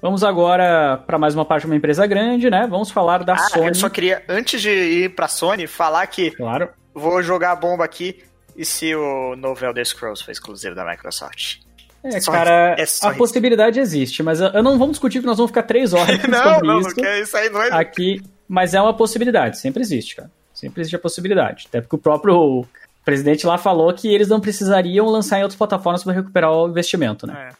Vamos 0.00 0.22
agora 0.22 1.02
para 1.06 1.18
mais 1.18 1.34
uma 1.34 1.44
parte 1.44 1.62
de 1.62 1.66
uma 1.66 1.76
empresa 1.76 2.06
grande, 2.06 2.48
né? 2.48 2.68
Vamos 2.70 2.90
falar 2.90 3.24
da 3.24 3.34
ah, 3.34 3.38
Sony. 3.38 3.68
Eu 3.68 3.74
só 3.74 3.88
queria, 3.88 4.22
antes 4.28 4.62
de 4.62 4.70
ir 4.70 5.14
pra 5.14 5.26
Sony, 5.26 5.66
falar 5.66 6.06
que. 6.06 6.30
Claro. 6.30 6.68
Vou 6.94 7.20
jogar 7.22 7.52
a 7.52 7.56
bomba 7.56 7.84
aqui. 7.84 8.22
E 8.56 8.64
se 8.64 8.94
o 8.94 9.36
novo 9.36 9.64
Elder 9.64 9.86
Scrolls 9.86 10.24
foi 10.24 10.32
exclusivo 10.32 10.74
da 10.74 10.84
Microsoft? 10.84 11.58
É, 12.02 12.20
só 12.20 12.30
cara, 12.30 12.76
é 12.78 12.84
a 13.02 13.14
possibilidade 13.14 13.80
existe, 13.80 14.22
mas 14.22 14.40
eu 14.40 14.62
não 14.62 14.78
vamos 14.78 14.92
discutir 14.92 15.20
que 15.20 15.26
nós 15.26 15.36
vamos 15.36 15.50
ficar 15.50 15.64
três 15.64 15.92
horas 15.92 16.22
não, 16.28 16.54
sobre 16.54 16.66
não, 16.66 16.80
isso. 16.80 17.00
Não, 17.00 17.14
isso 17.20 17.36
aí 17.36 17.50
não 17.50 17.62
é... 17.62 17.72
Aqui, 17.72 18.22
mas 18.48 18.72
é 18.74 18.80
uma 18.80 18.94
possibilidade, 18.94 19.58
sempre 19.58 19.82
existe, 19.82 20.16
cara. 20.16 20.30
Sempre 20.54 20.80
existe 20.80 20.96
a 20.96 20.98
possibilidade. 20.98 21.66
Até 21.68 21.80
porque 21.80 21.96
o 21.96 21.98
próprio 21.98 22.66
presidente 23.04 23.46
lá 23.46 23.56
falou 23.58 23.92
que 23.94 24.12
eles 24.12 24.28
não 24.28 24.40
precisariam 24.40 25.06
lançar 25.06 25.38
em 25.38 25.42
outras 25.42 25.56
plataformas 25.56 26.02
para 26.02 26.12
recuperar 26.12 26.52
o 26.52 26.68
investimento, 26.68 27.26
né? 27.26 27.50
É. 27.50 27.56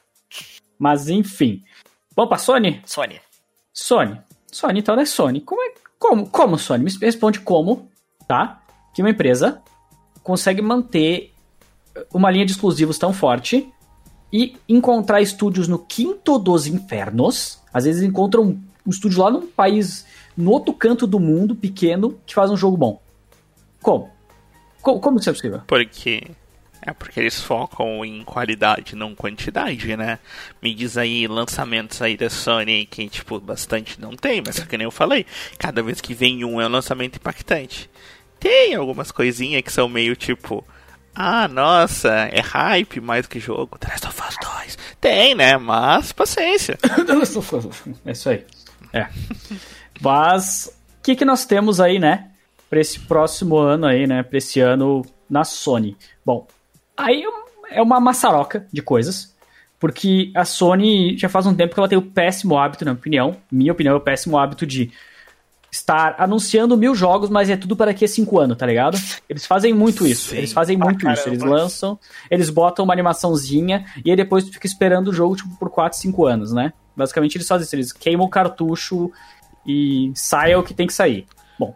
Mas 0.79 1.09
enfim. 1.09 1.63
Vamos 2.15 2.29
pra 2.29 2.39
Sony? 2.39 2.83
Sony. 2.85 3.21
Sony. 3.73 4.21
Sony, 4.51 4.81
então, 4.81 4.97
né? 4.97 5.05
Sony. 5.05 5.41
Como, 5.41 5.63
é, 5.63 5.75
como, 5.99 6.29
como 6.29 6.59
Sony? 6.59 6.85
Me 6.85 6.91
responde 7.01 7.41
como, 7.41 7.89
tá? 8.27 8.61
Que 8.95 9.01
uma 9.01 9.11
empresa 9.11 9.63
consegue 10.23 10.61
manter 10.61 11.33
uma 12.13 12.31
linha 12.31 12.45
de 12.45 12.53
exclusivos 12.53 12.99
tão 12.99 13.13
forte 13.13 13.73
e 14.33 14.57
encontrar 14.69 15.21
estúdios 15.21 15.69
no 15.69 15.79
quinto 15.79 16.39
dos 16.39 16.67
infernos. 16.67 17.59
Às 17.73 17.85
vezes 17.85 18.03
encontram 18.03 18.59
um 18.87 18.91
estúdio 18.91 19.23
lá 19.23 19.31
num 19.31 19.47
país, 19.47 20.07
no 20.37 20.51
outro 20.51 20.73
canto 20.73 21.07
do 21.07 21.19
mundo, 21.19 21.55
pequeno, 21.55 22.19
que 22.27 22.35
faz 22.35 22.51
um 22.51 22.57
jogo 22.57 22.77
bom. 22.77 23.01
Como? 23.83 24.11
Como, 24.81 25.01
como 25.01 25.19
isso? 25.19 25.33
Porque. 25.67 26.23
É 26.81 26.93
porque 26.93 27.19
eles 27.19 27.41
focam 27.41 28.05
em 28.05 28.23
qualidade, 28.23 28.95
não 28.95 29.13
quantidade, 29.15 29.97
né? 29.97 30.19
Me 30.63 30.73
diz 30.73 30.97
aí 30.97 31.27
lançamentos 31.27 32.01
aí 32.01 32.17
da 32.17 32.31
Sony 32.31 32.87
que, 32.87 33.09
tipo, 33.09 33.41
bastante 33.41 34.01
não 34.01 34.15
tem, 34.15 34.41
mas 34.47 34.61
é 34.61 34.65
que 34.65 34.79
nem 34.79 34.85
eu 34.85 34.91
falei, 34.91 35.27
cada 35.59 35.83
vez 35.83 36.01
que 36.01 36.15
vem 36.15 36.45
um 36.45 36.61
é 36.61 36.67
um 36.67 36.71
lançamento 36.71 37.17
impactante. 37.17 37.91
Tem 38.39 38.75
algumas 38.77 39.11
coisinhas 39.11 39.63
que 39.63 39.73
são 39.73 39.89
meio 39.89 40.15
tipo 40.15 40.65
ah, 41.15 41.49
nossa, 41.49 42.09
é 42.31 42.41
hype 42.41 43.01
mais 43.01 43.27
que 43.27 43.41
jogo. 43.41 43.79
The 43.79 43.89
Last 43.89 44.07
of 44.07 44.23
Us 44.29 44.37
2. 44.41 44.79
Tem, 45.01 45.35
né? 45.35 45.57
Mas 45.57 46.13
paciência. 46.13 46.79
é 48.07 48.13
isso 48.13 48.29
aí. 48.29 48.45
É. 48.93 49.07
Mas 50.01 50.73
o 51.01 51.03
que, 51.03 51.17
que 51.17 51.25
nós 51.25 51.45
temos 51.45 51.81
aí, 51.81 51.99
né? 51.99 52.31
Pra 52.71 52.81
esse 52.81 53.01
próximo 53.01 53.57
ano 53.57 53.87
aí, 53.87 54.07
né? 54.07 54.23
Pra 54.23 54.39
esse 54.39 54.61
ano 54.61 55.05
na 55.29 55.45
Sony. 55.45 55.97
Bom, 56.25 56.47
aí 56.97 57.25
é 57.71 57.83
uma 57.83 58.01
maçaroca 58.01 58.67
de 58.73 58.83
coisas. 58.83 59.37
Porque 59.79 60.33
a 60.35 60.45
Sony 60.45 61.17
já 61.17 61.29
faz 61.29 61.47
um 61.47 61.55
tempo 61.55 61.75
que 61.75 61.81
ela 61.81 61.89
tem 61.89 61.99
o 61.99 62.03
péssimo 62.03 62.59
hábito, 62.59 62.85
na 62.85 62.93
minha 62.93 62.99
opinião. 62.99 63.37
Minha 63.51 63.73
opinião 63.73 63.95
é 63.95 63.97
o 63.97 64.01
péssimo 64.01 64.37
hábito 64.37 64.67
de 64.67 64.91
estar 65.71 66.15
anunciando 66.19 66.77
mil 66.77 66.95
jogos, 66.95 67.29
mas 67.29 67.51
é 67.51 67.57
tudo 67.57 67.77
para 67.77 67.87
daqui 67.87 68.05
a 68.05 68.09
cinco 68.09 68.39
anos, 68.39 68.57
tá 68.57 68.67
ligado? 68.67 68.99
Eles 69.29 69.47
fazem 69.47 69.75
muito 69.75 70.07
isso. 70.07 70.31
Sim. 70.31 70.39
Eles 70.39 70.53
fazem 70.53 70.77
muito 70.77 71.07
ah, 71.07 71.13
isso. 71.13 71.29
Eles 71.29 71.43
lançam, 71.43 71.99
eles 72.31 72.51
botam 72.51 72.85
uma 72.85 72.95
animaçãozinha 72.95 73.85
e 74.05 74.11
aí 74.11 74.17
depois 74.17 74.45
tu 74.45 74.53
fica 74.53 74.67
esperando 74.67 75.09
o 75.09 75.13
jogo 75.13 75.37
tipo, 75.37 75.57
por 75.57 75.71
4, 75.71 75.99
5 75.99 76.27
anos, 76.27 76.53
né? 76.53 76.73
Basicamente 76.97 77.37
eles 77.37 77.47
fazem 77.47 77.65
isso. 77.65 77.77
Eles 77.77 77.93
queimam 77.93 78.27
o 78.27 78.31
cartucho 78.31 79.13
e 79.67 80.11
saia 80.15 80.59
o 80.59 80.63
que 80.63 80.73
tem 80.73 80.87
que 80.87 80.95
sair. 80.95 81.27
Bom. 81.59 81.75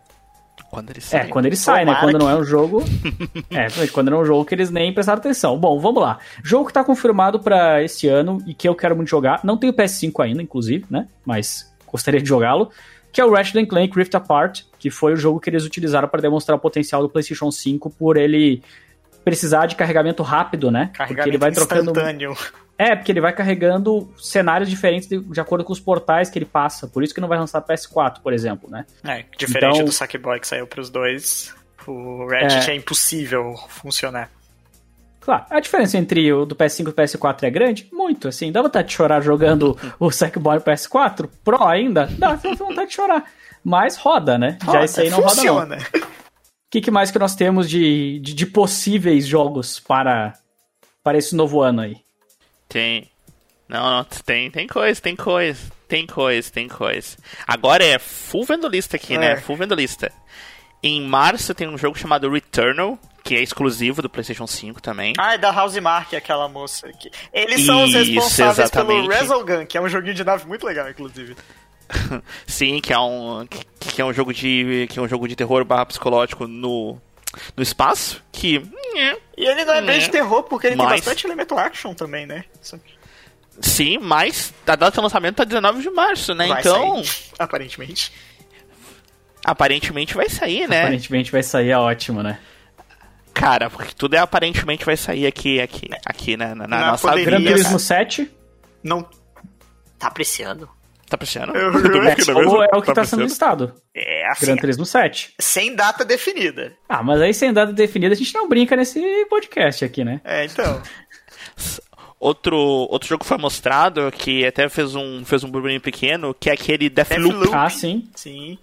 Quando 0.70 0.90
ele 0.90 1.00
sai. 1.02 1.20
É, 1.20 1.24
quando 1.26 1.46
ele 1.46 1.56
sai, 1.56 1.84
né? 1.84 1.94
Quando 2.00 2.18
não 2.18 2.30
é 2.30 2.34
um 2.34 2.44
jogo. 2.44 2.82
é, 3.50 3.68
quando 3.88 4.10
não 4.10 4.18
é 4.18 4.22
um 4.22 4.24
jogo 4.24 4.44
que 4.46 4.54
eles 4.54 4.70
nem 4.70 4.92
prestaram 4.92 5.18
atenção. 5.18 5.58
Bom, 5.58 5.78
vamos 5.78 6.02
lá. 6.02 6.18
Jogo 6.42 6.66
que 6.66 6.72
tá 6.72 6.82
confirmado 6.82 7.38
para 7.38 7.82
esse 7.82 8.08
ano 8.08 8.42
e 8.46 8.54
que 8.54 8.66
eu 8.66 8.74
quero 8.74 8.96
muito 8.96 9.08
jogar. 9.08 9.40
Não 9.44 9.58
tenho 9.58 9.72
PS5 9.72 10.24
ainda, 10.24 10.42
inclusive, 10.42 10.86
né? 10.88 11.06
Mas 11.26 11.70
gostaria 11.86 12.22
de 12.22 12.28
jogá-lo. 12.28 12.70
Que 13.12 13.20
é 13.20 13.24
o 13.24 13.30
Ratchet 13.30 13.66
Clank 13.66 13.96
Rift 13.96 14.14
Apart, 14.16 14.62
que 14.78 14.90
foi 14.90 15.12
o 15.12 15.16
jogo 15.16 15.38
que 15.38 15.50
eles 15.50 15.64
utilizaram 15.64 16.08
para 16.08 16.20
demonstrar 16.20 16.56
o 16.56 16.60
potencial 16.60 17.02
do 17.02 17.08
PlayStation 17.08 17.50
5 17.50 17.90
por 17.90 18.16
ele 18.16 18.62
precisar 19.24 19.66
de 19.66 19.76
carregamento 19.76 20.22
rápido, 20.22 20.70
né? 20.70 20.90
Carregamento 20.92 21.16
porque 21.16 21.30
ele 21.30 21.38
vai 21.38 21.52
trocando. 21.52 21.90
Instantâneo. 21.90 22.36
É, 22.78 22.96
porque 22.96 23.12
ele 23.12 23.20
vai 23.20 23.32
carregando 23.32 24.12
cenários 24.18 24.68
diferentes 24.68 25.08
de, 25.08 25.20
de, 25.20 25.40
acordo 25.40 25.64
com 25.64 25.72
os 25.72 25.78
portais 25.78 26.30
que 26.30 26.38
ele 26.38 26.46
passa. 26.46 26.88
Por 26.88 27.04
isso 27.04 27.14
que 27.14 27.20
não 27.20 27.28
vai 27.28 27.38
lançar 27.38 27.60
PS4, 27.62 28.20
por 28.22 28.32
exemplo, 28.32 28.68
né? 28.68 28.84
É, 29.04 29.24
diferente 29.38 29.74
então, 29.74 29.84
do 29.84 29.92
Sackboy 29.92 30.40
que 30.40 30.48
saiu 30.48 30.66
pros 30.66 30.90
dois, 30.90 31.54
o 31.86 32.26
Ratchet 32.26 32.70
é, 32.70 32.72
é 32.72 32.76
impossível 32.76 33.54
funcionar. 33.68 34.30
Claro, 35.22 35.44
a 35.48 35.60
diferença 35.60 35.96
entre 35.96 36.32
o 36.32 36.44
do 36.44 36.56
PS5 36.56 36.86
e 36.86 36.88
o 36.88 36.92
PS4 36.92 37.44
é 37.44 37.50
grande? 37.50 37.88
Muito, 37.92 38.26
assim. 38.26 38.50
Dá 38.50 38.60
vontade 38.60 38.88
de 38.88 38.94
chorar 38.94 39.20
jogando 39.20 39.78
o 39.98 40.10
Sackboy 40.10 40.56
no 40.56 40.62
PS4? 40.62 41.30
Pro 41.44 41.64
ainda? 41.64 42.06
Dá, 42.18 42.34
dá 42.34 42.54
vontade 42.54 42.88
de 42.88 42.96
chorar. 42.96 43.24
Mas 43.64 43.96
roda, 43.96 44.36
né? 44.36 44.58
Roda, 44.62 44.78
Já 44.78 44.84
esse 44.84 45.00
aí 45.02 45.10
não 45.10 45.22
funciona. 45.22 45.76
roda 45.76 45.90
não. 45.94 46.00
O 46.02 46.06
que, 46.72 46.80
que, 46.80 46.90
mais 46.90 47.10
que 47.10 47.18
nós 47.18 47.36
temos 47.36 47.70
de, 47.70 48.18
de, 48.20 48.34
de 48.34 48.46
possíveis 48.46 49.26
jogos 49.26 49.78
para, 49.78 50.32
para 51.04 51.18
esse 51.18 51.36
novo 51.36 51.60
ano 51.60 51.82
aí? 51.82 51.98
Tem. 52.68 53.08
Não, 53.68 53.98
não, 53.98 54.04
tem, 54.04 54.50
tem 54.50 54.66
coisa, 54.66 55.00
tem 55.00 55.14
coisa, 55.14 55.70
tem 55.86 56.06
coisa, 56.06 56.50
tem 56.50 56.68
coisa. 56.68 57.16
Agora 57.46 57.84
é 57.84 57.98
full 57.98 58.44
vendo 58.44 58.68
lista 58.68 58.96
aqui, 58.96 59.16
né? 59.16 59.32
é. 59.32 59.34
né? 59.34 59.40
Full 59.40 59.56
vendo 59.56 59.74
lista. 59.74 60.10
Em 60.82 61.00
março 61.00 61.54
tem 61.54 61.68
um 61.68 61.78
jogo 61.78 61.96
chamado 61.96 62.28
Returnal, 62.28 62.98
que 63.32 63.36
é 63.38 63.42
exclusivo 63.42 64.02
do 64.02 64.10
PlayStation 64.10 64.46
5 64.46 64.82
também. 64.82 65.14
Ah, 65.18 65.34
é 65.34 65.38
da 65.38 65.50
House 65.50 65.74
Mark, 65.78 66.12
aquela 66.12 66.50
moça 66.50 66.86
aqui. 66.86 67.10
Eles 67.32 67.64
são 67.64 67.84
os 67.84 67.94
responsáveis 67.94 68.58
exatamente. 68.58 69.08
pelo 69.08 69.20
Resogun, 69.20 69.64
que 69.64 69.78
é 69.78 69.80
um 69.80 69.88
joguinho 69.88 70.12
de 70.12 70.22
nave 70.22 70.46
muito 70.46 70.66
legal, 70.66 70.90
inclusive. 70.90 71.34
Sim, 72.46 72.78
que 72.78 72.92
é 72.92 72.98
um 72.98 73.46
que 73.80 74.02
é 74.02 74.04
um 74.04 74.12
jogo 74.12 74.34
de 74.34 74.86
que 74.90 74.98
é 74.98 75.02
um 75.02 75.08
jogo 75.08 75.26
de 75.26 75.34
terror 75.34 75.64
barra 75.64 75.86
psicológico 75.86 76.46
no 76.46 77.00
no 77.56 77.62
espaço, 77.62 78.22
que... 78.30 78.62
E 79.38 79.46
ele 79.46 79.64
não 79.64 79.72
é 79.72 79.80
bem 79.80 79.98
de 79.98 80.10
terror, 80.10 80.42
porque 80.42 80.66
ele 80.66 80.76
mas... 80.76 80.88
tem 80.88 80.96
bastante 80.96 81.26
elemento 81.26 81.56
action 81.56 81.94
também, 81.94 82.26
né? 82.26 82.44
Sim, 83.62 83.96
mas 83.96 84.52
a 84.66 84.76
data 84.76 84.98
de 84.98 85.00
lançamento 85.00 85.36
tá 85.36 85.44
19 85.44 85.80
de 85.80 85.88
março, 85.88 86.34
né? 86.34 86.48
Vai 86.48 86.60
então... 86.60 87.02
Sair, 87.02 87.32
aparentemente. 87.38 88.12
Aparentemente 89.42 90.14
vai 90.14 90.28
sair, 90.28 90.68
né? 90.68 90.82
Aparentemente 90.82 91.32
vai 91.32 91.42
sair, 91.42 91.70
é 91.70 91.78
ótimo, 91.78 92.22
né? 92.22 92.38
Cara, 93.34 93.70
porque 93.70 93.94
tudo 93.94 94.14
é 94.14 94.18
aparentemente 94.18 94.84
vai 94.84 94.96
sair 94.96 95.26
aqui, 95.26 95.60
aqui, 95.60 95.88
aqui, 96.04 96.36
né? 96.36 96.54
Na, 96.54 96.66
na 96.66 96.90
nossa 96.92 97.14
Gran 97.16 97.42
Turismo 97.42 97.78
7. 97.78 98.30
Não. 98.82 99.02
Tá 99.98 100.08
apreciando. 100.08 100.68
Tá 101.08 101.16
apreciando? 101.16 101.56
Eu, 101.56 101.72
eu, 101.78 102.62
é, 102.62 102.68
é 102.72 102.76
o 102.76 102.80
que 102.80 102.86
tá, 102.86 102.94
tá 102.94 103.04
sendo 103.04 103.22
listado. 103.22 103.74
É, 103.94 104.28
assim. 104.30 104.46
Gran 104.46 104.56
Turismo 104.56 104.86
7. 104.86 105.34
Sem 105.38 105.74
data 105.74 106.04
definida. 106.04 106.72
Ah, 106.88 107.02
mas 107.02 107.20
aí 107.20 107.34
sem 107.34 107.52
data 107.52 107.72
definida 107.72 108.14
a 108.14 108.16
gente 108.16 108.34
não 108.34 108.48
brinca 108.48 108.76
nesse 108.76 109.00
podcast 109.26 109.84
aqui, 109.84 110.04
né? 110.04 110.20
É, 110.24 110.44
então. 110.44 110.82
Outro, 112.22 112.56
outro 112.56 113.08
jogo 113.08 113.24
foi 113.24 113.36
mostrado 113.36 114.08
que 114.12 114.46
até 114.46 114.68
fez 114.68 114.94
um, 114.94 115.24
fez 115.24 115.42
um 115.42 115.50
burburinho 115.50 115.80
pequeno, 115.80 116.32
que 116.32 116.48
é 116.48 116.52
aquele 116.52 116.88
Deathloop. 116.88 117.32
Deathloop. 117.32 117.52
Ah, 117.52 117.68
sim. 117.68 118.08
Sim. 118.14 118.56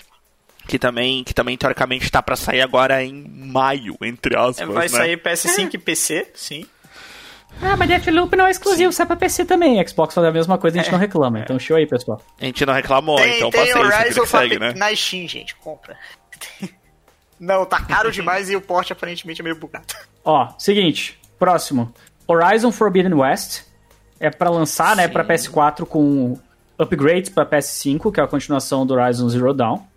Que 0.69 0.77
também, 0.77 1.23
que 1.23 1.34
também 1.34 1.58
teoricamente 1.58 2.12
tá 2.12 2.21
para 2.21 2.36
sair 2.36 2.62
agora 2.62 3.03
em 3.03 3.27
maio, 3.27 3.97
entre 4.03 4.38
aspas. 4.38 4.67
Vai 4.67 4.84
né? 4.84 4.88
sair 4.88 5.17
PS5 5.17 5.73
e 5.73 5.77
PC, 5.79 6.32
sim. 6.36 6.65
Ah, 7.60 7.75
mas 7.75 7.88
Deathloop 7.88 8.36
não 8.36 8.45
é 8.45 8.51
exclusivo, 8.51 8.93
sai 8.93 9.08
pra 9.08 9.15
PC 9.15 9.45
também. 9.45 9.84
Xbox 9.88 10.13
faz 10.13 10.27
a 10.27 10.32
mesma 10.32 10.60
coisa 10.60 10.77
e 10.77 10.79
a 10.79 10.84
gente 10.84 10.89
é. 10.89 10.91
não 10.91 10.99
reclama. 10.99 11.39
Então, 11.39 11.58
show 11.58 11.75
aí, 11.75 11.88
pessoal. 11.88 12.21
A 12.39 12.45
gente 12.45 12.63
não 12.67 12.73
reclamou, 12.75 13.15
tem, 13.17 13.38
então 13.38 13.49
tem 13.49 13.65
passei 13.65 13.82
Horizon 13.82 14.21
isso 14.21 14.25
segue, 14.27 14.60
né? 14.60 14.73
na 14.75 14.95
Steam, 14.95 15.27
gente, 15.27 15.55
compra. 15.55 15.97
não, 17.39 17.65
tá 17.65 17.82
caro 17.82 18.12
demais 18.12 18.47
e 18.51 18.55
o 18.55 18.62
porte 18.62 18.93
aparentemente 18.93 19.41
é 19.41 19.43
meio 19.43 19.55
bugado. 19.55 19.88
Ó, 20.23 20.49
seguinte, 20.60 21.19
próximo. 21.39 21.91
Horizon 22.27 22.71
Forbidden 22.71 23.15
West 23.15 23.63
é 24.19 24.29
para 24.29 24.51
lançar, 24.51 24.91
Sim. 24.91 24.97
né, 24.97 25.08
para 25.08 25.25
PS4 25.25 25.84
com 25.88 26.38
upgrades 26.77 27.32
para 27.32 27.43
PS5, 27.43 28.13
que 28.13 28.19
é 28.19 28.23
a 28.23 28.27
continuação 28.27 28.86
do 28.86 28.93
Horizon 28.93 29.27
Zero 29.29 29.51
Dawn. 29.51 29.88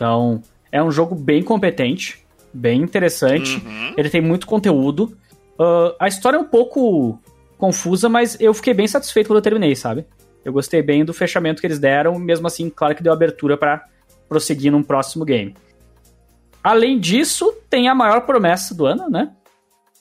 Então, 0.00 0.40
é 0.72 0.82
um 0.82 0.90
jogo 0.90 1.14
bem 1.14 1.42
competente, 1.42 2.24
bem 2.54 2.80
interessante. 2.80 3.56
Uhum. 3.56 3.92
Ele 3.98 4.08
tem 4.08 4.22
muito 4.22 4.46
conteúdo. 4.46 5.14
Uh, 5.58 5.94
a 6.00 6.08
história 6.08 6.38
é 6.38 6.40
um 6.40 6.46
pouco 6.46 7.20
confusa, 7.58 8.08
mas 8.08 8.40
eu 8.40 8.54
fiquei 8.54 8.72
bem 8.72 8.88
satisfeito 8.88 9.26
quando 9.26 9.36
eu 9.36 9.42
terminei, 9.42 9.76
sabe? 9.76 10.06
Eu 10.42 10.54
gostei 10.54 10.80
bem 10.80 11.04
do 11.04 11.12
fechamento 11.12 11.60
que 11.60 11.66
eles 11.66 11.78
deram, 11.78 12.18
mesmo 12.18 12.46
assim, 12.46 12.70
claro 12.70 12.94
que 12.94 13.02
deu 13.02 13.12
abertura 13.12 13.58
para 13.58 13.84
prosseguir 14.26 14.72
num 14.72 14.82
próximo 14.82 15.22
game. 15.22 15.54
Além 16.64 16.98
disso, 16.98 17.52
tem 17.68 17.86
a 17.86 17.94
maior 17.94 18.22
promessa 18.22 18.74
do 18.74 18.86
ano, 18.86 19.10
né? 19.10 19.32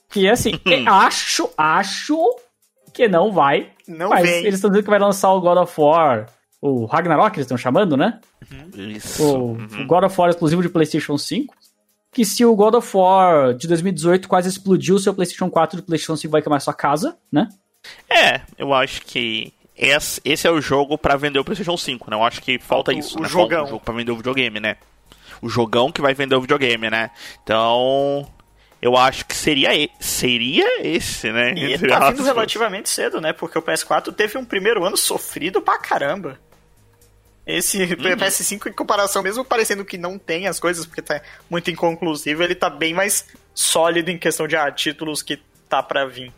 Que 0.09 0.27
é 0.27 0.31
assim, 0.31 0.53
acho, 0.87 1.49
acho 1.57 2.17
que 2.93 3.05
não 3.09 3.33
vai. 3.33 3.71
Não 3.85 4.11
mas 4.11 4.21
vem. 4.21 4.45
eles 4.45 4.55
estão 4.55 4.69
dizendo 4.69 4.85
que 4.85 4.89
vai 4.89 4.99
lançar 4.99 5.33
o 5.33 5.41
God 5.41 5.57
of 5.57 5.73
War, 5.77 6.27
o 6.61 6.85
Ragnarok, 6.85 7.37
eles 7.37 7.45
estão 7.45 7.57
chamando, 7.57 7.95
né? 7.95 8.19
Uhum. 8.51 8.91
Isso. 8.91 9.23
O, 9.23 9.51
uhum. 9.51 9.83
o 9.83 9.87
God 9.87 10.03
of 10.03 10.19
War 10.19 10.29
exclusivo 10.29 10.61
de 10.61 10.69
PlayStation 10.69 11.17
5 11.17 11.55
que 12.11 12.25
se 12.25 12.43
o 12.43 12.55
God 12.55 12.75
of 12.75 12.97
War 12.97 13.53
de 13.53 13.67
2018 13.67 14.27
quase 14.27 14.49
explodiu 14.49 14.95
o 14.95 14.99
seu 14.99 15.13
PlayStation 15.13 15.49
4 15.49 15.77
do 15.77 15.83
PlayStation 15.83 16.15
5 16.15 16.31
vai 16.31 16.41
queimar 16.41 16.61
sua 16.61 16.73
casa, 16.73 17.17
né? 17.31 17.47
É, 18.09 18.41
eu 18.57 18.73
acho 18.73 19.03
que 19.03 19.53
esse, 19.75 20.19
esse 20.25 20.47
é 20.47 20.51
o 20.51 20.59
jogo 20.59 20.97
para 20.97 21.15
vender 21.15 21.39
o 21.39 21.43
PlayStation 21.43 21.77
5, 21.77 22.11
né? 22.11 22.17
Eu 22.17 22.23
acho 22.23 22.41
que 22.41 22.59
falta 22.59 22.91
isso, 22.91 23.17
o 23.17 23.21
né? 23.21 23.29
Jogão. 23.29 23.49
Falta 23.49 23.63
um 23.63 23.69
jogo 23.69 23.85
pra 23.85 23.93
vender 23.93 24.11
o 24.11 24.17
videogame, 24.17 24.59
né? 24.59 24.77
O 25.41 25.47
jogão 25.47 25.91
que 25.91 26.01
vai 26.01 26.13
vender 26.13 26.35
o 26.35 26.41
videogame, 26.41 26.89
né? 26.89 27.11
Então, 27.41 28.27
eu 28.81 28.97
acho 28.97 29.25
que 29.25 29.35
seria, 29.35 29.69
seria 29.99 30.85
esse, 30.85 31.31
né? 31.31 31.53
E 31.53 31.73
Entre 31.73 31.87
tá 31.87 32.11
vindo 32.11 32.23
relativamente 32.23 32.89
cedo, 32.89 33.21
né? 33.21 33.31
Porque 33.31 33.57
o 33.57 33.61
PS4 33.61 34.13
teve 34.13 34.37
um 34.37 34.43
primeiro 34.43 34.83
ano 34.83 34.97
sofrido 34.97 35.61
pra 35.61 35.77
caramba. 35.77 36.37
Esse 37.49 37.81
uhum. 37.81 37.87
PS5, 37.95 38.67
em 38.67 38.73
comparação, 38.73 39.23
mesmo 39.23 39.43
parecendo 39.43 39.83
que 39.83 39.97
não 39.97 40.19
tem 40.19 40.45
as 40.45 40.59
coisas, 40.59 40.85
porque 40.85 41.01
tá 41.01 41.19
muito 41.49 41.71
inconclusivo, 41.71 42.43
ele 42.43 42.53
tá 42.53 42.69
bem 42.69 42.93
mais 42.93 43.25
sólido 43.55 44.09
em 44.09 44.17
questão 44.19 44.47
de 44.47 44.55
ah, 44.55 44.71
títulos 44.71 45.23
que 45.23 45.39
tá 45.67 45.81
para 45.81 46.05
vir. 46.05 46.31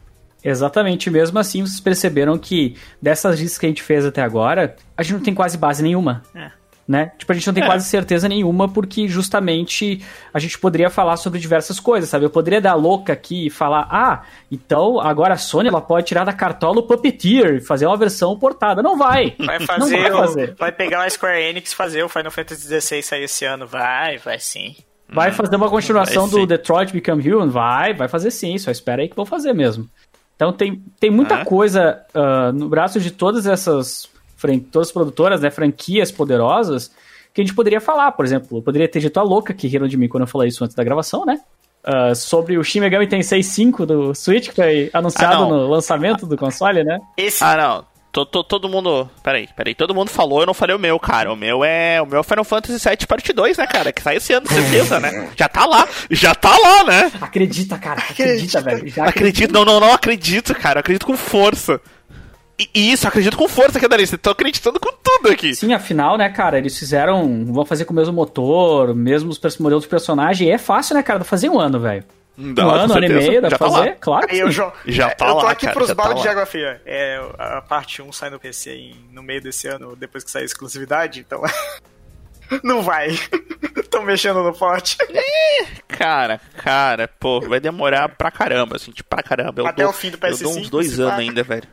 Exatamente, 0.44 1.10
mesmo 1.10 1.38
assim 1.38 1.62
vocês 1.62 1.82
perceberam 1.82 2.38
que 2.38 2.78
dessas 3.02 3.40
listas 3.40 3.60
que 3.60 3.66
a 3.66 3.70
gente 3.70 3.84
fez 3.84 4.06
até 4.06 4.22
agora, 4.22 4.76
a 4.98 5.04
gente 5.04 5.14
não 5.14 5.22
tem 5.22 5.36
quase 5.36 5.58
base 5.58 5.84
nenhuma. 5.84 6.24
É 6.34 6.61
né? 6.88 7.12
Tipo, 7.18 7.32
a 7.32 7.36
gente 7.36 7.48
não 7.48 7.54
tem 7.54 7.64
é. 7.64 7.66
quase 7.66 7.88
certeza 7.88 8.28
nenhuma, 8.28 8.68
porque 8.68 9.08
justamente 9.08 10.04
a 10.34 10.40
gente 10.40 10.60
poderia 10.60 10.90
falar 10.90 11.18
sobre 11.18 11.40
diversas 11.40 11.80
coisas, 11.80 12.10
sabe? 12.10 12.26
Eu 12.26 12.30
poderia 12.30 12.60
dar 12.60 12.76
louca 12.76 13.14
aqui 13.14 13.48
e 13.48 13.50
falar, 13.50 13.88
ah, 13.90 14.24
então 14.52 15.00
agora 15.00 15.36
a 15.36 15.38
Sony 15.38 15.70
ela 15.70 15.82
pode 15.82 16.08
tirar 16.08 16.24
da 16.24 16.34
cartola 16.34 16.80
o 16.80 16.84
Puppeteer 16.84 17.56
e 17.56 17.62
fazer 17.62 17.86
uma 17.86 17.98
versão 17.98 18.38
portada. 18.38 18.82
Não 18.82 18.98
vai! 18.98 19.36
Vai 19.40 19.60
fazer, 19.60 19.80
não 19.80 20.18
vai, 20.18 20.28
fazer. 20.28 20.56
vai 20.58 20.72
pegar 20.72 21.04
a 21.04 21.10
Square 21.10 21.42
Enix 21.42 21.72
e 21.72 21.76
fazer 21.76 22.04
o 22.04 22.10
Final 22.10 22.32
Fantasy 22.32 22.68
XVI 22.68 23.04
sair 23.04 23.24
esse 23.24 23.46
ano. 23.46 23.66
Vai, 23.68 24.18
vai 24.18 24.40
sim. 24.40 24.76
Vai 25.08 25.30
hum, 25.30 25.34
fazer 25.34 25.56
uma 25.56 25.70
continuação 25.70 26.28
do 26.28 26.46
Detroit 26.46 26.92
Become 26.94 27.32
Human? 27.32 27.50
Vai, 27.50 27.94
vai 27.94 28.08
fazer 28.08 28.32
sim, 28.32 28.58
só 28.58 28.72
espera 28.72 29.02
aí 29.02 29.10
que 29.10 29.16
vão 29.16 29.26
fazer 29.26 29.54
mesmo. 29.54 29.90
Então 30.36 30.52
tem, 30.52 30.84
tem 31.00 31.12
muita 31.12 31.36
ah. 31.36 31.46
coisa 31.46 32.02
uh, 32.16 32.52
no 32.52 32.68
braço 32.68 33.00
de 33.00 33.12
todas 33.12 33.46
essas 33.46 34.11
todas 34.72 34.90
as 34.90 34.94
produtoras, 34.94 35.42
né, 35.42 35.50
franquias 35.50 36.12
poderosas, 36.12 36.92
que 37.34 37.42
a 37.42 37.44
gente 37.44 37.56
poderia 37.56 37.80
falar, 37.80 38.12
por 38.12 38.26
exemplo, 38.26 38.58
eu 38.58 38.62
poderia 38.62 38.88
ter 38.88 39.00
dito 39.00 39.20
a 39.20 39.24
louca 39.24 39.54
que 39.54 39.68
riram 39.68 39.88
de 39.88 39.98
mim 39.98 40.08
quando 40.08 40.24
eu 40.24 40.28
falei 40.28 40.50
isso 40.50 40.64
antes 40.64 40.76
da 40.76 40.84
gravação, 40.84 41.26
né? 41.26 41.40
Uh, 41.84 42.14
sobre 42.14 42.58
o 42.58 42.64
Shin 42.64 42.80
Megami 42.80 43.08
Tensei 43.08 43.42
5 43.42 43.86
do 43.86 44.14
Switch, 44.14 44.50
que 44.50 44.56
foi 44.56 44.90
anunciado 44.94 45.46
ah, 45.46 45.48
no 45.48 45.68
lançamento 45.68 46.28
do 46.28 46.38
console, 46.38 46.84
né? 46.84 47.00
Esse... 47.18 47.44
Ah, 47.44 47.56
não. 47.56 47.92
Tô, 48.12 48.26
tô, 48.26 48.44
todo 48.44 48.68
mundo. 48.68 49.10
Peraí, 49.24 49.48
peraí. 49.56 49.74
Todo 49.74 49.96
mundo 49.96 50.10
falou, 50.10 50.42
eu 50.42 50.46
não 50.46 50.54
falei 50.54 50.76
o 50.76 50.80
meu, 50.80 51.00
cara. 51.00 51.32
O 51.32 51.36
meu 51.36 51.64
é. 51.64 52.02
O 52.02 52.06
meu 52.06 52.20
é 52.20 52.24
Final 52.24 52.44
Fantasy 52.44 52.90
VII 52.90 53.08
Parte 53.08 53.32
2, 53.32 53.58
né, 53.58 53.66
cara? 53.66 53.94
Que 53.94 54.02
sai 54.02 54.18
esse 54.18 54.34
ano, 54.34 54.48
certeza, 54.48 55.00
né? 55.00 55.30
Já 55.38 55.48
tá 55.48 55.66
lá. 55.66 55.88
Já 56.10 56.36
tá 56.36 56.58
lá, 56.58 56.84
né? 56.84 57.12
Acredita, 57.22 57.78
cara. 57.78 58.02
Acredita, 58.02 58.60
velho. 58.60 58.86
Já 58.90 59.06
acredito. 59.06 59.54
Não, 59.54 59.64
não, 59.64 59.80
não 59.80 59.94
acredito, 59.94 60.54
cara. 60.54 60.80
Eu 60.80 60.82
acredito 60.82 61.06
com 61.06 61.16
força. 61.16 61.80
E 62.74 62.92
isso, 62.92 63.08
acredito 63.08 63.38
com 63.38 63.48
força 63.48 63.80
que 63.80 63.86
é 63.86 63.90
da 63.90 63.98
lista. 63.98 64.18
Tô 64.18 64.30
acreditando 64.30 64.80
com 64.80 64.92
tudo 64.92 65.30
aqui. 65.30 65.56
Sim, 65.56 65.74
afinal, 65.74 66.18
né, 66.18 66.30
cara, 66.30 66.58
eles 66.58 66.78
fizeram. 66.78 67.46
Vão 67.46 67.66
fazer 67.66 67.86
com 67.86 67.94
o 67.94 67.96
mesmo 67.96 68.14
motor, 68.14 68.94
mesmos 68.94 69.40
modelos 69.60 69.84
de 69.84 69.90
personagem. 69.90 70.50
E 70.50 70.52
é 70.52 70.58
fácil, 70.58 70.96
né, 70.96 71.04
cara? 71.04 71.24
Fazer 71.24 71.50
um 71.50 71.60
ano, 71.60 71.80
velho. 71.80 72.04
Um 72.38 72.50
ano, 72.70 72.94
um 72.94 72.98
ano 72.98 73.06
e 73.06 73.10
meio, 73.10 73.42
dá 73.42 73.50
pra 73.50 73.58
tá 73.58 73.70
fazer? 73.70 73.90
Lá. 73.90 73.96
Claro 74.00 74.28
que 74.28 74.36
sim. 74.36 74.42
Eu, 74.42 74.52
já, 74.52 74.74
já 74.86 75.10
tá 75.10 75.28
eu 75.28 75.36
tô 75.36 75.44
lá, 75.44 75.52
aqui 75.52 75.66
cara, 75.66 75.76
pros 75.76 75.88
tá 75.90 75.96
baldes 75.96 76.16
tá 76.18 76.22
de 76.22 76.28
água 76.30 76.46
fria. 76.46 76.82
É, 76.86 77.22
a 77.38 77.62
parte 77.62 78.02
1 78.02 78.12
sai 78.12 78.30
no 78.30 78.40
PC 78.40 78.74
em, 78.74 78.96
no 79.12 79.22
meio 79.22 79.42
desse 79.42 79.68
ano, 79.68 79.96
depois 79.96 80.24
que 80.24 80.32
sair 80.32 80.44
a 80.44 80.46
exclusividade, 80.46 81.20
então... 81.20 81.42
Não 82.64 82.82
vai. 82.82 83.10
Estão 83.78 84.04
mexendo 84.04 84.44
no 84.44 84.54
pote. 84.54 84.98
Cara, 85.88 86.42
cara, 86.58 87.08
pô, 87.08 87.40
vai 87.40 87.62
demorar 87.62 88.10
pra 88.10 88.30
caramba, 88.30 88.76
assim, 88.76 88.92
tipo, 88.92 89.10
pra 89.10 89.24
caramba. 89.24 89.62
Eu 89.62 89.68
Até 89.68 89.84
dou, 89.84 89.92
o 89.92 89.94
fim 89.94 90.12
do 90.12 90.18
PS5. 90.18 90.32
Eu 90.32 90.44
dou 90.44 90.60
uns 90.60 90.70
dois 90.70 91.00
anos 91.00 91.20
ainda, 91.20 91.44
velho. 91.44 91.68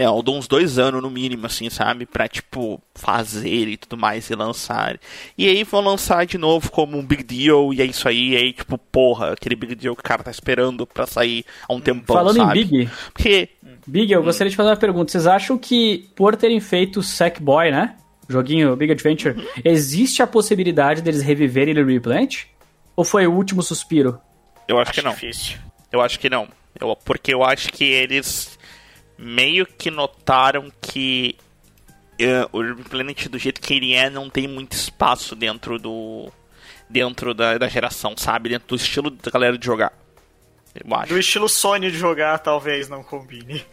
É, 0.00 0.06
eu 0.06 0.22
dou 0.22 0.38
uns 0.38 0.48
dois 0.48 0.78
anos 0.78 1.02
no 1.02 1.10
mínimo, 1.10 1.44
assim, 1.44 1.68
sabe? 1.68 2.06
Pra, 2.06 2.26
tipo, 2.26 2.80
fazer 2.94 3.68
e 3.68 3.76
tudo 3.76 3.98
mais 3.98 4.30
e 4.30 4.34
lançar. 4.34 4.98
E 5.36 5.46
aí 5.46 5.62
vão 5.62 5.82
lançar 5.82 6.24
de 6.24 6.38
novo 6.38 6.70
como 6.70 6.96
um 6.96 7.04
big 7.04 7.22
deal, 7.22 7.74
e 7.74 7.82
é 7.82 7.84
isso 7.84 8.08
aí, 8.08 8.30
e 8.30 8.36
aí, 8.36 8.52
tipo, 8.54 8.78
porra, 8.78 9.32
aquele 9.32 9.54
big 9.54 9.74
deal 9.74 9.94
que 9.94 10.00
o 10.00 10.02
cara 10.02 10.22
tá 10.22 10.30
esperando 10.30 10.86
pra 10.86 11.06
sair 11.06 11.44
há 11.68 11.74
um 11.74 11.82
tempão, 11.82 12.16
Falando 12.16 12.36
sabe? 12.36 12.60
em 12.60 12.64
Big, 12.64 12.90
Porque, 13.12 13.50
Big, 13.86 14.10
eu 14.10 14.22
gostaria 14.22 14.50
de 14.50 14.56
fazer 14.56 14.70
uma 14.70 14.76
pergunta. 14.76 15.12
Vocês 15.12 15.26
acham 15.26 15.58
que, 15.58 16.08
por 16.16 16.34
terem 16.34 16.60
feito 16.60 17.02
Sackboy, 17.02 17.70
né? 17.70 17.94
Joguinho 18.26 18.74
Big 18.76 18.90
Adventure, 18.92 19.36
existe 19.62 20.22
a 20.22 20.26
possibilidade 20.26 21.02
deles 21.02 21.20
reviverem 21.20 21.76
ele 21.76 21.84
Replant? 21.84 22.44
Ou 22.96 23.04
foi 23.04 23.26
o 23.26 23.34
último 23.34 23.62
suspiro? 23.62 24.18
eu 24.66 24.78
acho, 24.78 24.92
que 24.94 25.02
não. 25.02 25.12
Difícil. 25.12 25.58
Eu 25.92 26.00
acho 26.00 26.18
que 26.18 26.30
não. 26.30 26.48
Eu, 26.80 26.96
porque 27.04 27.34
eu 27.34 27.44
acho 27.44 27.70
que 27.70 27.84
eles 27.84 28.58
meio 29.20 29.66
que 29.66 29.90
notaram 29.90 30.72
que 30.80 31.36
eh, 32.18 32.46
o 32.52 32.74
Planet 32.88 33.28
do 33.28 33.38
jeito 33.38 33.60
que 33.60 33.74
ele 33.74 33.92
é 33.92 34.08
não 34.08 34.30
tem 34.30 34.48
muito 34.48 34.72
espaço 34.72 35.36
dentro 35.36 35.78
do 35.78 36.32
dentro 36.88 37.34
da, 37.34 37.58
da 37.58 37.68
geração, 37.68 38.14
sabe? 38.16 38.48
Dentro 38.48 38.68
do 38.68 38.76
estilo 38.76 39.10
da 39.10 39.30
galera 39.30 39.58
de 39.58 39.64
jogar. 39.64 39.92
Eu 40.74 40.94
acho. 40.96 41.12
Do 41.12 41.18
estilo 41.18 41.48
Sony 41.48 41.90
de 41.90 41.98
jogar, 41.98 42.38
talvez 42.38 42.88
não 42.88 43.02
combine. 43.02 43.64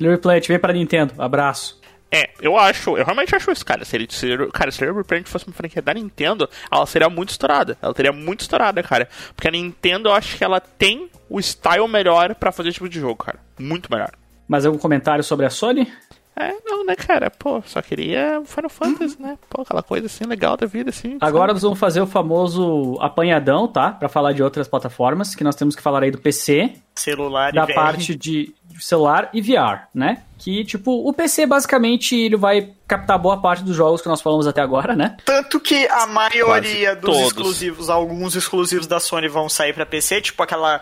Replant, 0.00 0.48
vem 0.48 0.58
pra 0.58 0.72
Nintendo. 0.72 1.14
Abraço. 1.18 1.80
É, 2.10 2.30
eu 2.40 2.56
acho, 2.56 2.96
eu 2.96 3.04
realmente 3.04 3.34
acho 3.34 3.50
isso, 3.50 3.66
cara. 3.66 3.84
Se 3.84 3.96
ele, 3.96 4.06
se, 4.08 4.26
cara, 4.52 4.70
se 4.70 4.84
a 4.84 4.92
Reprint 4.92 5.28
fosse 5.28 5.46
uma 5.46 5.52
franquia 5.52 5.82
da 5.82 5.92
Nintendo, 5.92 6.48
ela 6.70 6.86
seria 6.86 7.10
muito 7.10 7.30
estourada. 7.30 7.76
Ela 7.82 7.92
teria 7.92 8.12
muito 8.12 8.42
estourada, 8.42 8.82
cara. 8.82 9.08
Porque 9.34 9.48
a 9.48 9.50
Nintendo, 9.50 10.08
eu 10.08 10.12
acho 10.12 10.36
que 10.38 10.44
ela 10.44 10.60
tem 10.60 11.10
o 11.28 11.40
style 11.40 11.88
melhor 11.88 12.34
pra 12.36 12.52
fazer 12.52 12.68
esse 12.68 12.76
tipo 12.76 12.88
de 12.88 13.00
jogo, 13.00 13.16
cara. 13.16 13.40
Muito 13.58 13.90
melhor. 13.92 14.12
Mais 14.48 14.66
algum 14.66 14.78
comentário 14.78 15.24
sobre 15.24 15.46
a 15.46 15.50
Sony? 15.50 15.90
É, 16.36 16.52
não, 16.66 16.84
né, 16.84 16.96
cara? 16.96 17.30
Pô, 17.30 17.62
só 17.64 17.80
queria 17.80 18.40
o 18.40 18.44
Final 18.44 18.68
Fantasy, 18.68 19.16
né? 19.22 19.38
Pô, 19.48 19.62
aquela 19.62 19.84
coisa 19.84 20.06
assim 20.06 20.24
legal 20.24 20.56
da 20.56 20.66
vida, 20.66 20.90
assim. 20.90 21.16
Agora 21.20 21.44
sabe? 21.44 21.52
nós 21.54 21.62
vamos 21.62 21.78
fazer 21.78 22.00
o 22.00 22.08
famoso 22.08 22.98
apanhadão, 23.00 23.68
tá? 23.68 23.92
Pra 23.92 24.08
falar 24.08 24.32
de 24.32 24.42
outras 24.42 24.66
plataformas, 24.66 25.32
que 25.36 25.44
nós 25.44 25.54
temos 25.54 25.76
que 25.76 25.82
falar 25.82 26.02
aí 26.02 26.10
do 26.10 26.18
PC, 26.18 26.72
Celular 26.96 27.52
da 27.52 27.62
e 27.62 27.66
VR. 27.66 27.74
parte 27.74 28.16
de 28.16 28.52
celular 28.80 29.30
e 29.32 29.40
VR, 29.40 29.86
né? 29.94 30.24
Que, 30.36 30.64
tipo, 30.64 31.08
o 31.08 31.12
PC 31.12 31.46
basicamente 31.46 32.16
ele 32.16 32.36
vai 32.36 32.72
captar 32.88 33.16
boa 33.16 33.40
parte 33.40 33.62
dos 33.62 33.76
jogos 33.76 34.02
que 34.02 34.08
nós 34.08 34.20
falamos 34.20 34.48
até 34.48 34.60
agora, 34.60 34.96
né? 34.96 35.16
Tanto 35.24 35.60
que 35.60 35.86
a 35.86 36.04
maioria 36.08 36.96
Quase 36.96 36.96
dos 36.96 37.10
todos. 37.10 37.26
exclusivos, 37.28 37.88
alguns 37.88 38.34
exclusivos 38.34 38.88
da 38.88 38.98
Sony 38.98 39.28
vão 39.28 39.48
sair 39.48 39.72
pra 39.72 39.86
PC, 39.86 40.20
tipo 40.20 40.42
aquela 40.42 40.80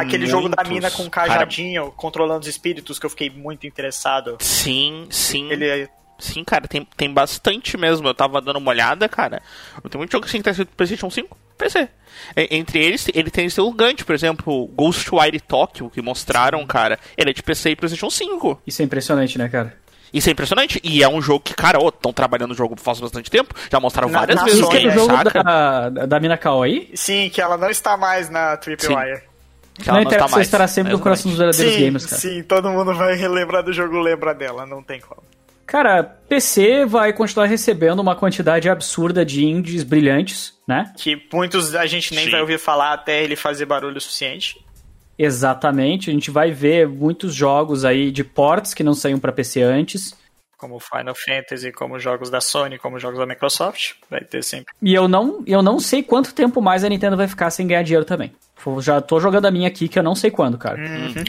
aquele 0.00 0.26
jogo 0.26 0.48
da 0.48 0.56
Muitos. 0.62 0.72
mina 0.72 0.90
com 0.90 1.08
cajadinho, 1.10 1.90
controlando 1.96 2.40
os 2.40 2.46
espíritos, 2.48 2.98
que 2.98 3.06
eu 3.06 3.10
fiquei 3.10 3.30
muito 3.30 3.66
interessado. 3.66 4.36
Sim, 4.40 5.06
sim. 5.10 5.50
Ele 5.50 5.66
é 5.66 5.88
Sim, 6.16 6.44
cara, 6.44 6.68
tem, 6.68 6.86
tem 6.96 7.12
bastante 7.12 7.76
mesmo. 7.76 8.06
Eu 8.06 8.14
tava 8.14 8.40
dando 8.40 8.56
uma 8.60 8.70
olhada, 8.70 9.08
cara. 9.08 9.42
Tem 9.90 9.98
muito 9.98 10.12
jogo 10.12 10.24
assim 10.26 10.38
que 10.38 10.44
tá 10.44 10.52
escrito 10.52 10.70
PlayStation 10.76 11.10
5, 11.10 11.36
PC. 11.58 11.88
Entre 12.52 12.78
eles, 12.78 13.08
ele 13.12 13.30
tem 13.32 13.48
seu 13.50 13.70
grande, 13.72 14.04
por 14.04 14.14
exemplo, 14.14 14.68
Ghostwire 14.68 15.40
Tokyo, 15.40 15.90
que 15.90 16.00
mostraram, 16.00 16.64
cara. 16.66 17.00
Ele 17.18 17.30
é 17.30 17.32
de 17.32 17.42
PC 17.42 17.70
e 17.70 17.76
PlayStation 17.76 18.08
5. 18.10 18.62
Isso 18.64 18.80
é 18.80 18.84
impressionante, 18.84 19.36
né, 19.36 19.48
cara? 19.48 19.76
Isso 20.12 20.28
é 20.28 20.32
impressionante. 20.32 20.80
E 20.84 21.02
é 21.02 21.08
um 21.08 21.20
jogo 21.20 21.40
que, 21.40 21.52
cara, 21.52 21.78
estão 21.84 22.12
trabalhando 22.12 22.52
o 22.52 22.54
jogo 22.54 22.76
faz 22.78 23.00
bastante 23.00 23.28
tempo. 23.28 23.52
Já 23.70 23.80
mostraram 23.80 24.08
Na- 24.08 24.20
várias 24.20 24.36
na 24.36 24.44
vezes, 24.44 24.60
Isso 24.60 24.68
que 24.70 24.76
é 24.76 24.80
Sony, 24.80 24.88
o 24.88 24.92
aí, 24.92 24.98
jogo 24.98 25.16
saca? 25.16 25.42
da, 25.42 25.88
da 26.06 26.20
Mina 26.20 26.38
Kawaii? 26.38 26.92
Sim, 26.94 27.28
que 27.28 27.40
ela 27.40 27.58
não 27.58 27.68
está 27.68 27.96
mais 27.96 28.30
na 28.30 28.56
Tripwire. 28.56 29.22
Que 29.74 29.88
não 29.88 30.00
interessa, 30.00 30.36
tá 30.36 30.40
estará 30.40 30.68
sempre 30.68 30.92
no 30.92 31.00
coração 31.00 31.30
dos 31.30 31.38
verdadeiros 31.38 31.74
Sim, 31.74 31.80
gamers, 31.80 32.06
cara. 32.06 32.20
sim, 32.20 32.42
todo 32.44 32.70
mundo 32.70 32.94
vai 32.94 33.14
relembrar 33.16 33.62
do 33.62 33.72
jogo, 33.72 33.98
lembra 33.98 34.32
dela, 34.32 34.64
não 34.64 34.82
tem 34.82 35.00
como. 35.00 35.22
Cara, 35.66 36.04
PC 36.04 36.84
vai 36.84 37.12
continuar 37.12 37.46
recebendo 37.46 37.98
uma 38.00 38.14
quantidade 38.14 38.68
absurda 38.68 39.24
de 39.24 39.44
indies 39.44 39.82
brilhantes, 39.82 40.54
né? 40.68 40.92
Que 40.96 41.20
muitos 41.32 41.74
a 41.74 41.86
gente 41.86 42.14
nem 42.14 42.26
Sim. 42.26 42.30
vai 42.30 42.40
ouvir 42.40 42.58
falar 42.58 42.92
até 42.92 43.22
ele 43.22 43.34
fazer 43.34 43.64
barulho 43.64 43.96
o 43.96 44.00
suficiente. 44.00 44.62
Exatamente. 45.18 46.10
A 46.10 46.12
gente 46.12 46.30
vai 46.30 46.50
ver 46.50 46.86
muitos 46.88 47.34
jogos 47.34 47.84
aí 47.84 48.10
de 48.10 48.22
ports 48.22 48.74
que 48.74 48.82
não 48.82 48.94
saíam 48.94 49.18
pra 49.18 49.32
PC 49.32 49.62
antes. 49.62 50.14
Como 50.64 50.80
Final 50.80 51.14
Fantasy, 51.14 51.70
como 51.72 51.98
jogos 51.98 52.30
da 52.30 52.40
Sony, 52.40 52.78
como 52.78 52.98
jogos 52.98 53.18
da 53.18 53.26
Microsoft. 53.26 53.92
Vai 54.10 54.22
ter 54.22 54.42
sempre. 54.42 54.72
E 54.80 54.94
eu 54.94 55.06
não, 55.06 55.42
eu 55.46 55.62
não 55.62 55.78
sei 55.78 56.02
quanto 56.02 56.32
tempo 56.32 56.62
mais 56.62 56.82
a 56.82 56.88
Nintendo 56.88 57.18
vai 57.18 57.28
ficar 57.28 57.50
sem 57.50 57.66
ganhar 57.66 57.82
dinheiro 57.82 58.06
também. 58.06 58.32
Já 58.80 58.98
tô 59.02 59.20
jogando 59.20 59.44
a 59.44 59.50
minha 59.50 59.68
aqui 59.68 59.88
que 59.88 59.98
eu 59.98 60.02
não 60.02 60.14
sei 60.14 60.30
quando, 60.30 60.56
cara. 60.56 60.78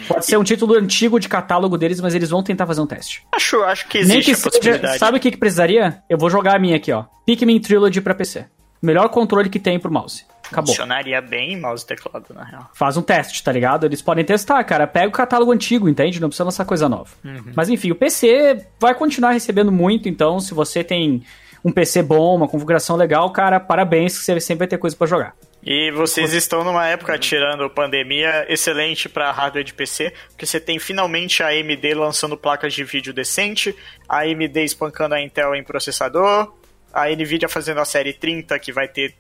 Pode 0.07 0.25
ser 0.25 0.37
um 0.37 0.43
título 0.45 0.75
antigo 0.75 1.19
de 1.19 1.27
catálogo 1.27 1.77
deles, 1.77 1.99
mas 1.99 2.15
eles 2.15 2.29
vão 2.29 2.41
tentar 2.41 2.65
fazer 2.65 2.79
um 2.79 2.87
teste. 2.87 3.23
Acho, 3.35 3.61
acho 3.63 3.89
que 3.89 3.97
Nem 4.05 4.19
existe 4.19 4.25
que 4.25 4.31
a 4.31 4.35
seja. 4.35 4.49
possibilidade. 4.51 4.99
Sabe 4.99 5.17
o 5.17 5.19
que, 5.19 5.31
que 5.31 5.37
precisaria? 5.37 6.01
Eu 6.09 6.17
vou 6.17 6.29
jogar 6.29 6.55
a 6.55 6.59
minha 6.59 6.77
aqui, 6.77 6.93
ó. 6.93 7.03
Pikmin 7.25 7.59
Trilogy 7.59 7.99
pra 7.99 8.15
PC. 8.15 8.45
Melhor 8.81 9.09
controle 9.09 9.49
que 9.49 9.59
tem 9.59 9.77
pro 9.77 9.91
mouse. 9.91 10.25
Acabou. 10.51 10.67
Funcionaria 10.67 11.21
bem 11.21 11.59
mouse 11.59 11.83
e 11.83 11.87
teclado, 11.87 12.33
na 12.33 12.43
real. 12.43 12.69
Faz 12.73 12.97
um 12.97 13.01
teste, 13.01 13.43
tá 13.43 13.51
ligado? 13.51 13.85
Eles 13.85 14.01
podem 14.01 14.23
testar, 14.23 14.63
cara. 14.63 14.87
Pega 14.87 15.07
o 15.07 15.11
catálogo 15.11 15.51
antigo, 15.51 15.89
entende? 15.89 16.19
Não 16.19 16.29
precisa 16.29 16.43
lançar 16.43 16.65
coisa 16.65 16.87
nova. 16.87 17.09
Mas 17.55 17.69
enfim, 17.69 17.91
o 17.91 17.95
PC 17.95 18.65
vai 18.79 18.93
continuar 18.93 19.31
recebendo 19.31 19.71
muito, 19.71 20.07
então 20.09 20.39
se 20.39 20.53
você 20.53 20.83
tem 20.83 21.23
um 21.63 21.71
PC 21.71 22.03
bom, 22.03 22.35
uma 22.35 22.47
configuração 22.47 22.95
legal, 22.95 23.31
cara, 23.31 23.59
parabéns 23.59 24.17
que 24.17 24.23
você 24.23 24.39
sempre 24.39 24.59
vai 24.59 24.67
ter 24.67 24.77
coisa 24.77 24.95
pra 24.95 25.07
jogar. 25.07 25.35
E 25.63 25.89
vocês 25.89 26.31
estão 26.31 26.63
numa 26.63 26.85
época, 26.85 27.17
tirando 27.17 27.67
pandemia, 27.71 28.45
excelente 28.47 29.09
para 29.09 29.31
hardware 29.31 29.63
de 29.63 29.73
PC, 29.73 30.13
porque 30.29 30.45
você 30.45 30.59
tem 30.59 30.77
finalmente 30.77 31.41
a 31.41 31.47
AMD 31.47 31.95
lançando 31.95 32.37
placas 32.37 32.71
de 32.71 32.83
vídeo 32.83 33.11
decente, 33.11 33.75
a 34.07 34.19
AMD 34.19 34.63
espancando 34.63 35.15
a 35.15 35.21
Intel 35.21 35.55
em 35.55 35.63
processador, 35.63 36.53
a 36.93 37.09
Nvidia 37.09 37.49
fazendo 37.49 37.79
a 37.79 37.85
série 37.85 38.13
30, 38.13 38.59
que 38.59 38.71
vai 38.71 38.87
ter 38.87 39.15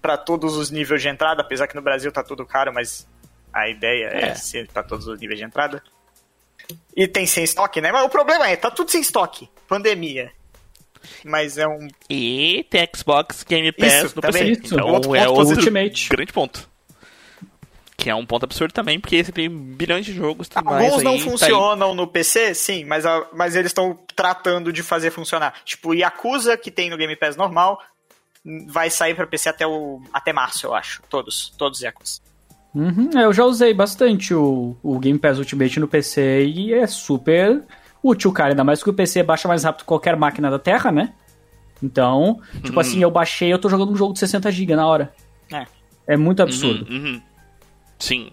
para 0.00 0.16
todos 0.16 0.56
os 0.56 0.70
níveis 0.70 1.02
de 1.02 1.08
entrada, 1.08 1.42
apesar 1.42 1.66
que 1.66 1.74
no 1.76 1.82
Brasil 1.82 2.10
tá 2.10 2.22
tudo 2.22 2.44
caro, 2.46 2.72
mas 2.72 3.06
a 3.52 3.68
ideia 3.68 4.06
é, 4.12 4.24
É. 4.30 4.34
ser 4.34 4.68
para 4.68 4.82
todos 4.82 5.06
os 5.06 5.20
níveis 5.20 5.38
de 5.38 5.44
entrada. 5.44 5.82
E 6.96 7.06
tem 7.08 7.26
sem 7.26 7.42
estoque, 7.44 7.80
né? 7.80 7.90
Mas 7.92 8.04
o 8.04 8.08
problema 8.08 8.48
é, 8.48 8.56
tá 8.56 8.70
tudo 8.70 8.90
sem 8.90 9.00
estoque. 9.00 9.48
Pandemia. 9.66 10.30
Mas 11.24 11.56
é 11.58 11.66
um 11.66 11.88
E 12.08 12.64
tem 12.70 12.86
Xbox 12.94 13.42
Game 13.42 13.72
Pass 13.72 14.04
Isso, 14.04 14.16
no 14.16 14.22
também. 14.22 14.48
PC. 14.54 14.62
Isso, 14.66 14.74
Então 14.74 14.86
outro 14.88 15.14
é 15.14 15.24
ponto 15.26 15.38
outro 15.38 15.56
Ultimate. 15.56 16.08
grande 16.08 16.32
ponto. 16.32 16.70
Que 17.96 18.08
é 18.08 18.14
um 18.14 18.24
ponto 18.24 18.44
absurdo 18.44 18.72
também, 18.72 18.98
porque 18.98 19.22
você 19.22 19.30
tem 19.30 19.50
bilhões 19.50 20.06
de 20.06 20.14
jogos 20.14 20.48
mais 20.64 20.84
Alguns 20.92 21.02
não 21.02 21.12
aí, 21.12 21.18
tá 21.18 21.24
aí. 21.24 21.30
funcionam 21.30 21.94
no 21.94 22.06
PC, 22.06 22.54
sim, 22.54 22.84
mas, 22.84 23.04
a- 23.04 23.26
mas 23.32 23.54
eles 23.54 23.70
estão 23.70 23.98
tratando 24.16 24.72
de 24.72 24.82
fazer 24.82 25.10
funcionar. 25.10 25.52
Tipo, 25.66 25.90
o 25.90 25.94
Yakuza, 25.94 26.56
que 26.56 26.70
tem 26.70 26.88
no 26.88 26.96
Game 26.96 27.14
Pass 27.16 27.36
normal, 27.36 27.78
vai 28.68 28.88
sair 28.90 29.14
pra 29.14 29.26
PC 29.26 29.48
até, 29.48 29.66
o, 29.66 30.00
até 30.12 30.32
março, 30.32 30.66
eu 30.66 30.74
acho. 30.74 31.02
Todos, 31.08 31.52
todos 31.58 31.78
os 31.78 31.82
Yakuza. 31.84 32.20
Uhum, 32.74 33.10
é, 33.16 33.24
eu 33.24 33.32
já 33.32 33.44
usei 33.44 33.74
bastante 33.74 34.32
o, 34.32 34.76
o 34.82 34.98
Game 34.98 35.18
Pass 35.18 35.38
Ultimate 35.38 35.80
no 35.80 35.88
PC 35.88 36.46
e 36.46 36.72
é 36.72 36.86
super 36.86 37.62
útil, 38.02 38.32
cara. 38.32 38.50
Ainda 38.50 38.62
mais 38.64 38.82
que 38.82 38.88
o 38.90 38.94
PC 38.94 39.22
baixa 39.22 39.48
mais 39.48 39.64
rápido 39.64 39.80
que 39.82 39.86
qualquer 39.86 40.16
máquina 40.16 40.50
da 40.50 40.58
Terra, 40.58 40.92
né? 40.92 41.12
Então, 41.82 42.40
tipo 42.62 42.74
Uhum. 42.74 42.80
assim, 42.80 43.02
eu 43.02 43.10
baixei, 43.10 43.52
eu 43.52 43.58
tô 43.58 43.68
jogando 43.68 43.90
um 43.92 43.96
jogo 43.96 44.12
de 44.14 44.20
60GB 44.20 44.76
na 44.76 44.86
hora. 44.86 45.12
É. 45.52 45.66
É 46.06 46.16
muito 46.16 46.42
absurdo. 46.42 46.86
Uhum, 46.90 46.96
uhum. 47.14 47.22
Sim. 47.98 48.30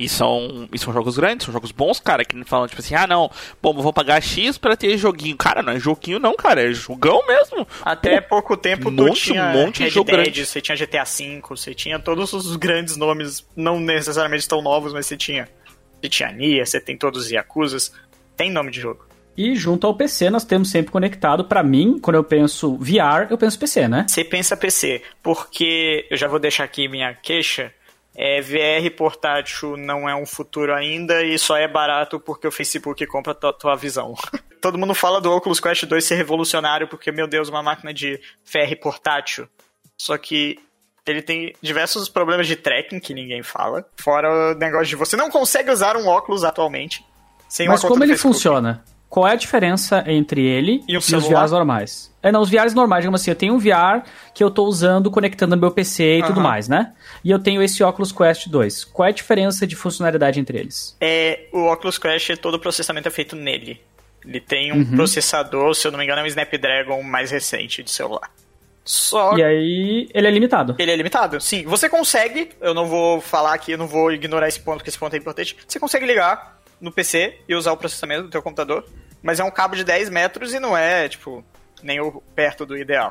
E 0.00 0.08
são, 0.08 0.66
e 0.72 0.78
são 0.78 0.94
jogos 0.94 1.18
grandes, 1.18 1.44
são 1.44 1.52
jogos 1.52 1.72
bons, 1.72 2.00
cara, 2.00 2.24
que 2.24 2.34
não 2.34 2.46
falam, 2.46 2.66
tipo 2.66 2.80
assim, 2.80 2.94
ah, 2.94 3.06
não, 3.06 3.30
bom, 3.60 3.76
eu 3.76 3.82
vou 3.82 3.92
pagar 3.92 4.22
X 4.22 4.56
pra 4.56 4.74
ter 4.74 4.96
joguinho. 4.96 5.36
Cara, 5.36 5.62
não 5.62 5.74
é 5.74 5.78
joguinho 5.78 6.18
não, 6.18 6.34
cara, 6.34 6.62
é 6.62 6.72
jogão 6.72 7.22
mesmo. 7.26 7.68
Até 7.82 8.18
pouco 8.18 8.56
tempo 8.56 8.88
um 8.88 8.96
tu 8.96 9.04
monte, 9.04 9.24
tinha 9.24 9.44
um 9.44 9.52
monte 9.52 9.76
de 9.76 9.82
Red 9.82 9.90
jogo 9.90 10.06
Dead, 10.06 10.22
grande. 10.22 10.46
você 10.46 10.58
tinha 10.58 10.74
GTA 10.74 11.04
V, 11.04 11.42
você 11.46 11.74
tinha 11.74 11.98
todos 11.98 12.32
os 12.32 12.56
grandes 12.56 12.96
nomes, 12.96 13.46
não 13.54 13.78
necessariamente 13.78 14.48
tão 14.48 14.62
novos, 14.62 14.94
mas 14.94 15.04
você 15.04 15.18
tinha. 15.18 15.46
Você 16.00 16.08
tinha 16.08 16.32
Nia, 16.32 16.64
você 16.64 16.80
tem 16.80 16.96
todos 16.96 17.24
os 17.26 17.30
Yakuzas. 17.30 17.92
Tem 18.34 18.50
nome 18.50 18.70
de 18.70 18.80
jogo. 18.80 19.04
E 19.36 19.54
junto 19.54 19.86
ao 19.86 19.94
PC, 19.94 20.30
nós 20.30 20.44
temos 20.44 20.70
sempre 20.70 20.90
conectado. 20.90 21.44
Pra 21.44 21.62
mim, 21.62 21.98
quando 22.00 22.16
eu 22.16 22.24
penso 22.24 22.76
VR, 22.78 23.26
eu 23.28 23.36
penso 23.36 23.58
PC, 23.58 23.86
né? 23.86 24.06
Você 24.08 24.24
pensa 24.24 24.56
PC, 24.56 25.02
porque 25.22 26.06
eu 26.10 26.16
já 26.16 26.26
vou 26.26 26.38
deixar 26.38 26.64
aqui 26.64 26.88
minha 26.88 27.12
queixa. 27.12 27.70
É, 28.22 28.38
VR 28.42 28.94
portátil 28.94 29.78
não 29.78 30.06
é 30.06 30.14
um 30.14 30.26
futuro 30.26 30.74
ainda 30.74 31.22
e 31.22 31.38
só 31.38 31.56
é 31.56 31.66
barato 31.66 32.20
porque 32.20 32.46
o 32.46 32.52
Facebook 32.52 33.06
compra 33.06 33.34
tua, 33.34 33.50
tua 33.50 33.74
visão. 33.74 34.14
Todo 34.60 34.76
mundo 34.76 34.94
fala 34.94 35.22
do 35.22 35.32
Oculus 35.32 35.58
Quest 35.58 35.86
2 35.86 36.04
ser 36.04 36.16
revolucionário 36.16 36.86
porque, 36.86 37.10
meu 37.10 37.26
Deus, 37.26 37.48
uma 37.48 37.62
máquina 37.62 37.94
de 37.94 38.20
VR 38.44 38.76
portátil. 38.78 39.48
Só 39.96 40.18
que 40.18 40.58
ele 41.06 41.22
tem 41.22 41.54
diversos 41.62 42.10
problemas 42.10 42.46
de 42.46 42.56
tracking 42.56 43.00
que 43.00 43.14
ninguém 43.14 43.42
fala. 43.42 43.86
Fora 43.96 44.52
o 44.52 44.54
negócio 44.54 44.88
de 44.88 44.96
você 44.96 45.16
não 45.16 45.30
consegue 45.30 45.70
usar 45.70 45.96
um 45.96 46.06
óculos 46.06 46.44
atualmente. 46.44 47.02
Sem 47.48 47.68
Mas 47.68 47.80
como 47.80 48.04
ele 48.04 48.12
Facebook. 48.12 48.34
funciona? 48.34 48.84
Qual 49.10 49.26
é 49.28 49.32
a 49.32 49.36
diferença 49.36 50.02
entre 50.06 50.40
ele 50.40 50.82
E 50.88 50.94
o 50.96 50.98
os? 51.00 51.08
VRs 51.10 51.50
normais? 51.50 52.10
É, 52.22 52.30
não, 52.30 52.40
os 52.40 52.48
VRs 52.48 52.72
normais, 52.74 53.02
digamos 53.02 53.20
assim, 53.20 53.30
eu 53.32 53.34
tenho 53.36 53.54
um 53.54 53.58
VR 53.58 54.02
que 54.32 54.42
eu 54.44 54.50
tô 54.50 54.64
usando 54.64 55.10
conectando 55.10 55.54
no 55.56 55.60
meu 55.60 55.70
PC 55.72 56.18
e 56.18 56.22
tudo 56.22 56.38
Aham. 56.40 56.48
mais, 56.48 56.68
né? 56.68 56.92
E 57.24 57.30
eu 57.30 57.38
tenho 57.38 57.60
esse 57.62 57.82
Oculus 57.82 58.12
Quest 58.12 58.46
2. 58.48 58.84
Qual 58.84 59.04
é 59.06 59.08
a 59.10 59.12
diferença 59.12 59.66
de 59.66 59.74
funcionalidade 59.74 60.38
entre 60.38 60.56
eles? 60.58 60.96
É, 61.00 61.48
o 61.52 61.66
Oculus 61.70 61.98
Quest, 61.98 62.36
todo 62.36 62.54
o 62.54 62.58
processamento 62.60 63.08
é 63.08 63.10
feito 63.10 63.34
nele. 63.34 63.80
Ele 64.24 64.38
tem 64.40 64.70
um 64.72 64.76
Uhum. 64.76 64.84
processador, 64.96 65.74
se 65.74 65.86
eu 65.88 65.90
não 65.90 65.98
me 65.98 66.04
engano, 66.04 66.20
é 66.20 66.24
um 66.24 66.26
Snapdragon 66.26 67.02
mais 67.02 67.30
recente 67.32 67.82
de 67.82 67.90
celular. 67.90 68.30
Só 68.84 69.36
E 69.36 69.42
aí, 69.42 70.08
ele 70.14 70.26
é 70.26 70.30
limitado. 70.30 70.74
Ele 70.78 70.90
é 70.90 70.96
limitado? 70.96 71.40
Sim. 71.40 71.64
Você 71.64 71.88
consegue, 71.88 72.50
eu 72.60 72.74
não 72.74 72.86
vou 72.86 73.20
falar 73.20 73.54
aqui, 73.54 73.72
eu 73.72 73.78
não 73.78 73.86
vou 73.86 74.12
ignorar 74.12 74.48
esse 74.48 74.60
ponto, 74.60 74.78
porque 74.78 74.90
esse 74.90 74.98
ponto 74.98 75.14
é 75.14 75.18
importante. 75.18 75.56
Você 75.66 75.78
consegue 75.80 76.06
ligar 76.06 76.59
no 76.80 76.90
PC 76.92 77.38
e 77.48 77.54
usar 77.54 77.72
o 77.72 77.76
processamento 77.76 78.22
do 78.24 78.30
teu 78.30 78.42
computador, 78.42 78.84
mas 79.22 79.38
é 79.40 79.44
um 79.44 79.50
cabo 79.50 79.76
de 79.76 79.84
10 79.84 80.08
metros 80.10 80.54
e 80.54 80.60
não 80.60 80.76
é, 80.76 81.08
tipo, 81.08 81.44
nem 81.82 82.00
o- 82.00 82.22
perto 82.34 82.64
do 82.64 82.76
ideal. 82.76 83.10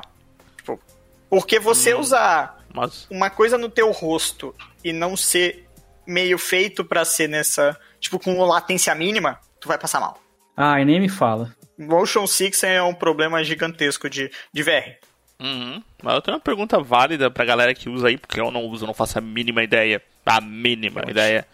Tipo, 0.56 0.80
porque 1.28 1.58
você 1.60 1.94
usar 1.94 2.58
Mas. 2.74 3.06
uma 3.10 3.30
coisa 3.30 3.56
no 3.56 3.68
teu 3.68 3.90
rosto 3.92 4.54
e 4.84 4.92
não 4.92 5.16
ser 5.16 5.66
meio 6.06 6.36
feito 6.38 6.84
pra 6.84 7.04
ser 7.04 7.28
nessa, 7.28 7.78
tipo, 8.00 8.18
com 8.18 8.42
latência 8.44 8.94
mínima, 8.94 9.38
tu 9.60 9.68
vai 9.68 9.78
passar 9.78 10.00
mal. 10.00 10.20
Ah, 10.56 10.80
e 10.80 10.84
nem 10.84 10.98
me 11.00 11.08
fala. 11.08 11.54
Motion 11.78 12.26
Sickness 12.26 12.64
é 12.64 12.82
um 12.82 12.92
problema 12.92 13.42
gigantesco 13.44 14.10
de, 14.10 14.30
de 14.52 14.62
VR. 14.62 14.98
Uhum. 15.40 15.82
Mas 16.02 16.14
eu 16.14 16.20
tenho 16.20 16.36
uma 16.36 16.42
pergunta 16.42 16.78
válida 16.80 17.30
pra 17.30 17.44
galera 17.46 17.74
que 17.74 17.88
usa 17.88 18.08
aí, 18.08 18.18
porque 18.18 18.38
eu 18.40 18.50
não 18.50 18.66
uso, 18.66 18.84
eu 18.84 18.86
não 18.88 18.92
faço 18.94 19.16
a 19.16 19.22
mínima 19.22 19.62
ideia. 19.62 20.02
A 20.26 20.40
mínima 20.40 21.02
ideia. 21.08 21.46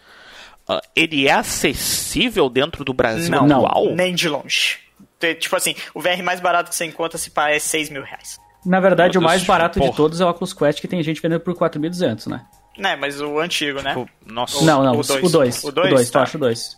Ah, 0.67 0.81
ele 0.95 1.27
é 1.27 1.31
acessível 1.33 2.49
dentro 2.49 2.83
do 2.83 2.93
Brasil 2.93 3.31
Não, 3.31 3.45
atual? 3.65 3.95
nem 3.95 4.13
de 4.13 4.27
longe. 4.27 4.79
Tipo 5.39 5.55
assim, 5.55 5.75
o 5.93 6.01
VR 6.01 6.21
mais 6.23 6.39
barato 6.39 6.69
que 6.69 6.75
você 6.75 6.85
encontra 6.85 7.17
se 7.17 7.31
pá 7.31 7.49
é 7.49 7.57
6 7.59 7.89
mil 7.89 8.03
reais. 8.03 8.37
Na 8.65 8.79
verdade, 8.79 9.13
Meu 9.17 9.21
o 9.21 9.23
mais 9.23 9.39
Deus, 9.41 9.47
barato 9.47 9.79
de 9.79 9.85
porra. 9.85 9.95
todos 9.97 10.19
é 10.21 10.25
o 10.25 10.29
Oculus 10.29 10.53
Quest, 10.53 10.81
que 10.81 10.87
tem 10.87 11.01
gente 11.01 11.21
vendendo 11.21 11.39
por 11.39 11.55
4.200, 11.55 12.27
né? 12.27 12.41
Né, 12.77 12.95
mas 12.95 13.19
o 13.21 13.39
antigo, 13.39 13.81
né? 13.81 13.91
Tipo, 13.95 14.09
Nossa. 14.25 14.63
não, 14.63 14.83
não, 14.83 14.95
o 14.95 14.99
o 14.99 15.03
dois. 15.03 15.31
2. 15.31 15.63
O 15.63 15.67
O 15.69 15.71
dois? 15.71 15.89
2, 15.89 16.09
tu 16.09 16.13
Tá. 16.13 16.21
acha 16.23 16.37
o 16.37 16.39
2. 16.39 16.77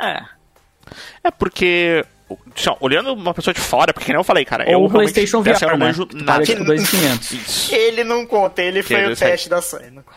É. 0.00 0.22
É 1.24 1.30
porque. 1.30 2.04
assim, 2.56 2.70
olhando 2.80 3.12
uma 3.12 3.34
pessoa 3.34 3.52
de 3.52 3.60
fora, 3.60 3.92
porque 3.92 4.10
nem 4.12 4.18
eu 4.20 4.24
falei, 4.24 4.44
cara. 4.44 4.64
eu 4.70 4.78
Ou 4.78 4.84
o 4.84 4.88
realmente- 4.88 5.12
PlayStation 5.12 5.42
VR, 5.42 5.62
eu 5.64 5.70
não 5.72 5.76
né? 5.78 5.86
manjo 5.86 6.08
nada. 6.14 6.44
tipo 6.44 6.64
2.500. 6.64 7.32
Isso. 7.32 7.74
Ele 7.74 8.04
não 8.04 8.24
conta, 8.26 8.62
ele 8.62 8.82
foi 8.82 9.04
o 9.04 9.08
desse 9.10 9.24
aí. 9.24 9.30
teste 9.32 9.48
da 9.50 9.60
Sony. 9.60 9.90
não 9.90 10.02
conta. 10.02 10.16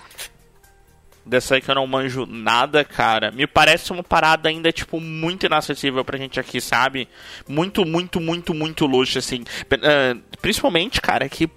Dessa 1.27 1.55
aí 1.55 1.61
que 1.61 1.69
eu 1.69 1.75
não 1.75 1.85
manjo 1.85 2.25
nada, 2.25 2.83
cara. 2.85 3.31
Me 3.31 3.45
parece 3.45 3.91
uma 3.91 4.03
parada 4.03 4.47
ainda, 4.49 4.71
tipo, 4.71 4.99
muito 4.99 5.45
inacessível 5.45 6.03
pra 6.05 6.17
gente 6.17 6.39
aqui, 6.39 6.61
sabe? 6.61 7.07
Muito, 7.47 7.85
muito, 7.85 8.19
muito, 8.19 8.53
muito 8.53 8.85
luxo, 8.85 9.19
assim. 9.19 9.43
Ah, 9.71 10.17
principalmente, 10.41 11.01
cara, 11.01 11.27
que. 11.27 11.49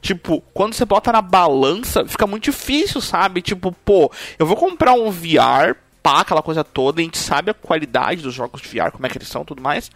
Tipo, 0.00 0.40
quando 0.52 0.74
você 0.74 0.84
bota 0.84 1.10
na 1.10 1.20
balança, 1.20 2.06
fica 2.06 2.26
muito 2.26 2.44
difícil, 2.44 3.00
sabe? 3.00 3.42
Tipo, 3.42 3.72
pô, 3.84 4.12
eu 4.38 4.46
vou 4.46 4.56
comprar 4.56 4.92
um 4.92 5.10
VR, 5.10 5.74
pá, 6.00 6.20
aquela 6.20 6.42
coisa 6.42 6.62
toda, 6.62 7.00
a 7.00 7.04
gente 7.04 7.18
sabe 7.18 7.50
a 7.50 7.54
qualidade 7.54 8.22
dos 8.22 8.32
jogos 8.32 8.62
de 8.62 8.68
VR, 8.68 8.92
como 8.92 9.04
é 9.04 9.08
que 9.08 9.18
eles 9.18 9.26
são 9.26 9.44
tudo 9.44 9.60
mais. 9.60 9.90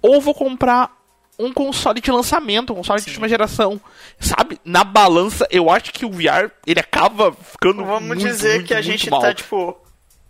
Ou 0.00 0.22
vou 0.22 0.34
comprar 0.34 1.03
um 1.38 1.52
console 1.52 2.00
de 2.00 2.10
lançamento, 2.10 2.72
um 2.72 2.76
console 2.76 3.00
de 3.00 3.08
última 3.08 3.28
geração. 3.28 3.80
Sabe? 4.18 4.60
Na 4.64 4.84
balança, 4.84 5.46
eu 5.50 5.70
acho 5.70 5.92
que 5.92 6.04
o 6.04 6.10
VR, 6.10 6.50
ele 6.66 6.80
acaba 6.80 7.32
ficando 7.32 7.84
Vamos 7.84 8.08
muito, 8.08 8.24
dizer 8.24 8.54
muito, 8.56 8.68
que 8.68 8.74
a 8.74 8.82
gente 8.82 9.10
mal. 9.10 9.20
tá, 9.20 9.34
tipo. 9.34 9.80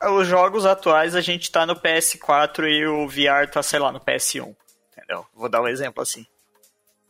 Os 0.02 0.26
jogos 0.26 0.66
atuais 0.66 1.14
a 1.14 1.20
gente 1.20 1.50
tá 1.50 1.64
no 1.64 1.76
PS4 1.76 2.68
e 2.68 2.86
o 2.86 3.09
VR 3.09 3.48
tá, 3.50 3.62
sei 3.62 3.78
lá, 3.78 3.90
no 3.90 4.00
PS1. 4.00 4.55
Entendeu? 4.92 5.24
Vou 5.34 5.48
dar 5.48 5.62
um 5.62 5.68
exemplo 5.68 6.02
assim. 6.02 6.26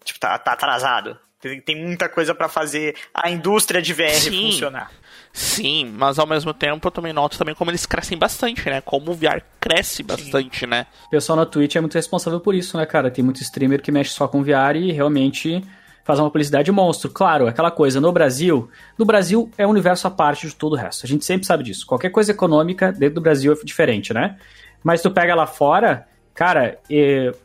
Tipo, 0.05 0.21
tá, 0.21 0.39
tá 0.39 0.53
atrasado. 0.53 1.19
Tem, 1.41 1.61
tem 1.61 1.77
muita 1.77 2.09
coisa 2.09 2.35
pra 2.35 2.49
fazer 2.49 2.95
a 3.13 3.31
indústria 3.31 3.83
de 3.83 3.93
VR 3.93 4.11
Sim. 4.15 4.51
funcionar. 4.51 4.91
Sim, 5.37 5.93
mas 5.97 6.17
ao 6.17 6.29
mesmo 6.29 6.55
tempo 6.55 6.87
eu 6.87 6.93
também 6.93 7.13
noto 7.13 7.37
também 7.37 7.57
como 7.57 7.69
eles 7.69 7.85
crescem 7.85 8.17
bastante, 8.17 8.71
né? 8.71 8.81
Como 8.81 9.11
o 9.11 9.15
VR 9.15 9.43
cresce 9.61 10.01
bastante, 10.05 10.65
né? 10.65 10.87
O 11.09 11.11
pessoal 11.11 11.35
na 11.35 11.45
Twitch 11.45 11.75
é 11.75 11.81
muito 11.81 11.95
responsável 11.95 12.39
por 12.39 12.55
isso, 12.55 12.77
né, 12.77 12.87
cara? 12.87 13.11
Tem 13.11 13.25
muito 13.25 13.43
streamer 13.43 13.83
que 13.83 13.91
mexe 13.91 14.13
só 14.13 14.29
com 14.29 14.45
VR 14.45 14.77
e 14.77 14.93
realmente 14.93 15.61
faz 16.05 16.21
uma 16.21 16.29
publicidade 16.29 16.71
monstro. 16.71 17.11
Claro, 17.11 17.49
aquela 17.49 17.73
coisa, 17.73 18.01
no 18.01 18.13
Brasil, 18.13 18.71
no 18.97 19.05
Brasil 19.05 19.51
é 19.59 19.67
um 19.67 19.71
universo 19.71 20.07
à 20.07 20.11
parte 20.11 20.47
de 20.47 20.55
todo 20.55 20.75
o 20.75 20.77
resto. 20.77 21.05
A 21.05 21.09
gente 21.09 21.25
sempre 21.25 21.45
sabe 21.49 21.65
disso. 21.65 21.85
Qualquer 21.85 22.11
coisa 22.11 22.31
econômica 22.31 22.93
dentro 22.93 23.17
do 23.17 23.21
Brasil 23.21 23.53
é 23.53 23.57
diferente, 23.65 24.15
né? 24.15 24.37
Mas 24.85 25.03
tu 25.03 25.11
pega 25.11 25.35
lá 25.35 25.49
fora, 25.49 26.07
cara, 26.35 26.79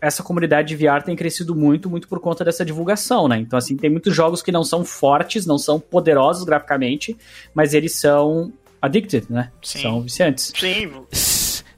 essa 0.02 0.24
comunidade 0.24 0.76
de 0.76 0.86
VR 0.86 1.04
tem 1.04 1.16
crescido 1.16 1.56
muito, 1.56 1.90
muito 1.90 2.08
por 2.08 2.20
conta 2.20 2.44
dessa 2.44 2.66
divulgação, 2.66 3.28
né? 3.28 3.38
Então, 3.38 3.58
assim, 3.58 3.78
tem 3.78 3.90
muitos 3.90 4.16
jogos 4.16 4.42
que 4.42 4.52
não 4.52 4.64
são 4.64 4.84
fortes, 4.84 5.46
não 5.46 5.58
são 5.58 5.80
poderosos 5.80 6.44
graficamente, 6.44 7.16
mas 7.54 7.74
eles 7.74 7.96
são 7.96 8.52
addicted, 8.82 9.26
né? 9.30 9.52
Sim. 9.62 9.82
São 9.82 10.02
viciantes. 10.02 10.52
Sim, 10.58 10.92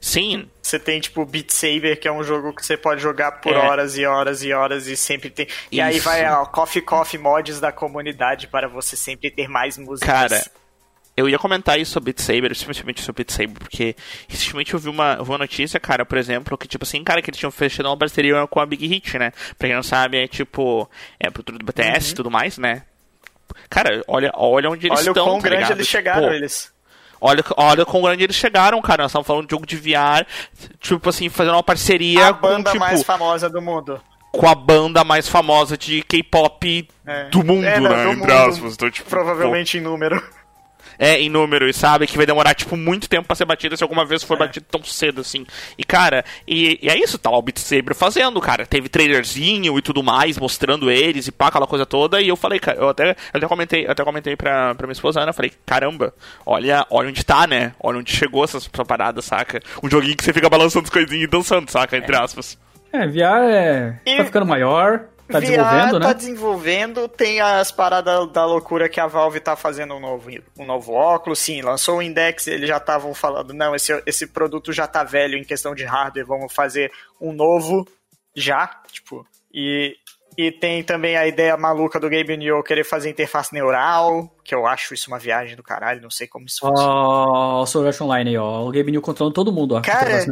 Sim, 0.00 0.46
Você 0.60 0.78
tem, 0.80 1.00
tipo, 1.00 1.24
Beat 1.24 1.50
Saber, 1.50 1.96
que 1.96 2.08
é 2.08 2.12
um 2.12 2.24
jogo 2.24 2.52
que 2.52 2.64
você 2.66 2.76
pode 2.76 3.00
jogar 3.00 3.32
por 3.40 3.52
É. 3.52 3.56
horas 3.56 3.96
e 3.96 4.04
horas 4.04 4.42
e 4.42 4.52
horas 4.52 4.86
e 4.86 4.96
sempre 4.96 5.30
tem. 5.30 5.46
E 5.70 5.80
aí 5.80 5.96
Isso. 5.96 6.04
vai 6.04 6.24
a 6.24 6.44
Coffee 6.44 6.82
Coffee 6.82 7.20
mods 7.20 7.60
da 7.60 7.70
comunidade 7.70 8.46
para 8.48 8.68
você 8.68 8.96
sempre 8.96 9.30
ter 9.30 9.48
mais 9.48 9.78
músicas. 9.78 10.12
Cara, 10.12 10.44
eu 11.16 11.28
ia 11.28 11.38
comentar 11.38 11.78
isso 11.78 11.92
sobre 11.92 12.12
Beat 12.12 12.20
Saber, 12.20 12.52
especialmente 12.52 13.02
sobre 13.02 13.22
Beat 13.24 13.30
Saber, 13.36 13.58
porque 13.58 13.94
recentemente 14.28 14.72
eu 14.74 14.80
vi 14.80 14.88
uma, 14.88 15.20
uma 15.20 15.38
notícia, 15.38 15.78
cara, 15.78 16.04
por 16.06 16.16
exemplo, 16.18 16.56
que 16.56 16.66
tipo 16.68 16.84
assim, 16.84 17.02
cara, 17.04 17.20
que 17.20 17.30
eles 17.30 17.38
tinham 17.38 17.50
fechado 17.50 17.86
uma 17.86 17.96
parceria 17.96 18.46
com 18.46 18.60
a 18.60 18.66
Big 18.66 18.86
Hit, 18.86 19.18
né? 19.18 19.30
Pra 19.58 19.68
quem 19.68 19.76
não 19.76 19.82
sabe, 19.82 20.18
é 20.18 20.26
tipo, 20.26 20.88
é 21.20 21.30
pro 21.30 21.42
tudo 21.42 21.58
do 21.58 21.64
BTS 21.64 22.12
e 22.12 22.14
tudo 22.14 22.30
mais, 22.30 22.56
né? 22.58 22.82
Cara, 23.68 24.02
olha, 24.08 24.30
olha 24.34 24.70
onde 24.70 24.86
eles 24.86 24.98
Olha 25.00 25.08
o 25.08 25.12
estão, 25.12 25.24
quão 25.26 25.36
tá 25.38 25.42
grande 25.48 25.62
ligado? 25.64 25.76
eles 25.78 25.86
Tipo, 25.86 25.98
chegaram, 25.98 26.32
eles. 26.32 26.72
Olha, 27.20 27.44
olha 27.56 27.84
quão 27.84 28.02
grande 28.02 28.24
eles 28.24 28.34
chegaram, 28.36 28.80
cara. 28.82 29.02
Nós 29.04 29.10
estamos 29.10 29.26
falando 29.26 29.46
de 29.46 29.50
jogo 29.52 29.66
de 29.66 29.76
VR, 29.76 30.26
tipo 30.80 31.08
assim, 31.08 31.28
fazendo 31.28 31.54
uma 31.54 31.62
parceria 31.62 32.28
A 32.28 32.32
banda 32.32 32.64
com, 32.64 32.72
tipo, 32.72 32.78
mais 32.78 33.02
famosa 33.04 33.48
do 33.50 33.60
mundo. 33.62 34.00
com 34.32 34.48
a 34.48 34.54
banda 34.54 35.04
mais 35.04 35.28
famosa 35.28 35.76
de 35.76 36.02
K-pop 36.02 36.88
É. 37.06 37.28
do 37.28 37.44
mundo, 37.44 37.64
É, 37.66 37.78
né? 37.78 37.88
do 37.88 37.94
entre 38.10 38.16
mundo, 38.16 38.32
aspas. 38.32 38.74
Então, 38.74 38.90
tipo, 38.90 39.08
Provavelmente 39.08 39.76
em 39.78 39.80
número. 39.80 40.20
É, 40.98 41.18
em 41.20 41.28
número, 41.28 41.68
e 41.68 41.72
sabe? 41.72 42.06
Que 42.06 42.16
vai 42.16 42.26
demorar, 42.26 42.54
tipo, 42.54 42.76
muito 42.76 43.08
tempo 43.08 43.26
pra 43.26 43.36
ser 43.36 43.44
batida 43.44 43.76
se 43.76 43.82
alguma 43.82 44.04
vez 44.04 44.22
for 44.22 44.34
É. 44.34 44.38
batido 44.38 44.66
tão 44.70 44.82
cedo, 44.84 45.20
assim. 45.20 45.46
E, 45.78 45.84
cara, 45.84 46.24
e, 46.46 46.78
e 46.82 46.88
é 46.88 46.98
isso, 46.98 47.18
tá 47.18 47.30
lá 47.30 47.38
o 47.38 47.42
Beat 47.42 47.58
Saber 47.58 47.94
fazendo, 47.94 48.40
cara. 48.40 48.66
Teve 48.66 48.88
trailerzinho 48.88 49.78
e 49.78 49.82
tudo 49.82 50.02
mais, 50.02 50.38
mostrando 50.38 50.90
eles 50.90 51.26
e 51.28 51.32
pá, 51.32 51.48
aquela 51.48 51.66
coisa 51.66 51.84
toda. 51.86 52.20
E 52.20 52.28
eu 52.28 52.36
falei, 52.36 52.58
cara, 52.58 52.78
eu 52.78 52.88
até, 52.88 53.10
eu 53.10 53.16
até 53.34 53.46
comentei, 53.48 53.86
eu 53.86 53.90
até 53.90 54.04
comentei 54.04 54.36
pra, 54.36 54.74
pra 54.74 54.86
minha 54.86 54.92
esposa 54.92 55.20
Ana, 55.20 55.30
eu 55.30 55.34
falei, 55.34 55.52
caramba, 55.66 56.14
olha, 56.44 56.86
olha 56.90 57.08
onde 57.08 57.24
tá, 57.24 57.46
né? 57.46 57.72
Olha 57.80 57.98
onde 57.98 58.14
chegou 58.14 58.44
essa, 58.44 58.58
essa 58.58 58.84
parada, 58.84 59.20
saca? 59.22 59.60
Um 59.82 59.90
joguinho 59.90 60.16
que 60.16 60.24
você 60.24 60.32
fica 60.32 60.48
balançando 60.48 60.84
as 60.84 60.90
coisinhas 60.90 61.24
e 61.24 61.26
dançando, 61.26 61.70
saca? 61.70 61.96
Entre 61.96 62.14
aspas. 62.16 62.58
É, 62.92 63.06
VR 63.06 63.48
é. 63.50 64.00
E- 64.04 64.16
tá 64.16 64.24
ficando 64.24 64.44
maior, 64.46 65.04
tá 65.32 65.38
VR 65.40 65.46
desenvolvendo, 65.46 66.00
tá 66.00 66.08
né? 66.08 66.14
desenvolvendo, 66.14 67.08
tem 67.08 67.40
as 67.40 67.72
paradas 67.72 68.30
da 68.32 68.44
loucura 68.46 68.88
que 68.88 69.00
a 69.00 69.06
Valve 69.06 69.40
tá 69.40 69.56
fazendo 69.56 69.94
um 69.94 70.00
novo, 70.00 70.30
um 70.58 70.64
novo 70.64 70.92
óculos, 70.92 71.38
sim, 71.38 71.60
lançou 71.62 71.98
o 71.98 72.02
Index, 72.02 72.46
eles 72.46 72.68
já 72.68 72.76
estavam 72.76 73.12
falando, 73.14 73.52
não, 73.52 73.74
esse, 73.74 74.00
esse 74.06 74.26
produto 74.26 74.72
já 74.72 74.86
tá 74.86 75.02
velho 75.02 75.36
em 75.36 75.44
questão 75.44 75.74
de 75.74 75.84
hardware, 75.84 76.26
vamos 76.26 76.52
fazer 76.52 76.92
um 77.20 77.32
novo 77.32 77.86
já, 78.34 78.68
tipo, 78.90 79.26
e, 79.52 79.96
e 80.38 80.50
tem 80.50 80.82
também 80.82 81.16
a 81.16 81.26
ideia 81.26 81.56
maluca 81.56 82.00
do 82.00 82.08
Gabe 82.08 82.36
Newell 82.36 82.62
querer 82.62 82.84
fazer 82.84 83.10
interface 83.10 83.52
neural, 83.52 84.34
que 84.42 84.54
eu 84.54 84.66
acho 84.66 84.94
isso 84.94 85.08
uma 85.08 85.18
viagem 85.18 85.56
do 85.56 85.62
caralho, 85.62 86.00
não 86.00 86.10
sei 86.10 86.26
como 86.26 86.46
isso 86.46 86.60
funciona. 86.60 86.90
Ó, 86.90 87.62
o 87.62 87.66
Sword 87.66 87.88
Art 87.88 88.00
Online 88.00 88.30
aí, 88.30 88.38
ó. 88.38 88.62
O 88.62 88.72
Gabe 88.72 88.90
New 88.90 89.02
controlando 89.02 89.34
todo 89.34 89.52
mundo, 89.52 89.74
ó. 89.74 89.82
Cara, 89.82 90.24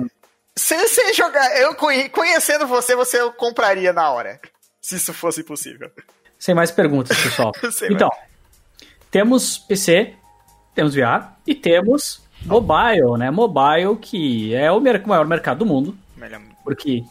Se 0.57 0.76
você 0.76 1.12
jogar, 1.14 1.55
eu 1.61 1.74
conhe- 1.74 2.09
conhecendo 2.09 2.66
você, 2.66 2.96
você 2.96 3.30
compraria 3.32 3.92
na 3.92 4.11
hora, 4.11 4.40
se 4.81 4.97
isso 4.97 5.12
fosse 5.12 5.43
possível. 5.43 5.91
Sem 6.39 6.55
mais 6.55 6.70
perguntas, 6.70 7.16
pessoal. 7.22 7.53
Então, 7.91 8.09
temos 9.11 9.59
PC, 9.59 10.14
temos 10.74 10.95
VR 10.95 11.35
e 11.47 11.55
temos 11.55 12.22
mobile, 12.45 13.18
né? 13.18 13.31
Mobile, 13.31 13.97
que 14.01 14.55
é 14.55 14.70
o 14.72 14.81
maior 14.81 15.26
mercado 15.26 15.59
do 15.59 15.66
mundo, 15.66 15.97
Melhor, 16.16 16.41
porque 16.62 17.03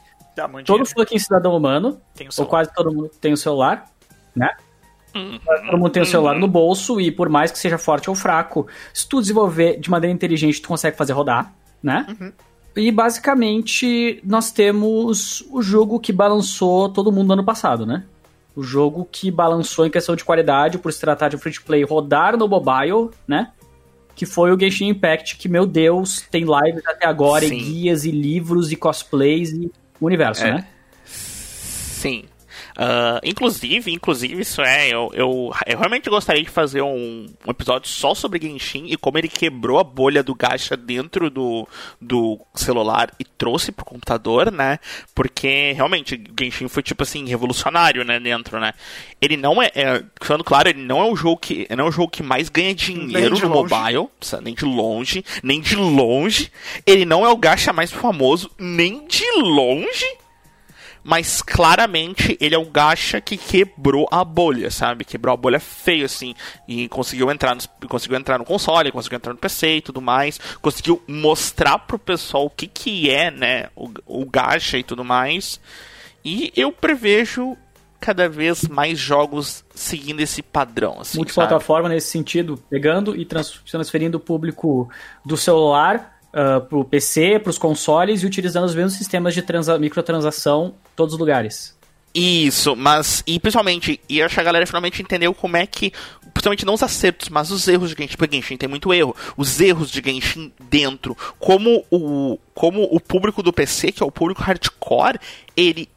muito 0.47 0.67
todo 0.67 0.86
fucking 0.86 1.20
cidadão 1.20 1.55
humano, 1.55 1.99
ou 2.38 2.45
quase 2.45 2.74
todo 2.74 2.93
mundo 2.93 3.09
tem 3.20 3.34
o 3.34 3.38
celular, 3.38 3.86
né? 4.36 4.49
Quase 5.43 5.65
Todo 5.65 5.78
mundo 5.78 5.89
tem 5.89 6.03
o 6.03 6.05
celular 6.05 6.36
no 6.36 6.47
bolso 6.47 7.01
e 7.01 7.11
por 7.11 7.30
mais 7.30 7.51
que 7.51 7.57
seja 7.57 7.78
forte 7.78 8.09
ou 8.09 8.15
fraco, 8.15 8.67
se 8.93 9.09
tu 9.09 9.20
desenvolver 9.20 9.80
de 9.80 9.89
maneira 9.89 10.13
inteligente, 10.13 10.61
tu 10.61 10.67
consegue 10.67 10.95
fazer 10.95 11.13
rodar, 11.13 11.53
né? 11.82 12.05
E 12.76 12.91
basicamente 12.91 14.22
nós 14.24 14.51
temos 14.51 15.43
o 15.51 15.61
jogo 15.61 15.99
que 15.99 16.13
balançou 16.13 16.89
todo 16.89 17.11
mundo 17.11 17.28
no 17.28 17.34
ano 17.34 17.43
passado, 17.43 17.86
né? 17.86 18.05
O 18.55 18.63
jogo 18.63 19.07
que 19.11 19.30
balançou 19.32 19.86
em 19.86 19.89
questão 19.89 20.15
de 20.15 20.24
qualidade, 20.24 20.78
por 20.78 20.91
se 20.91 20.99
tratar 20.99 21.30
de 21.30 21.36
um 21.36 21.39
free 21.39 21.53
to 21.53 21.63
play, 21.63 21.84
rodar 21.84 22.38
no 22.38 22.47
mobile, 22.47 23.09
né? 23.28 23.51
Que 24.15 24.26
foi 24.26 24.51
o 24.51 24.59
Genshin 24.59 24.88
Impact, 24.89 25.38
que, 25.38 25.47
meu 25.47 25.65
Deus, 25.65 26.24
tem 26.30 26.43
lives 26.43 26.86
até 26.86 27.07
agora, 27.07 27.47
Sim. 27.47 27.55
e 27.55 27.59
guias, 27.63 28.05
e 28.05 28.11
livros, 28.11 28.72
e 28.72 28.76
cosplays, 28.76 29.51
e 29.51 29.72
universo, 29.99 30.43
É. 30.43 30.53
né? 30.53 30.67
Sim. 31.05 32.24
Ah, 32.82 33.19
inclusive, 33.25 33.91
inclusive, 33.91 34.39
isso 34.41 34.61
é, 34.61 34.88
eu, 34.88 35.11
eu, 35.13 35.51
eu 35.67 35.77
realmente 35.77 36.09
gostaria 36.09 36.41
de 36.41 36.49
fazer 36.49 36.82
um, 36.82 37.25
um 37.45 37.51
episódio 37.51 37.89
só 37.89 38.15
sobre 38.15 38.39
Genshin 38.41 38.86
e 38.88 38.95
como 38.95 39.17
ele 39.17 39.27
quebrou 39.27 39.80
a 39.80 39.84
bolha 39.84 40.23
do 40.23 40.34
gacha 40.34 40.77
dentro 40.77 41.30
do, 41.30 41.67
do 41.99 42.39
celular 42.55 43.11
e 43.19 43.25
trouxe 43.25 43.73
pro 43.73 43.84
computador, 43.84 44.49
né? 44.49 44.80
Porque 45.13 45.73
realmente 45.73 46.23
Genshin 46.39 46.69
foi 46.69 46.82
tipo 46.82 47.03
assim 47.03 47.27
revolucionário, 47.27 48.05
né, 48.05 48.17
dentro, 48.17 48.61
né? 48.61 48.71
Ele 49.19 49.36
não 49.36 49.61
é, 49.61 49.69
é 49.75 50.01
falando 50.21 50.45
claro, 50.45 50.69
ele 50.69 50.82
não 50.82 51.01
é 51.01 51.11
o 51.11 51.17
jogo 51.17 51.36
que 51.36 51.67
não 51.75 51.88
é 51.88 51.89
o 51.89 51.91
jogo 51.91 52.09
que 52.09 52.23
mais 52.23 52.47
ganha 52.47 52.73
dinheiro 52.73 53.38
no 53.38 53.49
longe. 53.49 53.73
mobile, 53.73 54.07
nem 54.41 54.55
de 54.55 54.63
longe, 54.63 55.25
nem 55.43 55.59
de 55.59 55.75
longe. 55.75 56.49
Ele 56.86 57.03
não 57.03 57.25
é 57.25 57.30
o 57.30 57.36
gacha 57.36 57.73
mais 57.73 57.91
famoso, 57.91 58.49
nem 58.57 59.05
de 59.05 59.30
longe 59.41 60.05
mas 61.10 61.41
claramente 61.41 62.38
ele 62.39 62.53
é 62.53 62.60
um 62.60 62.70
gacha 62.70 63.20
que 63.20 63.36
quebrou 63.36 64.07
a 64.12 64.24
bolha, 64.24 64.70
sabe? 64.70 65.03
Quebrou 65.03 65.34
a 65.34 65.38
bolha 65.38 65.60
feio, 65.60 66.05
assim, 66.05 66.36
e 66.68 66.88
conseguiu 66.88 67.32
entrar 67.32 67.55
no, 67.55 67.88
conseguiu 67.88 68.16
entrar 68.16 68.38
no 68.38 68.45
console, 68.45 68.91
conseguiu 68.91 69.16
entrar 69.16 69.34
no 69.34 69.39
PC 69.39 69.78
e 69.78 69.82
tudo 69.82 69.99
mais, 69.99 70.39
conseguiu 70.62 71.01
mostrar 71.07 71.80
pro 71.80 71.97
pessoal 71.97 72.45
o 72.45 72.49
que 72.51 72.68
que 72.68 73.10
é, 73.10 73.32
né, 73.32 73.70
o, 73.76 73.91
o 74.05 74.24
gacha 74.24 74.78
e 74.78 74.84
tudo 74.84 75.03
mais, 75.03 75.60
e 76.24 76.53
eu 76.55 76.72
prevejo 76.72 77.57
cada 77.99 78.30
vez 78.30 78.68
mais 78.68 78.99
jogos 78.99 79.66
seguindo 79.74 80.20
esse 80.20 80.43
padrão, 80.43 81.01
assim? 81.01 81.18
Multiplataforma 81.18 81.89
nesse 81.89 82.12
sentido, 82.12 82.64
pegando 82.70 83.16
e 83.16 83.26
trans- 83.26 83.60
transferindo 83.68 84.20
o 84.20 84.22
público 84.22 84.88
do 85.26 85.36
celular 85.36 86.18
uh, 86.34 86.61
pro 86.61 86.84
PC, 86.84 87.39
pros 87.39 87.57
consoles 87.57 88.23
e 88.23 88.25
utilizando 88.25 88.65
os 88.65 88.75
mesmos 88.75 88.93
sistemas 88.93 89.34
de 89.34 89.41
transa- 89.41 89.77
microtransação 89.80 90.73
em 90.91 90.95
todos 90.95 91.13
os 91.13 91.19
lugares. 91.19 91.77
Isso, 92.13 92.75
mas. 92.75 93.23
E 93.27 93.39
principalmente, 93.39 93.99
e 94.09 94.21
acho 94.21 94.34
que 94.34 94.41
a 94.41 94.43
galera 94.43 94.65
finalmente 94.65 95.01
entendeu 95.01 95.34
como 95.34 95.57
é 95.57 95.65
que. 95.65 95.93
Principalmente 96.34 96.65
não 96.65 96.73
os 96.73 96.84
acertos, 96.84 97.30
mas 97.30 97.51
os 97.51 97.67
erros 97.67 97.89
de 97.89 97.95
Genshin. 97.97 98.17
Porque 98.17 98.36
Genshin 98.36 98.57
tem 98.57 98.69
muito 98.69 98.93
erro. 98.93 99.15
Os 99.38 99.59
erros 99.59 99.91
de 99.91 100.01
Genshin 100.03 100.51
dentro. 100.69 101.15
Como 101.38 101.86
o, 101.91 102.39
como 102.53 102.84
o 102.84 102.99
público 102.99 103.43
do 103.43 103.53
PC, 103.53 103.91
que 103.91 104.01
é 104.01 104.05
o 104.05 104.11
público 104.11 104.41
hardcore, 104.41 105.19
ele 105.55 105.89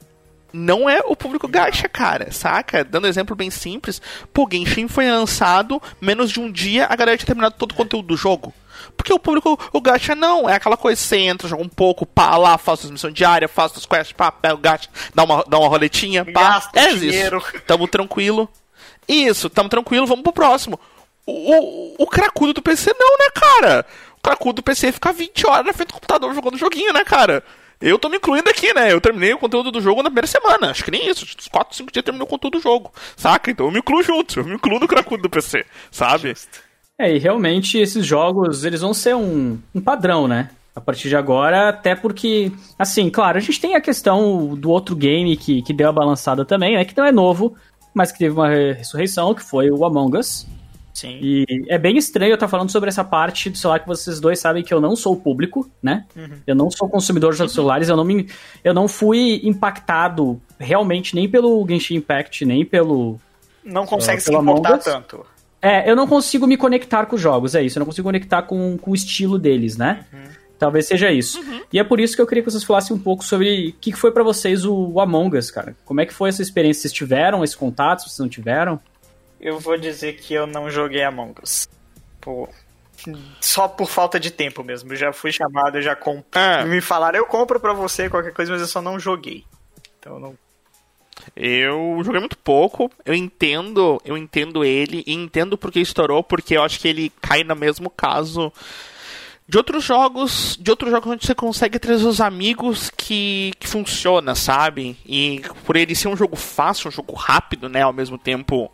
não 0.52 0.88
é 0.88 1.00
o 1.00 1.16
público 1.16 1.48
gacha, 1.48 1.88
cara, 1.88 2.30
saca? 2.30 2.84
Dando 2.84 3.06
um 3.06 3.08
exemplo 3.08 3.34
bem 3.34 3.50
simples, 3.50 4.02
pô, 4.34 4.46
Genshin 4.50 4.86
foi 4.86 5.10
lançado, 5.10 5.80
menos 6.00 6.30
de 6.30 6.40
um 6.40 6.52
dia 6.52 6.86
a 6.90 6.94
galera 6.94 7.16
tinha 7.16 7.26
terminado 7.26 7.54
todo 7.56 7.72
o 7.72 7.74
conteúdo 7.74 8.08
do 8.08 8.16
jogo. 8.16 8.52
Porque 8.96 9.12
o 9.12 9.18
público, 9.18 9.58
o 9.72 9.80
gacha 9.80 10.14
não, 10.14 10.48
é 10.48 10.54
aquela 10.54 10.76
coisa, 10.76 11.00
você 11.00 11.16
entra, 11.16 11.48
joga 11.48 11.62
um 11.62 11.68
pouco, 11.68 12.06
pá, 12.06 12.36
lá, 12.36 12.56
faz 12.58 12.80
suas 12.80 12.92
missões 12.92 13.14
diárias, 13.14 13.50
faz 13.50 13.72
suas 13.72 13.86
quests, 13.86 14.12
pá, 14.12 14.30
pega 14.30 14.54
o 14.54 14.58
gacha, 14.58 14.88
dá 15.14 15.24
uma, 15.24 15.44
dá 15.48 15.58
uma 15.58 15.68
roletinha, 15.68 16.24
pá, 16.24 16.54
Gasta 16.54 16.80
é 16.80 16.94
dinheiro. 16.94 17.38
isso. 17.38 17.60
Tamo 17.66 17.88
tranquilo. 17.88 18.48
Isso, 19.08 19.50
tamo 19.50 19.68
tranquilo, 19.68 20.06
vamos 20.06 20.22
pro 20.22 20.32
próximo. 20.32 20.78
O, 21.26 21.32
o, 21.32 21.94
o 21.98 22.06
cracudo 22.06 22.52
do 22.52 22.62
PC 22.62 22.94
não, 22.98 23.18
né, 23.18 23.30
cara? 23.34 23.86
O 24.18 24.22
cracudo 24.22 24.54
do 24.54 24.62
PC 24.62 24.92
fica 24.92 25.12
20 25.12 25.46
horas 25.46 25.66
na 25.66 25.72
frente 25.72 25.88
do 25.88 25.94
computador 25.94 26.34
jogando 26.34 26.56
joguinho, 26.56 26.92
né, 26.92 27.04
cara? 27.04 27.42
Eu 27.80 27.98
tô 27.98 28.08
me 28.08 28.16
incluindo 28.16 28.48
aqui, 28.48 28.72
né? 28.72 28.92
Eu 28.92 29.00
terminei 29.00 29.34
o 29.34 29.38
conteúdo 29.38 29.72
do 29.72 29.80
jogo 29.80 30.04
na 30.04 30.08
primeira 30.08 30.28
semana. 30.28 30.70
Acho 30.70 30.84
que 30.84 30.90
nem 30.92 31.08
isso. 31.08 31.24
Uns 31.24 31.48
4, 31.48 31.76
5 31.76 31.92
dias 31.92 32.04
terminou 32.04 32.26
o 32.26 32.30
conteúdo 32.30 32.58
do 32.58 32.62
jogo. 32.62 32.92
Saca? 33.16 33.50
Então 33.50 33.66
eu 33.66 33.72
me 33.72 33.80
incluo 33.80 34.04
junto. 34.04 34.38
Eu 34.38 34.44
me 34.44 34.54
incluo 34.54 34.78
no 34.78 34.86
cracudo 34.86 35.24
do 35.24 35.28
PC. 35.28 35.66
Sabe? 35.90 36.32
É, 37.02 37.14
e 37.16 37.18
realmente 37.18 37.78
esses 37.78 38.04
jogos, 38.06 38.64
eles 38.64 38.80
vão 38.80 38.94
ser 38.94 39.14
um, 39.16 39.58
um 39.74 39.80
padrão, 39.80 40.28
né? 40.28 40.50
A 40.74 40.80
partir 40.80 41.08
de 41.08 41.16
agora, 41.16 41.68
até 41.68 41.94
porque, 41.94 42.50
assim, 42.78 43.10
claro, 43.10 43.36
a 43.36 43.40
gente 43.40 43.60
tem 43.60 43.74
a 43.74 43.80
questão 43.80 44.54
do 44.54 44.70
outro 44.70 44.96
game 44.96 45.36
que, 45.36 45.60
que 45.62 45.72
deu 45.72 45.88
a 45.88 45.92
balançada 45.92 46.44
também, 46.44 46.76
né? 46.76 46.84
Que 46.84 46.96
não 46.96 47.04
é 47.04 47.12
novo, 47.12 47.54
mas 47.92 48.10
que 48.10 48.18
teve 48.18 48.34
uma 48.34 48.48
re- 48.48 48.72
ressurreição, 48.72 49.34
que 49.34 49.42
foi 49.42 49.70
o 49.70 49.84
Among 49.84 50.16
Us. 50.16 50.46
Sim. 50.94 51.18
E 51.20 51.44
é 51.68 51.76
bem 51.78 51.96
estranho 51.96 52.30
eu 52.32 52.34
estar 52.34 52.48
falando 52.48 52.70
sobre 52.70 52.88
essa 52.88 53.02
parte 53.02 53.50
do 53.50 53.56
celular 53.58 53.80
que 53.80 53.86
vocês 53.88 54.20
dois 54.20 54.38
sabem 54.38 54.62
que 54.62 54.72
eu 54.72 54.80
não 54.80 54.94
sou 54.94 55.16
público, 55.16 55.68
né? 55.82 56.04
Eu 56.46 56.54
não 56.54 56.70
sou 56.70 56.88
consumidor 56.88 57.32
de 57.32 57.38
jogos 57.38 57.52
celulares, 57.54 57.88
eu 57.88 57.96
não, 57.96 58.04
me, 58.04 58.28
eu 58.62 58.72
não 58.74 58.86
fui 58.86 59.40
impactado 59.42 60.40
realmente 60.58 61.14
nem 61.14 61.28
pelo 61.28 61.66
Genshin 61.66 61.96
Impact, 61.96 62.44
nem 62.44 62.64
pelo. 62.64 63.18
Não 63.64 63.86
consegue 63.86 64.18
Ah, 64.18 64.20
se 64.20 64.34
importar 64.34 64.78
tanto. 64.78 65.26
É, 65.62 65.88
eu 65.88 65.94
não 65.94 66.08
consigo 66.08 66.44
me 66.46 66.56
conectar 66.56 67.06
com 67.06 67.14
os 67.14 67.22
jogos, 67.22 67.54
é 67.54 67.62
isso. 67.62 67.78
Eu 67.78 67.80
não 67.80 67.86
consigo 67.86 68.06
conectar 68.08 68.42
com, 68.42 68.76
com 68.76 68.90
o 68.90 68.94
estilo 68.94 69.38
deles, 69.38 69.76
né? 69.76 70.04
Talvez 70.58 70.86
seja 70.86 71.10
isso. 71.10 71.40
E 71.72 71.78
é 71.78 71.84
por 71.84 71.98
isso 72.00 72.14
que 72.16 72.20
eu 72.22 72.26
queria 72.26 72.42
que 72.42 72.50
vocês 72.50 72.62
falassem 72.64 72.94
um 72.96 72.98
pouco 72.98 73.24
sobre 73.24 73.68
o 73.68 73.72
que 73.80 73.92
foi 73.92 74.10
pra 74.12 74.22
vocês 74.22 74.64
o, 74.64 74.74
o 74.74 75.00
Among 75.00 75.36
Us, 75.36 75.50
cara. 75.50 75.76
Como 75.84 76.00
é 76.00 76.06
que 76.06 76.12
foi 76.12 76.28
essa 76.28 76.42
experiência? 76.42 76.82
Vocês 76.82 76.92
tiveram 76.92 77.42
esse 77.44 77.56
contato? 77.56 78.02
Vocês 78.02 78.18
não 78.18 78.28
tiveram? 78.28 78.80
Eu 79.40 79.58
vou 79.58 79.76
dizer 79.76 80.14
que 80.14 80.34
eu 80.34 80.46
não 80.46 80.68
joguei 80.70 81.02
Among 81.02 81.34
Us. 81.42 81.68
Por- 82.20 82.48
Só 83.40 83.66
por 83.66 83.88
falta 83.88 84.20
de 84.20 84.30
tempo 84.30 84.62
mesmo. 84.62 84.92
Eu 84.92 84.96
já 84.96 85.12
fui 85.12 85.32
chamado, 85.32 85.78
eu 85.78 85.82
já 85.82 85.96
compro. 85.96 86.24
É. 86.38 86.64
Me 86.64 86.80
falaram, 86.80 87.18
eu 87.18 87.26
compro 87.26 87.58
pra 87.58 87.72
você 87.72 88.08
qualquer 88.08 88.32
coisa, 88.32 88.52
mas 88.52 88.60
eu 88.60 88.68
só 88.68 88.80
não 88.80 88.98
joguei. 89.00 89.44
Então 89.98 90.14
eu 90.14 90.20
não. 90.20 90.34
Eu 91.34 92.00
joguei 92.04 92.20
muito 92.20 92.36
pouco, 92.36 92.90
eu 93.04 93.14
entendo, 93.14 94.00
eu 94.04 94.16
entendo 94.16 94.64
ele 94.64 95.02
e 95.06 95.14
entendo 95.14 95.56
porque 95.56 95.80
estourou, 95.80 96.22
porque 96.22 96.56
eu 96.56 96.62
acho 96.62 96.80
que 96.80 96.88
ele 96.88 97.12
cai 97.20 97.44
no 97.44 97.56
mesmo 97.56 97.88
caso 97.88 98.52
de 99.52 99.58
outros 99.58 99.84
jogos, 99.84 100.56
de 100.58 100.70
outros 100.70 100.90
jogos 100.90 101.12
onde 101.12 101.26
você 101.26 101.34
consegue 101.34 101.78
trazer 101.78 102.06
os 102.06 102.20
amigos 102.22 102.90
que, 102.96 103.52
que 103.58 103.68
funciona, 103.68 104.34
sabe? 104.34 104.96
E 105.04 105.42
por 105.66 105.76
ele 105.76 105.94
ser 105.94 106.08
um 106.08 106.16
jogo 106.16 106.36
fácil, 106.36 106.88
um 106.88 106.92
jogo 106.92 107.12
rápido, 107.14 107.68
né, 107.68 107.82
ao 107.82 107.92
mesmo 107.92 108.16
tempo, 108.16 108.70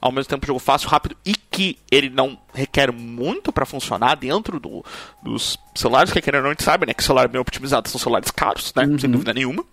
ao 0.00 0.12
mesmo 0.12 0.28
tempo 0.28 0.44
um 0.44 0.48
jogo 0.48 0.60
fácil, 0.60 0.88
rápido 0.88 1.16
e 1.24 1.34
que 1.34 1.78
ele 1.90 2.10
não 2.10 2.38
requer 2.54 2.92
muito 2.92 3.52
pra 3.52 3.66
funcionar 3.66 4.14
dentro 4.14 4.60
do, 4.60 4.84
dos 5.20 5.58
celulares, 5.74 6.12
que 6.12 6.20
querendo 6.20 6.42
não 6.42 6.50
a 6.50 6.52
gente 6.52 6.62
sabe, 6.62 6.86
né, 6.86 6.94
que 6.94 7.02
celular 7.02 7.26
bem 7.26 7.40
optimizado 7.40 7.88
são 7.88 7.98
celulares 7.98 8.30
caros, 8.30 8.72
né, 8.76 8.84
sem 9.00 9.10
dúvida 9.10 9.32
nenhuma. 9.34 9.64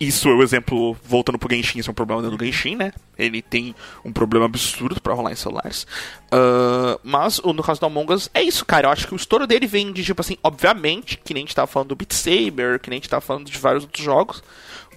Isso 0.00 0.30
é 0.30 0.32
o 0.32 0.42
exemplo, 0.42 0.96
voltando 1.04 1.38
pro 1.38 1.54
Genshin, 1.54 1.78
isso 1.78 1.90
é 1.90 1.92
um 1.92 1.94
problema 1.94 2.22
dentro 2.22 2.38
do 2.38 2.44
Genshin, 2.44 2.74
né? 2.74 2.90
Ele 3.18 3.42
tem 3.42 3.74
um 4.02 4.10
problema 4.10 4.46
absurdo 4.46 4.98
pra 4.98 5.12
rolar 5.12 5.32
em 5.32 5.36
celulares. 5.36 5.86
Ah, 6.32 6.98
mas 7.02 7.38
no 7.38 7.62
caso 7.62 7.80
do 7.80 7.86
Among 7.86 8.14
Us, 8.14 8.30
é 8.32 8.42
isso, 8.42 8.64
cara. 8.64 8.86
Eu 8.86 8.92
acho 8.92 9.06
que 9.06 9.12
o 9.12 9.16
estouro 9.16 9.46
dele 9.46 9.66
vem 9.66 9.92
de, 9.92 10.02
tipo 10.02 10.22
assim, 10.22 10.38
obviamente, 10.42 11.20
que 11.22 11.34
nem 11.34 11.42
a 11.42 11.46
gente 11.46 11.54
tava 11.54 11.66
falando 11.66 11.88
do 11.88 11.96
Beat 11.96 12.12
Saber, 12.12 12.78
que 12.80 12.88
nem 12.88 12.96
a 12.96 13.00
gente 13.00 13.10
tava 13.10 13.20
falando 13.20 13.50
de 13.50 13.58
vários 13.58 13.84
outros 13.84 14.02
jogos. 14.02 14.42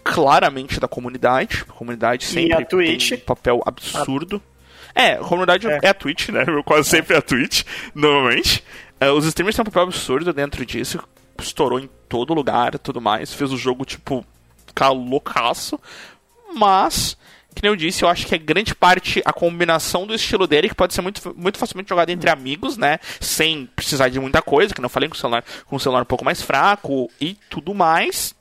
Claramente 0.06 0.80
da 0.80 0.88
comunidade. 0.88 1.66
A 1.68 1.74
comunidade 1.74 2.26
sempre 2.26 2.66
tem 2.66 2.98
um 3.18 3.20
papel 3.26 3.62
absurdo. 3.66 4.42
É, 4.96 5.14
a 5.14 5.18
comunidade 5.20 5.68
é. 5.68 5.80
É. 5.82 5.90
a 5.90 5.94
Twitch, 5.94 6.30
né? 6.30 6.46
Quase 6.64 6.88
sempre 6.88 7.16
é 7.16 7.18
a 7.18 7.22
Twitch, 7.22 7.64
normalmente. 7.94 8.64
É, 9.00 9.12
os 9.12 9.26
streamers 9.26 9.56
têm 9.56 9.64
um 9.64 9.66
papel 9.66 9.84
absurdo 9.84 10.32
dentro 10.32 10.66
disso. 10.66 11.00
Estourou 11.40 11.80
em 11.80 11.90
todo 12.08 12.34
lugar 12.34 12.76
e 12.76 12.78
tudo 12.78 13.02
mais. 13.02 13.34
Fez 13.34 13.52
o 13.52 13.58
jogo, 13.58 13.86
tipo, 13.86 14.26
ficar 14.74 14.90
loucaço. 14.90 15.80
Mas, 16.56 17.16
que 17.56 17.62
nem 17.62 17.72
eu 17.72 17.76
disse, 17.76 18.04
eu 18.04 18.10
acho 18.10 18.26
que 18.26 18.36
é 18.36 18.38
grande 18.38 18.74
parte 18.74 19.22
a 19.24 19.32
combinação 19.32 20.06
do 20.08 20.14
estilo 20.14 20.48
dele, 20.48 20.70
que 20.70 20.76
pode 20.76 20.94
ser 20.94 21.02
muito, 21.02 21.34
muito 21.38 21.58
facilmente 21.58 21.90
jogado 21.90 22.10
entre 22.10 22.30
amigos, 22.30 22.76
né? 22.76 23.00
Sem 23.20 23.68
precisar 23.76 24.10
de 24.10 24.20
muita 24.20 24.42
coisa, 24.42 24.74
que 24.74 24.82
não 24.82 24.90
falei 24.90 25.08
com 25.08 25.16
o 25.16 25.18
celular, 25.18 25.44
com 25.66 25.76
o 25.76 25.80
celular 25.80 26.02
um 26.02 26.06
pouco 26.06 26.26
mais 26.26 26.42
fraco 26.42 27.10
e 27.22 27.36
tudo 27.50 27.74
mais. 27.74 28.36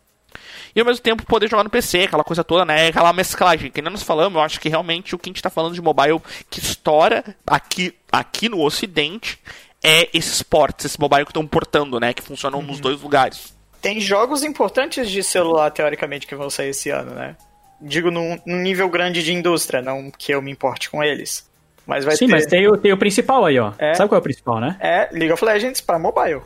E 0.75 0.81
ao 0.81 0.87
mesmo 0.87 1.03
tempo 1.03 1.27
poder 1.27 1.51
jogar 1.51 1.65
no 1.65 1.71
PC, 1.71 2.05
aquela 2.05 2.25
coisa 2.25 2.43
toda, 2.43 2.65
né? 2.65 2.89
Aquela 2.89 3.13
mesclagem. 3.13 3.71
Que 3.71 3.83
nem 3.83 3.93
nós 3.93 4.03
falamos, 4.03 4.37
eu 4.37 4.43
acho 4.43 4.59
que 4.59 4.71
realmente 4.71 5.15
o 5.15 5.19
que 5.19 5.29
a 5.29 5.31
gente 5.31 5.43
tá 5.43 5.51
falando 5.51 5.75
de 5.75 5.83
mobile 5.83 6.21
que 6.49 6.61
estoura 6.61 7.37
aqui, 7.47 7.95
aqui 8.11 8.49
no 8.49 8.65
ocidente 8.65 9.39
é 9.83 10.09
esses 10.15 10.43
ports, 10.43 10.87
esse 10.87 10.99
mobile 10.99 11.25
que 11.25 11.31
estão 11.31 11.47
portando, 11.47 12.01
né? 12.01 12.15
Que 12.15 12.23
funcionam 12.23 12.63
nos 12.63 12.81
dois 12.81 13.01
lugares. 13.03 13.55
Tem 13.83 14.01
jogos 14.01 14.45
importantes 14.45 15.11
de 15.11 15.23
celular, 15.25 15.71
teoricamente, 15.71 16.27
que 16.27 16.37
vão 16.37 16.49
sair 16.49 16.69
esse 16.69 16.89
ano, 16.89 17.13
né? 17.15 17.37
Digo 17.81 18.13
num, 18.13 18.39
num 18.47 18.59
nível 18.63 18.89
grande 18.89 19.23
de 19.25 19.35
indústria, 19.35 19.83
não 19.83 20.09
que 20.11 20.33
eu 20.33 20.41
me 20.41 20.53
importe 20.53 20.89
com 20.89 21.03
eles. 21.03 21.51
Mas 21.85 22.05
vai 22.05 22.15
Sim, 22.15 22.27
ter. 22.27 22.33
mas 22.33 22.47
tem 22.47 22.69
o, 22.69 22.77
tem 22.77 22.93
o 22.93 22.97
principal 22.97 23.45
aí, 23.45 23.59
ó. 23.59 23.73
É. 23.77 23.93
Sabe 23.95 24.09
qual 24.09 24.19
é 24.19 24.21
o 24.21 24.23
principal, 24.23 24.61
né? 24.61 24.77
É 24.79 25.09
League 25.11 25.33
of 25.33 25.45
Legends 25.45 25.81
pra 25.81 25.99
mobile. 25.99 26.43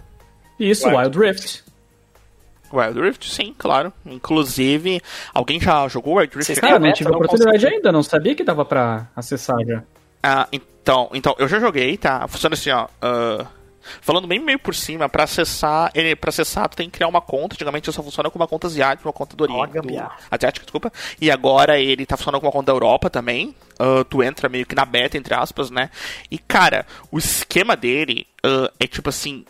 Isso, 0.59 0.89
Wild 0.89 1.18
Wild 1.18 1.18
Rift. 1.18 1.64
Wild 2.72 3.01
Rift, 3.01 3.30
sim, 3.30 3.55
claro. 3.57 3.93
Inclusive, 4.07 5.03
alguém 5.34 5.61
já 5.61 5.87
jogou 5.89 6.14
Wild 6.16 6.34
Rift? 6.34 6.47
Vocês 6.47 6.59
Cara, 6.59 6.78
não 6.78 6.91
tive 6.93 7.12
a 7.12 7.16
oportunidade 7.16 7.59
consegui. 7.59 7.74
ainda, 7.76 7.93
não 7.93 8.03
sabia 8.03 8.34
que 8.34 8.43
dava 8.43 8.64
pra 8.64 9.09
acessar 9.14 9.59
já. 9.66 9.82
Ah, 10.22 10.49
então, 10.51 11.11
então, 11.12 11.34
eu 11.39 11.47
já 11.47 11.61
joguei, 11.61 11.99
tá? 11.99 12.26
Funciona 12.26 12.55
assim, 12.55 12.70
ó. 12.70 12.89
ah, 13.03 13.47
falando 14.01 14.26
bem 14.26 14.39
meio 14.39 14.59
por 14.59 14.74
cima, 14.74 15.09
pra 15.09 15.24
acessar, 15.24 15.91
ele, 15.95 16.14
pra 16.16 16.30
acessar, 16.30 16.68
tu 16.68 16.76
tem 16.76 16.89
que 16.89 16.97
criar 16.97 17.09
uma 17.09 17.20
conta. 17.20 17.55
Antigamente 17.55 17.93
só 17.93 18.03
funciona 18.03 18.30
com 18.30 18.39
uma 18.39 18.49
conta 18.49 18.66
asiática, 18.66 19.09
uma 19.09 19.12
conta 19.12 19.37
do 19.37 19.45
Oriente. 19.45 19.80
do- 19.80 20.11
asiática, 20.30 20.64
desculpa. 20.64 20.93
E 21.20 21.30
agora 21.30 21.78
ele 21.78 22.07
tá 22.07 22.16
funcionando 22.16 22.41
com 22.41 22.47
uma 22.47 22.53
conta 22.53 22.66
da 22.66 22.72
Europa 22.72 23.09
também. 23.11 23.55
Ah, 23.78 24.05
tu 24.09 24.22
entra 24.22 24.49
meio 24.49 24.66
que 24.66 24.74
na 24.74 24.84
beta, 24.84 25.16
entre 25.16 25.34
aspas, 25.34 25.70
né? 25.70 25.91
E, 26.30 26.39
cara, 26.39 26.87
o 27.11 27.18
esquema 27.18 27.76
dele 27.76 28.26
ah, 28.43 28.70
é 28.78 28.87
tipo 28.87 29.09
assim. 29.09 29.45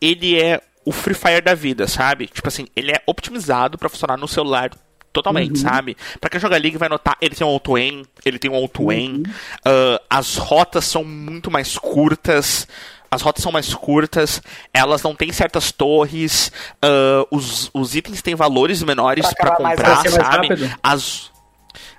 Ele 0.00 0.40
é 0.40 0.60
o 0.84 0.92
Free 0.92 1.14
Fire 1.14 1.40
da 1.40 1.54
vida, 1.54 1.86
sabe? 1.86 2.26
Tipo 2.28 2.48
assim, 2.48 2.66
ele 2.74 2.92
é 2.92 3.02
optimizado 3.06 3.76
para 3.76 3.88
funcionar 3.88 4.16
no 4.16 4.28
celular 4.28 4.70
totalmente, 5.12 5.56
uhum. 5.56 5.68
sabe? 5.68 5.96
Pra 6.20 6.30
quem 6.30 6.40
joga 6.40 6.56
League 6.56 6.78
vai 6.78 6.88
notar, 6.88 7.16
ele 7.20 7.34
tem 7.34 7.46
um 7.46 7.50
auto-aim, 7.50 8.04
ele 8.24 8.38
tem 8.38 8.50
um 8.50 8.54
auto-aim, 8.54 9.16
uhum. 9.16 9.22
uh, 9.66 10.00
as 10.08 10.36
rotas 10.36 10.84
são 10.84 11.02
muito 11.02 11.50
mais 11.50 11.76
curtas, 11.76 12.68
as 13.10 13.22
rotas 13.22 13.42
são 13.42 13.52
mais 13.52 13.72
curtas, 13.74 14.42
elas 14.72 15.02
não 15.02 15.14
têm 15.14 15.32
certas 15.32 15.72
torres, 15.72 16.52
uh, 16.84 17.26
os, 17.30 17.70
os 17.72 17.94
itens 17.94 18.22
têm 18.22 18.34
valores 18.34 18.82
menores 18.82 19.32
para 19.34 19.56
comprar, 19.56 20.08
sabe? 20.08 20.48
As 20.82 21.30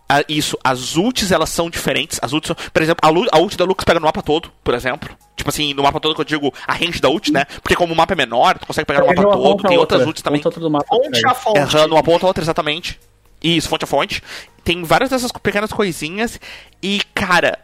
uh, 0.09 0.25
isso, 0.27 0.57
as 0.63 0.95
ults 0.95 1.31
elas 1.31 1.49
são 1.49 1.69
diferentes. 1.69 2.19
As 2.21 2.33
ults, 2.33 2.51
por 2.73 2.81
exemplo, 2.81 2.99
a, 3.03 3.37
a 3.37 3.39
ult 3.39 3.57
da 3.57 3.65
Lux 3.65 3.83
pega 3.83 3.99
no 3.99 4.05
mapa 4.05 4.21
todo, 4.21 4.51
por 4.63 4.73
exemplo. 4.73 5.09
Tipo 5.35 5.49
assim, 5.49 5.73
no 5.73 5.83
mapa 5.83 5.99
todo 5.99 6.15
que 6.15 6.21
eu 6.21 6.25
digo 6.25 6.53
a 6.67 6.73
range 6.73 6.99
da 6.99 7.09
ult, 7.09 7.31
né? 7.31 7.45
Porque 7.61 7.75
como 7.75 7.93
o 7.93 7.95
mapa 7.95 8.13
é 8.13 8.15
menor, 8.15 8.57
tu 8.57 8.67
consegue 8.67 8.85
pegar 8.85 9.01
no 9.01 9.07
mapa 9.07 9.23
todo, 9.23 9.63
tem 9.63 9.77
outras 9.77 10.05
ults 10.05 10.21
também. 10.21 10.41
Fonte 10.87 11.25
a 11.25 11.33
fonte. 11.33 11.59
Errando 11.59 11.95
uma 11.95 12.03
ponta 12.03 12.25
a 12.25 12.27
outra, 12.27 12.43
exatamente. 12.43 12.99
Isso, 13.41 13.69
fonte 13.69 13.85
a 13.85 13.87
fonte. 13.87 14.21
Tem 14.63 14.83
várias 14.83 15.09
dessas 15.09 15.31
pequenas 15.31 15.71
coisinhas. 15.71 16.39
E, 16.83 17.01
cara, 17.15 17.57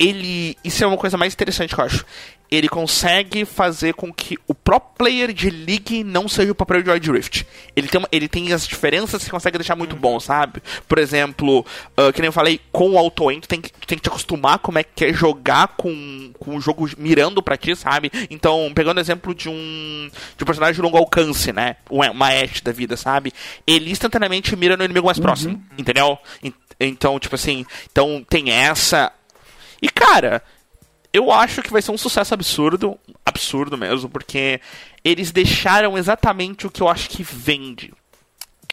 ele. 0.00 0.56
Isso 0.64 0.82
é 0.82 0.86
uma 0.86 0.96
coisa 0.96 1.16
mais 1.16 1.34
interessante 1.34 1.74
que 1.74 1.80
eu 1.80 1.84
acho 1.84 2.04
ele 2.50 2.68
consegue 2.68 3.44
fazer 3.44 3.94
com 3.94 4.12
que 4.12 4.36
o 4.48 4.54
pro 4.54 4.80
player 4.80 5.32
de 5.32 5.48
League 5.50 6.02
não 6.02 6.28
seja 6.28 6.50
o 6.50 6.54
papel 6.54 6.82
de 6.82 6.90
Wild 6.90 7.12
Rift. 7.12 7.46
Ele 7.76 7.86
tem, 7.86 8.00
uma, 8.00 8.08
ele 8.10 8.28
tem 8.28 8.52
as 8.52 8.66
diferenças 8.66 9.22
que 9.22 9.30
consegue 9.30 9.56
deixar 9.56 9.76
muito 9.76 9.94
bom, 9.94 10.18
sabe? 10.18 10.60
Por 10.88 10.98
exemplo, 10.98 11.64
uh, 11.96 12.12
que 12.12 12.20
nem 12.20 12.26
eu 12.26 12.32
falei, 12.32 12.60
com 12.72 12.90
o 12.90 12.98
auto 12.98 13.30
tu 13.40 13.48
tem, 13.48 13.60
que, 13.60 13.70
tu 13.72 13.86
tem 13.86 13.96
que 13.96 14.02
te 14.02 14.08
acostumar 14.08 14.58
como 14.58 14.78
é 14.78 14.82
que 14.82 15.04
é 15.04 15.12
jogar 15.12 15.68
com, 15.76 16.32
com 16.38 16.56
o 16.56 16.60
jogo 16.60 16.88
mirando 16.98 17.42
pra 17.42 17.56
ti, 17.56 17.76
sabe? 17.76 18.10
Então, 18.28 18.72
pegando 18.74 18.98
o 18.98 19.00
exemplo 19.00 19.32
de 19.32 19.48
um, 19.48 20.10
de 20.36 20.42
um 20.42 20.46
personagem 20.46 20.74
de 20.74 20.82
longo 20.82 20.96
alcance, 20.96 21.52
né? 21.52 21.76
Uma 21.88 22.28
Ashe 22.28 22.64
da 22.64 22.72
vida, 22.72 22.96
sabe? 22.96 23.32
Ele 23.66 23.90
instantaneamente 23.90 24.56
mira 24.56 24.76
no 24.76 24.84
inimigo 24.84 25.06
mais 25.06 25.18
uhum. 25.18 25.24
próximo, 25.24 25.62
entendeu? 25.78 26.18
Então, 26.80 27.18
tipo 27.20 27.34
assim, 27.34 27.66
então 27.92 28.24
tem 28.28 28.50
essa. 28.50 29.12
E 29.80 29.88
cara, 29.88 30.42
eu 31.12 31.30
acho 31.32 31.62
que 31.62 31.72
vai 31.72 31.82
ser 31.82 31.90
um 31.90 31.98
sucesso 31.98 32.34
absurdo, 32.34 32.98
absurdo 33.24 33.76
mesmo, 33.76 34.08
porque 34.08 34.60
eles 35.04 35.32
deixaram 35.32 35.98
exatamente 35.98 36.66
o 36.66 36.70
que 36.70 36.80
eu 36.80 36.88
acho 36.88 37.08
que 37.08 37.22
vende. 37.22 37.92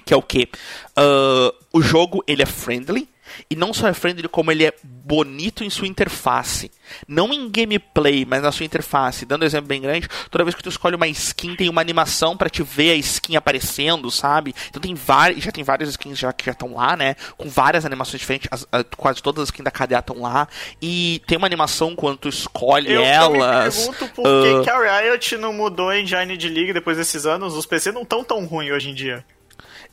Que 0.06 0.14
é 0.14 0.18
o 0.18 0.22
que? 0.22 0.50
Uh, 0.98 1.52
o 1.74 1.82
jogo 1.82 2.24
ele 2.28 2.44
é 2.44 2.46
friendly, 2.46 3.10
e 3.50 3.56
não 3.56 3.74
só 3.74 3.88
é 3.88 3.94
friendly, 3.94 4.28
como 4.28 4.52
ele 4.52 4.66
é 4.66 4.74
bonito 4.84 5.64
em 5.64 5.70
sua 5.70 5.88
interface. 5.88 6.72
Não 7.08 7.34
em 7.34 7.50
gameplay, 7.50 8.26
mas 8.26 8.42
na 8.42 8.52
sua 8.52 8.66
interface. 8.66 9.26
Dando 9.26 9.44
um 9.44 9.46
exemplo 9.46 9.68
bem 9.68 9.82
grande, 9.82 10.08
toda 10.30 10.44
vez 10.44 10.56
que 10.56 10.64
tu 10.64 10.70
escolhe 10.70 10.96
uma 10.96 11.08
skin, 11.08 11.56
tem 11.56 11.70
uma 11.70 11.82
animação 11.82 12.36
para 12.36 12.50
te 12.50 12.64
ver 12.64 12.92
a 12.92 12.96
skin 12.96 13.36
aparecendo, 13.36 14.10
sabe? 14.10 14.54
Então 14.70 14.82
tem 14.82 14.94
várias, 14.96 15.44
já 15.44 15.52
tem 15.52 15.64
várias 15.64 15.90
skins 15.90 16.18
já 16.18 16.32
que 16.34 16.46
já 16.46 16.52
estão 16.52 16.76
lá, 16.76 16.96
né? 16.96 17.16
Com 17.38 17.50
várias 17.50 17.86
animações 17.86 18.20
diferentes, 18.20 18.48
as, 18.52 18.66
quase 18.96 19.22
todas 19.22 19.44
as 19.44 19.50
skins 19.50 19.64
da 19.64 19.72
cadeia 19.72 20.00
estão 20.00 20.22
lá. 20.22 20.48
E 20.82 21.22
tem 21.28 21.38
uma 21.38 21.48
animação 21.48 21.96
quando 21.96 22.18
tu 22.18 22.30
escolhe 22.30 22.92
eu, 22.92 23.02
elas. 23.02 23.78
Eu 23.88 23.94
pergunto 23.94 24.16
por 24.16 24.28
uh... 24.28 24.64
que 24.64 24.70
a 24.70 25.02
Riot 25.02 25.38
não 25.38 25.54
mudou 25.54 25.90
a 25.90 26.00
engine 26.00 26.38
de 26.38 26.50
League 26.50 26.74
depois 26.74 26.98
desses 26.98 27.26
anos. 27.26 27.56
Os 27.56 27.66
PC 27.66 27.92
não 27.92 28.04
estão 28.04 28.24
tão 28.24 28.46
ruins 28.46 28.72
hoje 28.72 28.90
em 28.90 28.94
dia. 28.94 29.26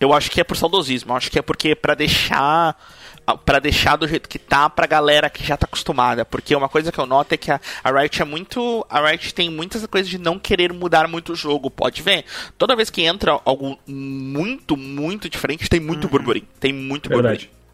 Eu 0.01 0.12
acho 0.12 0.30
que 0.30 0.41
é 0.41 0.45
por 0.45 0.57
saudosismo. 0.57 1.12
Eu 1.12 1.16
acho 1.16 1.30
que 1.30 1.39
é 1.39 1.43
porque 1.43 1.74
para 1.74 1.95
deixar 1.95 2.76
para 3.45 3.59
deixar 3.59 3.97
do 3.97 4.07
jeito 4.07 4.29
que 4.29 4.39
tá 4.39 4.68
pra 4.68 4.87
galera 4.87 5.31
que 5.31 5.45
já 5.45 5.57
tá 5.57 5.66
acostumada. 5.66 6.25
Porque 6.25 6.55
uma 6.55 6.68
coisa 6.68 6.93
que 6.93 6.99
eu 6.99 7.07
noto 7.07 7.33
é 7.33 7.37
que 7.37 7.51
a, 7.51 7.61
a 7.83 7.91
Riot 7.91 8.20
é 8.20 8.25
muito. 8.25 8.87
A 8.89 9.07
Riot 9.07 9.35
tem 9.35 9.51
muitas 9.51 9.87
coisas 9.87 10.09
de 10.09 10.18
não 10.18 10.39
querer 10.39 10.72
mudar 10.72 11.09
muito 11.09 11.33
o 11.33 11.37
jogo. 11.37 11.70
Pode 11.70 12.03
ver. 12.03 12.25
Toda 12.59 12.77
vez 12.77 12.91
que 12.91 13.03
entra 13.03 13.41
algo 13.45 13.79
muito, 13.87 14.77
muito 14.77 15.29
diferente, 15.29 15.68
tem 15.68 15.81
muito 15.81 16.05
uhum. 16.05 16.11
burburinho. 16.11 16.47
Tem 16.61 16.72
muito 16.72 17.09
verdade. 17.09 17.47
burburinho. 17.47 17.64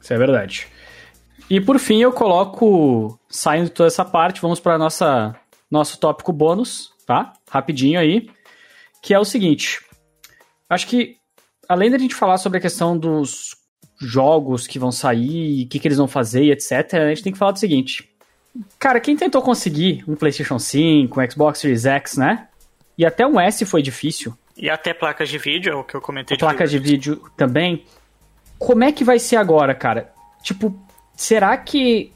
Isso 0.00 0.12
é 0.12 0.18
verdade. 0.18 0.66
E 1.48 1.60
por 1.60 1.78
fim 1.78 2.02
eu 2.02 2.12
coloco, 2.12 3.18
saindo 3.28 3.66
de 3.66 3.70
toda 3.70 3.86
essa 3.86 4.04
parte, 4.04 4.40
vamos 4.40 4.58
para 4.58 4.76
nossa 4.76 5.34
nosso 5.70 5.98
tópico 5.98 6.32
bônus, 6.32 6.92
tá? 7.06 7.32
Rapidinho 7.50 7.98
aí, 7.98 8.28
que 9.02 9.12
é 9.12 9.18
o 9.18 9.24
seguinte. 9.24 9.80
Acho 10.68 10.86
que 10.86 11.16
além 11.68 11.90
da 11.90 11.98
gente 11.98 12.14
falar 12.14 12.38
sobre 12.38 12.58
a 12.58 12.60
questão 12.60 12.96
dos 12.96 13.56
jogos 13.98 14.66
que 14.66 14.78
vão 14.78 14.92
sair, 14.92 15.64
o 15.64 15.68
que, 15.68 15.78
que 15.78 15.88
eles 15.88 15.98
vão 15.98 16.08
fazer 16.08 16.44
e 16.44 16.50
etc., 16.50 16.94
a 16.94 17.08
gente 17.08 17.22
tem 17.22 17.32
que 17.32 17.38
falar 17.38 17.52
do 17.52 17.58
seguinte. 17.58 18.08
Cara, 18.78 19.00
quem 19.00 19.16
tentou 19.16 19.42
conseguir 19.42 20.04
um 20.08 20.14
PlayStation 20.14 20.58
5, 20.58 21.20
um 21.20 21.30
Xbox 21.30 21.58
Series 21.58 21.84
X, 21.84 22.16
né? 22.16 22.48
E 22.96 23.04
até 23.04 23.26
um 23.26 23.38
S 23.38 23.64
foi 23.64 23.82
difícil. 23.82 24.34
E 24.56 24.70
até 24.70 24.94
placas 24.94 25.28
de 25.28 25.36
vídeo, 25.36 25.72
é 25.72 25.76
o 25.76 25.84
que 25.84 25.94
eu 25.94 26.00
comentei. 26.00 26.36
Placas 26.36 26.70
de 26.70 26.78
vídeo 26.78 27.22
também. 27.36 27.84
Como 28.58 28.82
é 28.84 28.92
que 28.92 29.04
vai 29.04 29.18
ser 29.18 29.36
agora, 29.36 29.74
cara? 29.74 30.10
Tipo, 30.42 30.74
será 31.14 31.56
que 31.58 32.10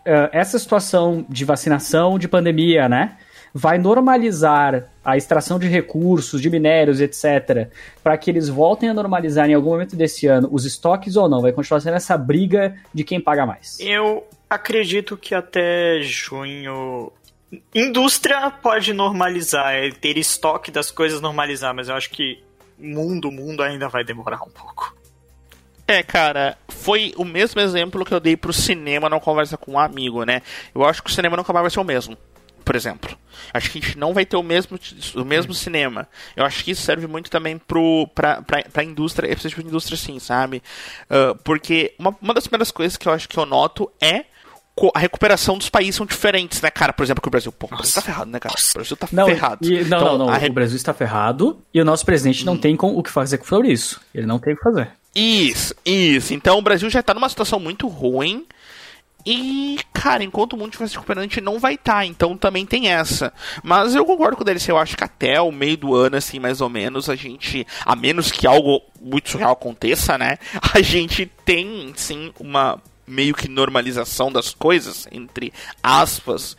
uh, 0.00 0.28
essa 0.32 0.58
situação 0.58 1.24
de 1.28 1.44
vacinação, 1.44 2.18
de 2.18 2.28
pandemia, 2.28 2.88
né? 2.88 3.16
Vai 3.58 3.76
normalizar 3.76 4.84
a 5.04 5.16
extração 5.16 5.58
de 5.58 5.66
recursos, 5.66 6.40
de 6.40 6.48
minérios, 6.48 7.00
etc., 7.00 7.68
para 8.04 8.16
que 8.16 8.30
eles 8.30 8.48
voltem 8.48 8.88
a 8.88 8.94
normalizar 8.94 9.50
em 9.50 9.54
algum 9.54 9.70
momento 9.70 9.96
desse 9.96 10.28
ano 10.28 10.48
os 10.52 10.64
estoques 10.64 11.16
ou 11.16 11.28
não? 11.28 11.42
Vai 11.42 11.50
continuar 11.50 11.80
sendo 11.80 11.96
essa 11.96 12.16
briga 12.16 12.76
de 12.94 13.02
quem 13.02 13.20
paga 13.20 13.44
mais? 13.44 13.80
Eu 13.80 14.24
acredito 14.48 15.16
que 15.16 15.34
até 15.34 16.00
junho. 16.02 17.10
Indústria 17.74 18.48
pode 18.48 18.92
normalizar, 18.92 19.74
é 19.74 19.90
ter 19.90 20.16
estoque 20.16 20.70
das 20.70 20.92
coisas 20.92 21.20
normalizar, 21.20 21.74
mas 21.74 21.88
eu 21.88 21.96
acho 21.96 22.10
que 22.10 22.40
mundo, 22.78 23.32
mundo 23.32 23.60
ainda 23.60 23.88
vai 23.88 24.04
demorar 24.04 24.40
um 24.44 24.50
pouco. 24.50 24.96
É, 25.84 26.02
cara, 26.02 26.56
foi 26.68 27.12
o 27.16 27.24
mesmo 27.24 27.60
exemplo 27.60 28.04
que 28.04 28.14
eu 28.14 28.20
dei 28.20 28.36
pro 28.36 28.52
cinema 28.52 29.08
na 29.08 29.18
conversa 29.18 29.56
com 29.56 29.72
um 29.72 29.78
amigo, 29.78 30.22
né? 30.22 30.42
Eu 30.72 30.84
acho 30.84 31.02
que 31.02 31.10
o 31.10 31.12
cinema 31.12 31.36
nunca 31.36 31.52
mais 31.52 31.62
vai 31.62 31.70
ser 31.70 31.80
o 31.80 31.84
mesmo 31.84 32.16
por 32.68 32.76
exemplo. 32.76 33.16
Acho 33.54 33.70
que 33.70 33.78
a 33.78 33.80
gente 33.80 33.96
não 33.96 34.12
vai 34.12 34.26
ter 34.26 34.36
o 34.36 34.42
mesmo, 34.42 34.78
o 35.14 35.24
mesmo 35.24 35.54
cinema. 35.54 36.06
Eu 36.36 36.44
acho 36.44 36.62
que 36.62 36.72
isso 36.72 36.82
serve 36.82 37.06
muito 37.06 37.30
também 37.30 37.56
pro, 37.56 38.06
pra, 38.14 38.42
pra, 38.42 38.62
pra 38.70 38.84
indústria, 38.84 39.26
esse 39.32 39.48
tipo 39.48 39.62
de 39.62 39.68
indústria 39.68 39.96
sim, 39.96 40.18
sabe? 40.18 40.62
Uh, 41.04 41.34
porque 41.42 41.94
uma, 41.98 42.14
uma 42.20 42.34
das 42.34 42.46
primeiras 42.46 42.70
coisas 42.70 42.98
que 42.98 43.08
eu 43.08 43.12
acho 43.12 43.26
que 43.26 43.38
eu 43.38 43.46
noto 43.46 43.90
é 44.02 44.26
a 44.94 44.98
recuperação 44.98 45.56
dos 45.56 45.70
países 45.70 45.94
são 45.94 46.04
diferentes, 46.04 46.60
né, 46.60 46.70
cara? 46.70 46.92
Por 46.92 47.04
exemplo, 47.04 47.22
que 47.22 47.28
o 47.28 47.30
Brasil. 47.30 47.50
Pô, 47.50 47.68
o 47.72 47.74
Brasil 47.74 47.94
tá 47.94 48.02
ferrado, 48.02 48.30
né, 48.30 48.38
cara? 48.38 48.54
O 48.54 48.74
Brasil 48.74 48.96
tá 48.98 49.08
não, 49.12 49.26
ferrado. 49.26 49.66
E, 49.66 49.70
não, 49.70 49.86
então, 49.86 50.18
não, 50.18 50.26
não. 50.26 50.26
Re... 50.26 50.48
O 50.48 50.52
Brasil 50.52 50.76
está 50.76 50.92
ferrado 50.92 51.62
e 51.72 51.80
o 51.80 51.86
nosso 51.86 52.04
presidente 52.04 52.42
hum. 52.42 52.46
não 52.46 52.58
tem 52.58 52.76
com, 52.76 52.94
o 52.94 53.02
que 53.02 53.10
fazer 53.10 53.42
sobre 53.46 53.72
isso. 53.72 53.98
Ele 54.14 54.26
não 54.26 54.38
tem 54.38 54.52
o 54.52 54.56
que 54.58 54.62
fazer. 54.62 54.90
Isso, 55.14 55.74
isso. 55.86 56.34
Então 56.34 56.58
o 56.58 56.62
Brasil 56.62 56.90
já 56.90 57.02
tá 57.02 57.14
numa 57.14 57.30
situação 57.30 57.58
muito 57.58 57.88
ruim. 57.88 58.46
E, 59.30 59.78
cara, 59.92 60.24
enquanto 60.24 60.54
o 60.54 60.56
mundo 60.56 60.68
estiver 60.70 60.88
se 60.88 60.94
recuperando, 60.94 61.24
a 61.24 61.26
gente 61.26 61.42
não 61.42 61.58
vai 61.58 61.74
estar. 61.74 61.96
Tá, 61.96 62.06
então 62.06 62.34
também 62.34 62.64
tem 62.64 62.88
essa. 62.88 63.30
Mas 63.62 63.94
eu 63.94 64.06
concordo 64.06 64.38
com 64.38 64.42
o 64.42 64.44
DLC. 64.44 64.72
Eu 64.72 64.78
acho 64.78 64.96
que 64.96 65.04
até 65.04 65.38
o 65.38 65.52
meio 65.52 65.76
do 65.76 65.94
ano, 65.94 66.16
assim, 66.16 66.38
mais 66.38 66.62
ou 66.62 66.70
menos, 66.70 67.10
a 67.10 67.14
gente. 67.14 67.66
A 67.84 67.94
menos 67.94 68.32
que 68.32 68.46
algo 68.46 68.80
muito 68.98 69.28
surreal 69.28 69.52
aconteça, 69.52 70.16
né? 70.16 70.38
A 70.74 70.80
gente 70.80 71.26
tem, 71.44 71.92
sim, 71.94 72.32
uma 72.40 72.80
meio 73.06 73.34
que 73.34 73.48
normalização 73.48 74.32
das 74.32 74.54
coisas, 74.54 75.06
entre 75.12 75.52
aspas. 75.82 76.56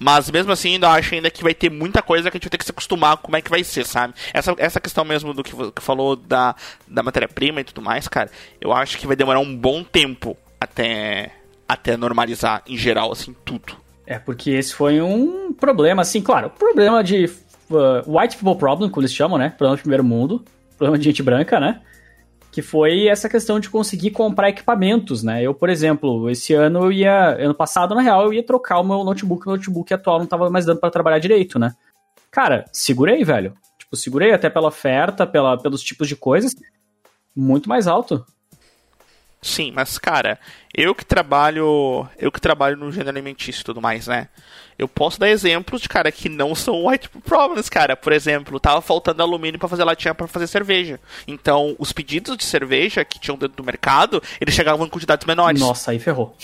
Mas 0.00 0.28
mesmo 0.28 0.50
assim, 0.50 0.72
ainda 0.72 0.90
acho 0.90 1.14
ainda 1.14 1.30
que 1.30 1.44
vai 1.44 1.54
ter 1.54 1.70
muita 1.70 2.02
coisa 2.02 2.30
que 2.30 2.36
a 2.36 2.38
gente 2.38 2.46
vai 2.46 2.50
ter 2.50 2.58
que 2.58 2.64
se 2.64 2.72
acostumar 2.72 3.16
com 3.16 3.24
como 3.24 3.36
é 3.36 3.40
que 3.42 3.50
vai 3.50 3.62
ser, 3.62 3.86
sabe? 3.86 4.14
Essa, 4.34 4.54
essa 4.58 4.80
questão 4.80 5.04
mesmo 5.04 5.32
do 5.32 5.44
que, 5.44 5.52
que 5.52 5.82
falou 5.82 6.16
da, 6.16 6.56
da 6.88 7.02
matéria-prima 7.02 7.60
e 7.60 7.64
tudo 7.64 7.80
mais, 7.80 8.08
cara, 8.08 8.30
eu 8.60 8.72
acho 8.72 8.98
que 8.98 9.06
vai 9.06 9.14
demorar 9.14 9.38
um 9.38 9.56
bom 9.56 9.84
tempo 9.84 10.36
até 10.60 11.41
até 11.72 11.96
normalizar 11.96 12.62
em 12.66 12.76
geral, 12.76 13.12
assim, 13.12 13.34
tudo. 13.44 13.76
É, 14.06 14.18
porque 14.18 14.50
esse 14.50 14.74
foi 14.74 15.00
um 15.00 15.52
problema, 15.52 16.02
assim, 16.02 16.20
claro, 16.20 16.50
problema 16.50 17.02
de 17.02 17.24
uh, 17.70 18.18
white 18.18 18.36
people 18.36 18.56
problem, 18.56 18.90
como 18.90 19.02
eles 19.02 19.14
chamam, 19.14 19.38
né? 19.38 19.50
Problema 19.50 19.76
de 19.76 19.82
primeiro 19.82 20.04
mundo, 20.04 20.44
problema 20.76 20.98
de 20.98 21.04
gente 21.04 21.22
branca, 21.22 21.58
né? 21.58 21.80
Que 22.50 22.60
foi 22.60 23.06
essa 23.06 23.28
questão 23.28 23.58
de 23.58 23.70
conseguir 23.70 24.10
comprar 24.10 24.50
equipamentos, 24.50 25.22
né? 25.22 25.42
Eu, 25.42 25.54
por 25.54 25.70
exemplo, 25.70 26.28
esse 26.28 26.52
ano 26.52 26.84
eu 26.84 26.92
ia, 26.92 27.36
ano 27.36 27.54
passado, 27.54 27.94
na 27.94 28.02
real, 28.02 28.24
eu 28.24 28.34
ia 28.34 28.42
trocar 28.42 28.80
o 28.80 28.84
meu 28.84 29.02
notebook, 29.02 29.46
o 29.46 29.52
notebook 29.52 29.94
atual 29.94 30.18
não 30.18 30.26
tava 30.26 30.50
mais 30.50 30.66
dando 30.66 30.80
para 30.80 30.90
trabalhar 30.90 31.18
direito, 31.18 31.58
né? 31.58 31.74
Cara, 32.30 32.66
segurei, 32.70 33.24
velho. 33.24 33.54
Tipo, 33.78 33.96
segurei 33.96 34.32
até 34.32 34.50
pela 34.50 34.68
oferta, 34.68 35.26
pela, 35.26 35.56
pelos 35.56 35.82
tipos 35.82 36.06
de 36.06 36.16
coisas, 36.16 36.54
muito 37.34 37.68
mais 37.68 37.86
alto. 37.86 38.24
Sim, 39.42 39.72
mas 39.72 39.98
cara, 39.98 40.38
eu 40.72 40.94
que 40.94 41.04
trabalho, 41.04 42.08
eu 42.16 42.30
que 42.30 42.40
trabalho 42.40 42.76
no 42.76 42.92
gênero 42.92 43.10
alimentício 43.10 43.60
e 43.60 43.64
tudo 43.64 43.82
mais, 43.82 44.06
né? 44.06 44.28
Eu 44.78 44.86
posso 44.86 45.18
dar 45.18 45.28
exemplos 45.28 45.82
de 45.82 45.88
cara 45.88 46.12
que 46.12 46.28
não 46.28 46.54
são 46.54 46.86
white 46.86 47.08
problems, 47.24 47.68
cara. 47.68 47.96
Por 47.96 48.12
exemplo, 48.12 48.60
tava 48.60 48.80
faltando 48.80 49.20
alumínio 49.20 49.58
para 49.58 49.68
fazer 49.68 49.82
latinha 49.82 50.14
para 50.14 50.28
fazer 50.28 50.46
cerveja. 50.46 51.00
Então, 51.26 51.74
os 51.76 51.92
pedidos 51.92 52.36
de 52.36 52.44
cerveja 52.44 53.04
que 53.04 53.18
tinham 53.18 53.36
dentro 53.36 53.56
do 53.56 53.64
mercado, 53.64 54.22
eles 54.40 54.54
chegavam 54.54 54.86
em 54.86 54.88
quantidades 54.88 55.26
menores. 55.26 55.60
Nossa, 55.60 55.90
aí 55.90 55.98
ferrou. 55.98 56.36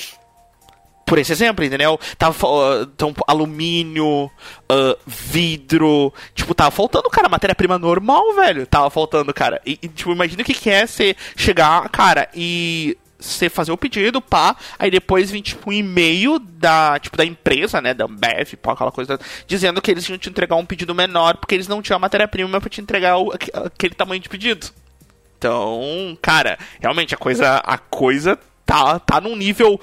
Por 1.09 1.19
esse 1.19 1.33
exemplo, 1.33 1.65
entendeu? 1.65 1.99
Tava 2.19 2.37
então, 2.83 3.15
alumínio, 3.27 4.27
uh, 4.27 4.99
vidro, 5.07 6.13
tipo, 6.35 6.55
tava 6.55 6.71
faltando, 6.71 7.09
cara, 7.09 7.29
matéria-prima 7.29 7.79
normal, 7.79 8.35
velho. 8.35 8.67
Tava 8.67 8.91
faltando, 8.91 9.33
cara. 9.33 9.61
E, 9.65 9.79
e, 9.83 9.89
tipo, 9.89 10.13
imagina 10.13 10.43
o 10.43 10.45
que, 10.45 10.53
que 10.53 10.69
é 10.69 10.87
você 10.87 11.17
chegar, 11.35 11.89
cara, 11.89 12.29
e 12.35 12.97
você 13.19 13.49
fazer 13.49 13.73
o 13.73 13.77
pedido, 13.77 14.21
pá, 14.21 14.55
aí 14.79 14.91
depois 14.91 15.31
vir, 15.31 15.41
tipo, 15.41 15.71
um 15.71 15.73
e-mail 15.73 16.39
da, 16.39 16.99
tipo, 17.01 17.17
da 17.17 17.25
empresa, 17.25 17.81
né, 17.81 17.93
da 17.93 18.05
Ambev, 18.05 18.55
pá, 18.63 18.73
aquela 18.73 18.93
coisa, 18.93 19.19
dizendo 19.47 19.83
que 19.83 19.91
eles 19.91 20.09
iam 20.09 20.19
te 20.19 20.29
entregar 20.29 20.57
um 20.57 20.67
pedido 20.67 20.95
menor 20.95 21.37
porque 21.39 21.55
eles 21.55 21.67
não 21.67 21.83
tinham 21.83 21.99
matéria-prima 21.99 22.61
para 22.61 22.71
te 22.71 22.81
entregar 22.81 23.19
o, 23.19 23.33
aquele 23.33 23.95
tamanho 23.95 24.21
de 24.21 24.29
pedido. 24.29 24.69
Então, 25.37 26.17
cara, 26.21 26.59
realmente 26.81 27.15
a 27.15 27.19
coisa, 27.19 27.57
a 27.57 27.79
coisa 27.79 28.39
tá, 28.65 28.99
tá 28.99 29.21
num 29.21 29.35
nível 29.35 29.81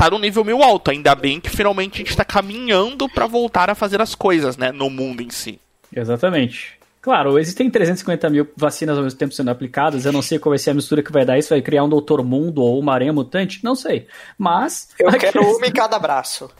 tá 0.00 0.10
num 0.10 0.18
nível 0.18 0.42
meio 0.42 0.62
alto. 0.62 0.90
Ainda 0.90 1.14
bem 1.14 1.38
que 1.38 1.50
finalmente 1.50 1.96
a 1.96 1.98
gente 1.98 2.10
está 2.10 2.24
caminhando 2.24 3.06
para 3.06 3.26
voltar 3.26 3.68
a 3.68 3.74
fazer 3.74 4.00
as 4.00 4.14
coisas, 4.14 4.56
né, 4.56 4.72
no 4.72 4.88
mundo 4.88 5.22
em 5.22 5.28
si. 5.28 5.60
Exatamente. 5.94 6.78
Claro, 7.02 7.38
existem 7.38 7.70
350 7.70 8.30
mil 8.30 8.48
vacinas 8.56 8.96
ao 8.96 9.04
mesmo 9.04 9.18
tempo 9.18 9.34
sendo 9.34 9.50
aplicadas. 9.50 10.04
Eu 10.04 10.12
não 10.12 10.22
sei 10.22 10.38
qual 10.38 10.50
vai 10.50 10.58
ser 10.58 10.70
a 10.70 10.74
mistura 10.74 11.02
que 11.02 11.12
vai 11.12 11.24
dar 11.24 11.38
isso. 11.38 11.50
Vai 11.50 11.62
criar 11.62 11.84
um 11.84 11.88
Doutor 11.88 12.22
Mundo 12.24 12.62
ou 12.62 12.78
uma 12.78 12.94
aranha 12.94 13.12
mutante? 13.12 13.64
Não 13.64 13.74
sei. 13.74 14.06
Mas. 14.38 14.90
Eu 14.98 15.10
quero 15.18 15.42
uma 15.42 15.66
em 15.66 15.72
cada 15.72 15.98
braço. 15.98 16.50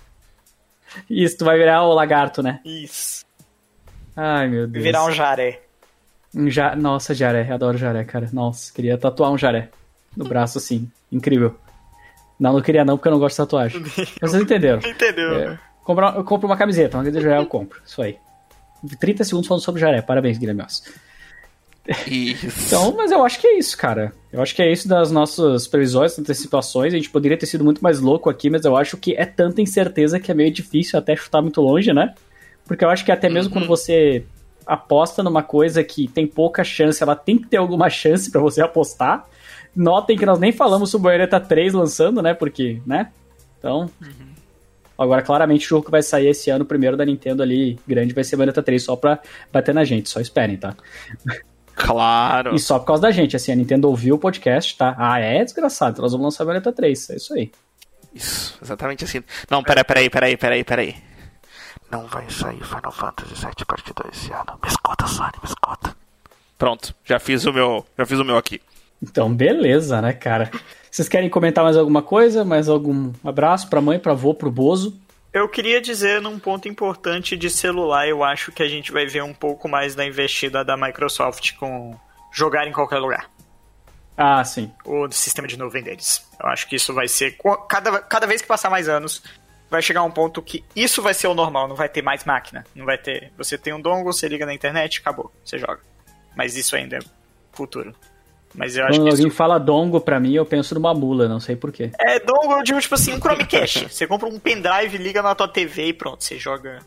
Isso, 1.08 1.38
tu 1.38 1.44
vai 1.44 1.58
virar 1.58 1.82
o 1.84 1.92
lagarto, 1.92 2.42
né? 2.42 2.60
Isso. 2.64 3.24
Ai, 4.16 4.48
meu 4.48 4.66
Deus. 4.66 4.82
Virar 4.82 5.04
um 5.04 5.12
jaré. 5.12 5.60
Um 6.34 6.48
ja... 6.48 6.74
Nossa, 6.74 7.14
jaré. 7.14 7.46
Eu 7.48 7.54
adoro 7.54 7.76
jaré, 7.76 8.02
cara. 8.04 8.28
Nossa, 8.32 8.72
queria 8.72 8.96
tatuar 8.96 9.30
um 9.30 9.38
jaré 9.38 9.68
no 10.16 10.24
braço 10.24 10.56
assim. 10.56 10.90
Incrível. 11.12 11.54
Não, 12.40 12.54
não 12.54 12.62
queria 12.62 12.84
não, 12.86 12.96
porque 12.96 13.08
eu 13.08 13.12
não 13.12 13.18
gosto 13.18 13.34
de 13.34 13.42
tatuagem. 13.42 13.82
Vocês 14.20 14.42
entenderam. 14.42 14.78
Entendeu. 14.78 15.34
É, 15.34 15.58
compro, 15.84 16.06
eu 16.06 16.24
compro 16.24 16.48
uma 16.48 16.56
camiseta, 16.56 16.96
uma 16.96 17.04
camiseta 17.04 17.22
de 17.22 17.30
jaré 17.30 17.42
eu 17.42 17.46
compro. 17.46 17.78
Isso 17.84 18.00
aí. 18.00 18.16
30 18.98 19.24
segundos 19.24 19.46
falando 19.46 19.62
sobre 19.62 19.78
jaré. 19.78 20.00
Parabéns, 20.00 20.38
Guilherme 20.38 20.62
Oss. 20.62 20.82
Isso. 22.06 22.66
então, 22.66 22.94
mas 22.96 23.10
eu 23.10 23.22
acho 23.24 23.40
que 23.40 23.46
é 23.46 23.58
isso, 23.58 23.76
cara. 23.76 24.12
Eu 24.32 24.40
acho 24.40 24.54
que 24.54 24.62
é 24.62 24.70
isso 24.70 24.88
das 24.88 25.10
nossas 25.10 25.66
previsões, 25.66 26.18
antecipações. 26.18 26.94
A 26.94 26.96
gente 26.96 27.10
poderia 27.10 27.36
ter 27.36 27.46
sido 27.46 27.64
muito 27.64 27.82
mais 27.82 28.00
louco 28.00 28.30
aqui, 28.30 28.48
mas 28.48 28.64
eu 28.64 28.76
acho 28.76 28.96
que 28.96 29.14
é 29.14 29.26
tanta 29.26 29.60
incerteza 29.60 30.18
que 30.18 30.30
é 30.30 30.34
meio 30.34 30.50
difícil 30.50 30.98
até 30.98 31.14
chutar 31.16 31.42
muito 31.42 31.60
longe, 31.60 31.92
né? 31.92 32.14
Porque 32.64 32.84
eu 32.84 32.88
acho 32.88 33.04
que 33.04 33.12
até 33.12 33.28
mesmo 33.28 33.52
uhum. 33.52 33.60
quando 33.60 33.68
você 33.68 34.24
aposta 34.66 35.22
numa 35.22 35.42
coisa 35.42 35.82
que 35.82 36.06
tem 36.06 36.26
pouca 36.26 36.62
chance, 36.62 37.02
ela 37.02 37.16
tem 37.16 37.36
que 37.36 37.48
ter 37.48 37.56
alguma 37.56 37.90
chance 37.90 38.30
para 38.30 38.40
você 38.40 38.62
apostar. 38.62 39.26
Notem 39.74 40.16
que 40.16 40.26
nós 40.26 40.38
nem 40.38 40.52
falamos 40.52 40.90
sobre 40.90 41.08
o 41.08 41.10
Bayonetta 41.10 41.40
3 41.40 41.72
lançando, 41.72 42.22
né? 42.22 42.34
Porque, 42.34 42.80
né? 42.86 43.10
Então. 43.58 43.90
Uhum. 44.00 44.30
Agora, 44.98 45.22
claramente, 45.22 45.64
o 45.64 45.68
jogo 45.68 45.86
que 45.86 45.90
vai 45.90 46.02
sair 46.02 46.28
esse 46.28 46.50
ano, 46.50 46.64
primeiro 46.64 46.96
da 46.96 47.06
Nintendo 47.06 47.42
ali, 47.42 47.78
grande, 47.86 48.12
vai 48.12 48.22
ser 48.22 48.36
Bayonetta 48.36 48.62
3, 48.62 48.82
só 48.82 48.96
pra 48.96 49.18
bater 49.50 49.74
na 49.74 49.84
gente. 49.84 50.10
Só 50.10 50.20
esperem, 50.20 50.58
tá? 50.58 50.74
Claro. 51.74 52.54
E 52.54 52.58
só 52.58 52.78
por 52.78 52.86
causa 52.86 53.02
da 53.02 53.10
gente, 53.10 53.34
assim, 53.34 53.52
a 53.52 53.56
Nintendo 53.56 53.88
ouviu 53.88 54.16
o 54.16 54.18
podcast, 54.18 54.76
tá? 54.76 54.94
Ah, 54.98 55.18
é 55.18 55.42
desgraçado, 55.42 55.92
então 55.92 56.02
nós 56.02 56.12
vamos 56.12 56.26
lançar 56.26 56.44
Bayonetta 56.44 56.72
3, 56.72 57.10
é 57.10 57.16
isso 57.16 57.32
aí. 57.32 57.50
Isso, 58.14 58.58
exatamente 58.60 59.04
assim. 59.04 59.22
Não, 59.48 59.62
peraí, 59.62 59.84
peraí, 59.84 60.10
peraí, 60.10 60.36
peraí, 60.36 60.64
peraí. 60.64 60.96
Não 61.90 62.06
vai 62.06 62.28
sair 62.28 62.62
Final 62.62 62.92
Fantasy 62.92 63.34
VII 63.34 63.64
Parte 63.66 63.92
2 63.94 64.14
esse 64.14 64.32
ano. 64.32 64.58
Me 64.62 64.68
escuta, 64.68 65.06
Sony, 65.06 65.32
me 65.42 65.48
escuta. 65.48 65.96
Pronto, 66.58 66.94
já 67.04 67.18
fiz 67.18 67.46
o 67.46 67.52
meu, 67.52 67.86
já 67.96 68.04
fiz 68.04 68.18
o 68.18 68.24
meu 68.24 68.36
aqui. 68.36 68.60
Então, 69.02 69.32
beleza, 69.32 70.00
né, 70.00 70.12
cara? 70.12 70.50
Vocês 70.90 71.08
querem 71.08 71.30
comentar 71.30 71.64
mais 71.64 71.76
alguma 71.76 72.02
coisa? 72.02 72.44
Mais 72.44 72.68
algum 72.68 73.12
abraço 73.24 73.68
pra 73.68 73.80
mãe, 73.80 73.98
pra 73.98 74.12
avô, 74.12 74.34
pro 74.34 74.50
Bozo? 74.50 75.00
Eu 75.32 75.48
queria 75.48 75.80
dizer 75.80 76.20
num 76.20 76.38
ponto 76.38 76.68
importante 76.68 77.36
de 77.36 77.48
celular, 77.48 78.08
eu 78.08 78.24
acho 78.24 78.50
que 78.50 78.64
a 78.64 78.68
gente 78.68 78.90
vai 78.90 79.06
ver 79.06 79.22
um 79.22 79.32
pouco 79.32 79.68
mais 79.68 79.94
da 79.94 80.04
investida 80.04 80.64
da 80.64 80.76
Microsoft 80.76 81.54
com 81.56 81.96
jogar 82.32 82.66
em 82.66 82.72
qualquer 82.72 82.98
lugar. 82.98 83.30
Ah, 84.16 84.44
sim. 84.44 84.72
O 84.84 85.10
sistema 85.10 85.46
de 85.46 85.56
nuvem 85.56 85.82
deles. 85.82 86.28
Eu 86.42 86.48
acho 86.48 86.68
que 86.68 86.76
isso 86.76 86.92
vai 86.92 87.06
ser. 87.06 87.38
Cada, 87.68 88.00
cada 88.00 88.26
vez 88.26 88.42
que 88.42 88.48
passar 88.48 88.68
mais 88.68 88.88
anos, 88.88 89.22
vai 89.70 89.80
chegar 89.80 90.02
um 90.02 90.10
ponto 90.10 90.42
que 90.42 90.64
isso 90.74 91.00
vai 91.00 91.14
ser 91.14 91.28
o 91.28 91.34
normal, 91.34 91.68
não 91.68 91.76
vai 91.76 91.88
ter 91.88 92.02
mais 92.02 92.24
máquina. 92.24 92.66
Não 92.74 92.84
vai 92.84 92.98
ter. 92.98 93.32
Você 93.38 93.56
tem 93.56 93.72
um 93.72 93.80
dongle, 93.80 94.12
você 94.12 94.26
liga 94.26 94.44
na 94.44 94.52
internet, 94.52 94.98
acabou, 94.98 95.32
você 95.44 95.56
joga. 95.56 95.80
Mas 96.36 96.56
isso 96.56 96.74
ainda 96.74 96.96
é 96.96 97.00
futuro. 97.52 97.94
Mas 98.54 98.76
eu 98.76 98.84
acho 98.84 98.98
Quando 98.98 99.04
que 99.04 99.10
alguém 99.10 99.26
isso... 99.28 99.36
fala 99.36 99.58
dongo 99.58 100.00
pra 100.00 100.18
mim, 100.18 100.34
eu 100.34 100.44
penso 100.44 100.74
numa 100.74 100.92
mula, 100.92 101.28
não 101.28 101.38
sei 101.38 101.54
porquê. 101.54 101.90
É, 101.98 102.18
dongo 102.18 102.52
eu 102.52 102.62
digo 102.62 102.80
tipo 102.80 102.94
assim, 102.94 103.14
um 103.14 103.20
Chromecast. 103.20 103.86
você 103.92 104.06
compra 104.06 104.28
um 104.28 104.38
pendrive, 104.38 104.98
liga 104.98 105.22
na 105.22 105.34
tua 105.34 105.48
TV 105.48 105.88
e 105.88 105.92
pronto, 105.92 106.24
você 106.24 106.38
joga. 106.38 106.80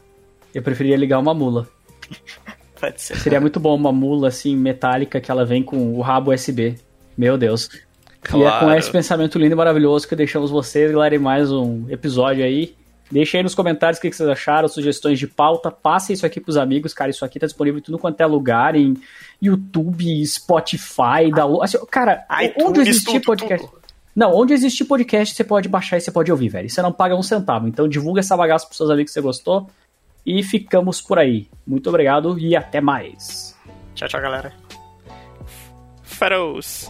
Eu 0.54 0.62
preferia 0.62 0.98
ligar 0.98 1.20
uma 1.20 1.34
mula. 1.34 1.68
Pode 2.80 3.02
ser. 3.02 3.16
Seria 3.18 3.40
muito 3.40 3.60
bom 3.60 3.76
uma 3.76 3.94
mula 3.94 4.28
assim, 4.28 4.56
metálica, 4.56 5.22
que 5.22 5.32
ela 5.32 5.46
vem 5.46 5.64
com 5.64 5.98
o 5.98 6.02
rabo 6.02 6.34
USB. 6.34 6.76
Meu 7.18 7.38
Deus. 7.38 7.70
Claro. 8.22 8.44
E 8.44 8.48
é 8.48 8.60
com 8.60 8.78
esse 8.78 8.92
pensamento 8.92 9.40
lindo 9.40 9.54
e 9.54 9.56
maravilhoso 9.56 10.08
que 10.08 10.16
deixamos 10.16 10.52
vocês, 10.52 10.92
galera, 10.92 11.16
em 11.16 11.20
mais 11.20 11.52
um 11.52 11.86
episódio 11.90 12.44
aí. 12.44 12.76
Deixe 13.14 13.38
aí 13.38 13.44
nos 13.44 13.54
comentários 13.54 14.00
o 14.00 14.02
que 14.02 14.12
vocês 14.12 14.28
acharam, 14.28 14.68
sugestões 14.68 15.20
de 15.20 15.28
pauta. 15.28 15.70
Passem 15.70 16.16
isso 16.16 16.26
aqui 16.26 16.42
pros 16.42 16.58
amigos, 16.58 16.96
cara. 16.96 17.12
Isso 17.12 17.24
aqui 17.24 17.40
tá 17.40 17.46
disponível 17.46 17.78
em 17.78 17.82
tudo 17.84 18.00
quanto 18.00 18.20
é 18.20 18.26
lugar, 18.26 18.76
em 18.76 18.98
YouTube, 19.40 20.26
Spotify, 20.26 21.30
da. 21.32 21.44
Assim, 21.62 21.78
cara, 21.92 22.26
iTunes, 22.42 22.68
onde 22.68 22.80
existir 22.82 23.20
tudo, 23.20 23.26
podcast. 23.26 23.68
Tudo. 23.68 23.84
Não, 24.16 24.34
onde 24.34 24.54
existir 24.54 24.86
podcast, 24.86 25.36
você 25.36 25.44
pode 25.44 25.70
baixar 25.70 25.98
e 25.98 26.02
você 26.02 26.12
pode 26.12 26.32
ouvir, 26.32 26.50
velho. 26.50 26.68
Você 26.68 26.82
não 26.82 26.92
paga 26.92 27.16
um 27.16 27.22
centavo. 27.22 27.68
Então 27.68 27.88
divulga 27.88 28.20
essa 28.20 28.36
bagaça 28.36 28.66
pros 28.66 28.78
seus 28.78 28.90
amigos 28.90 29.12
que 29.12 29.14
você 29.14 29.22
gostou. 29.22 29.70
E 30.26 30.42
ficamos 30.42 31.00
por 31.00 31.20
aí. 31.20 31.48
Muito 31.68 31.90
obrigado 31.90 32.40
e 32.40 32.56
até 32.56 32.82
mais. 32.82 33.56
Tchau, 33.94 34.08
tchau, 34.08 34.22
galera. 34.22 34.52
Faroes. 36.02 36.90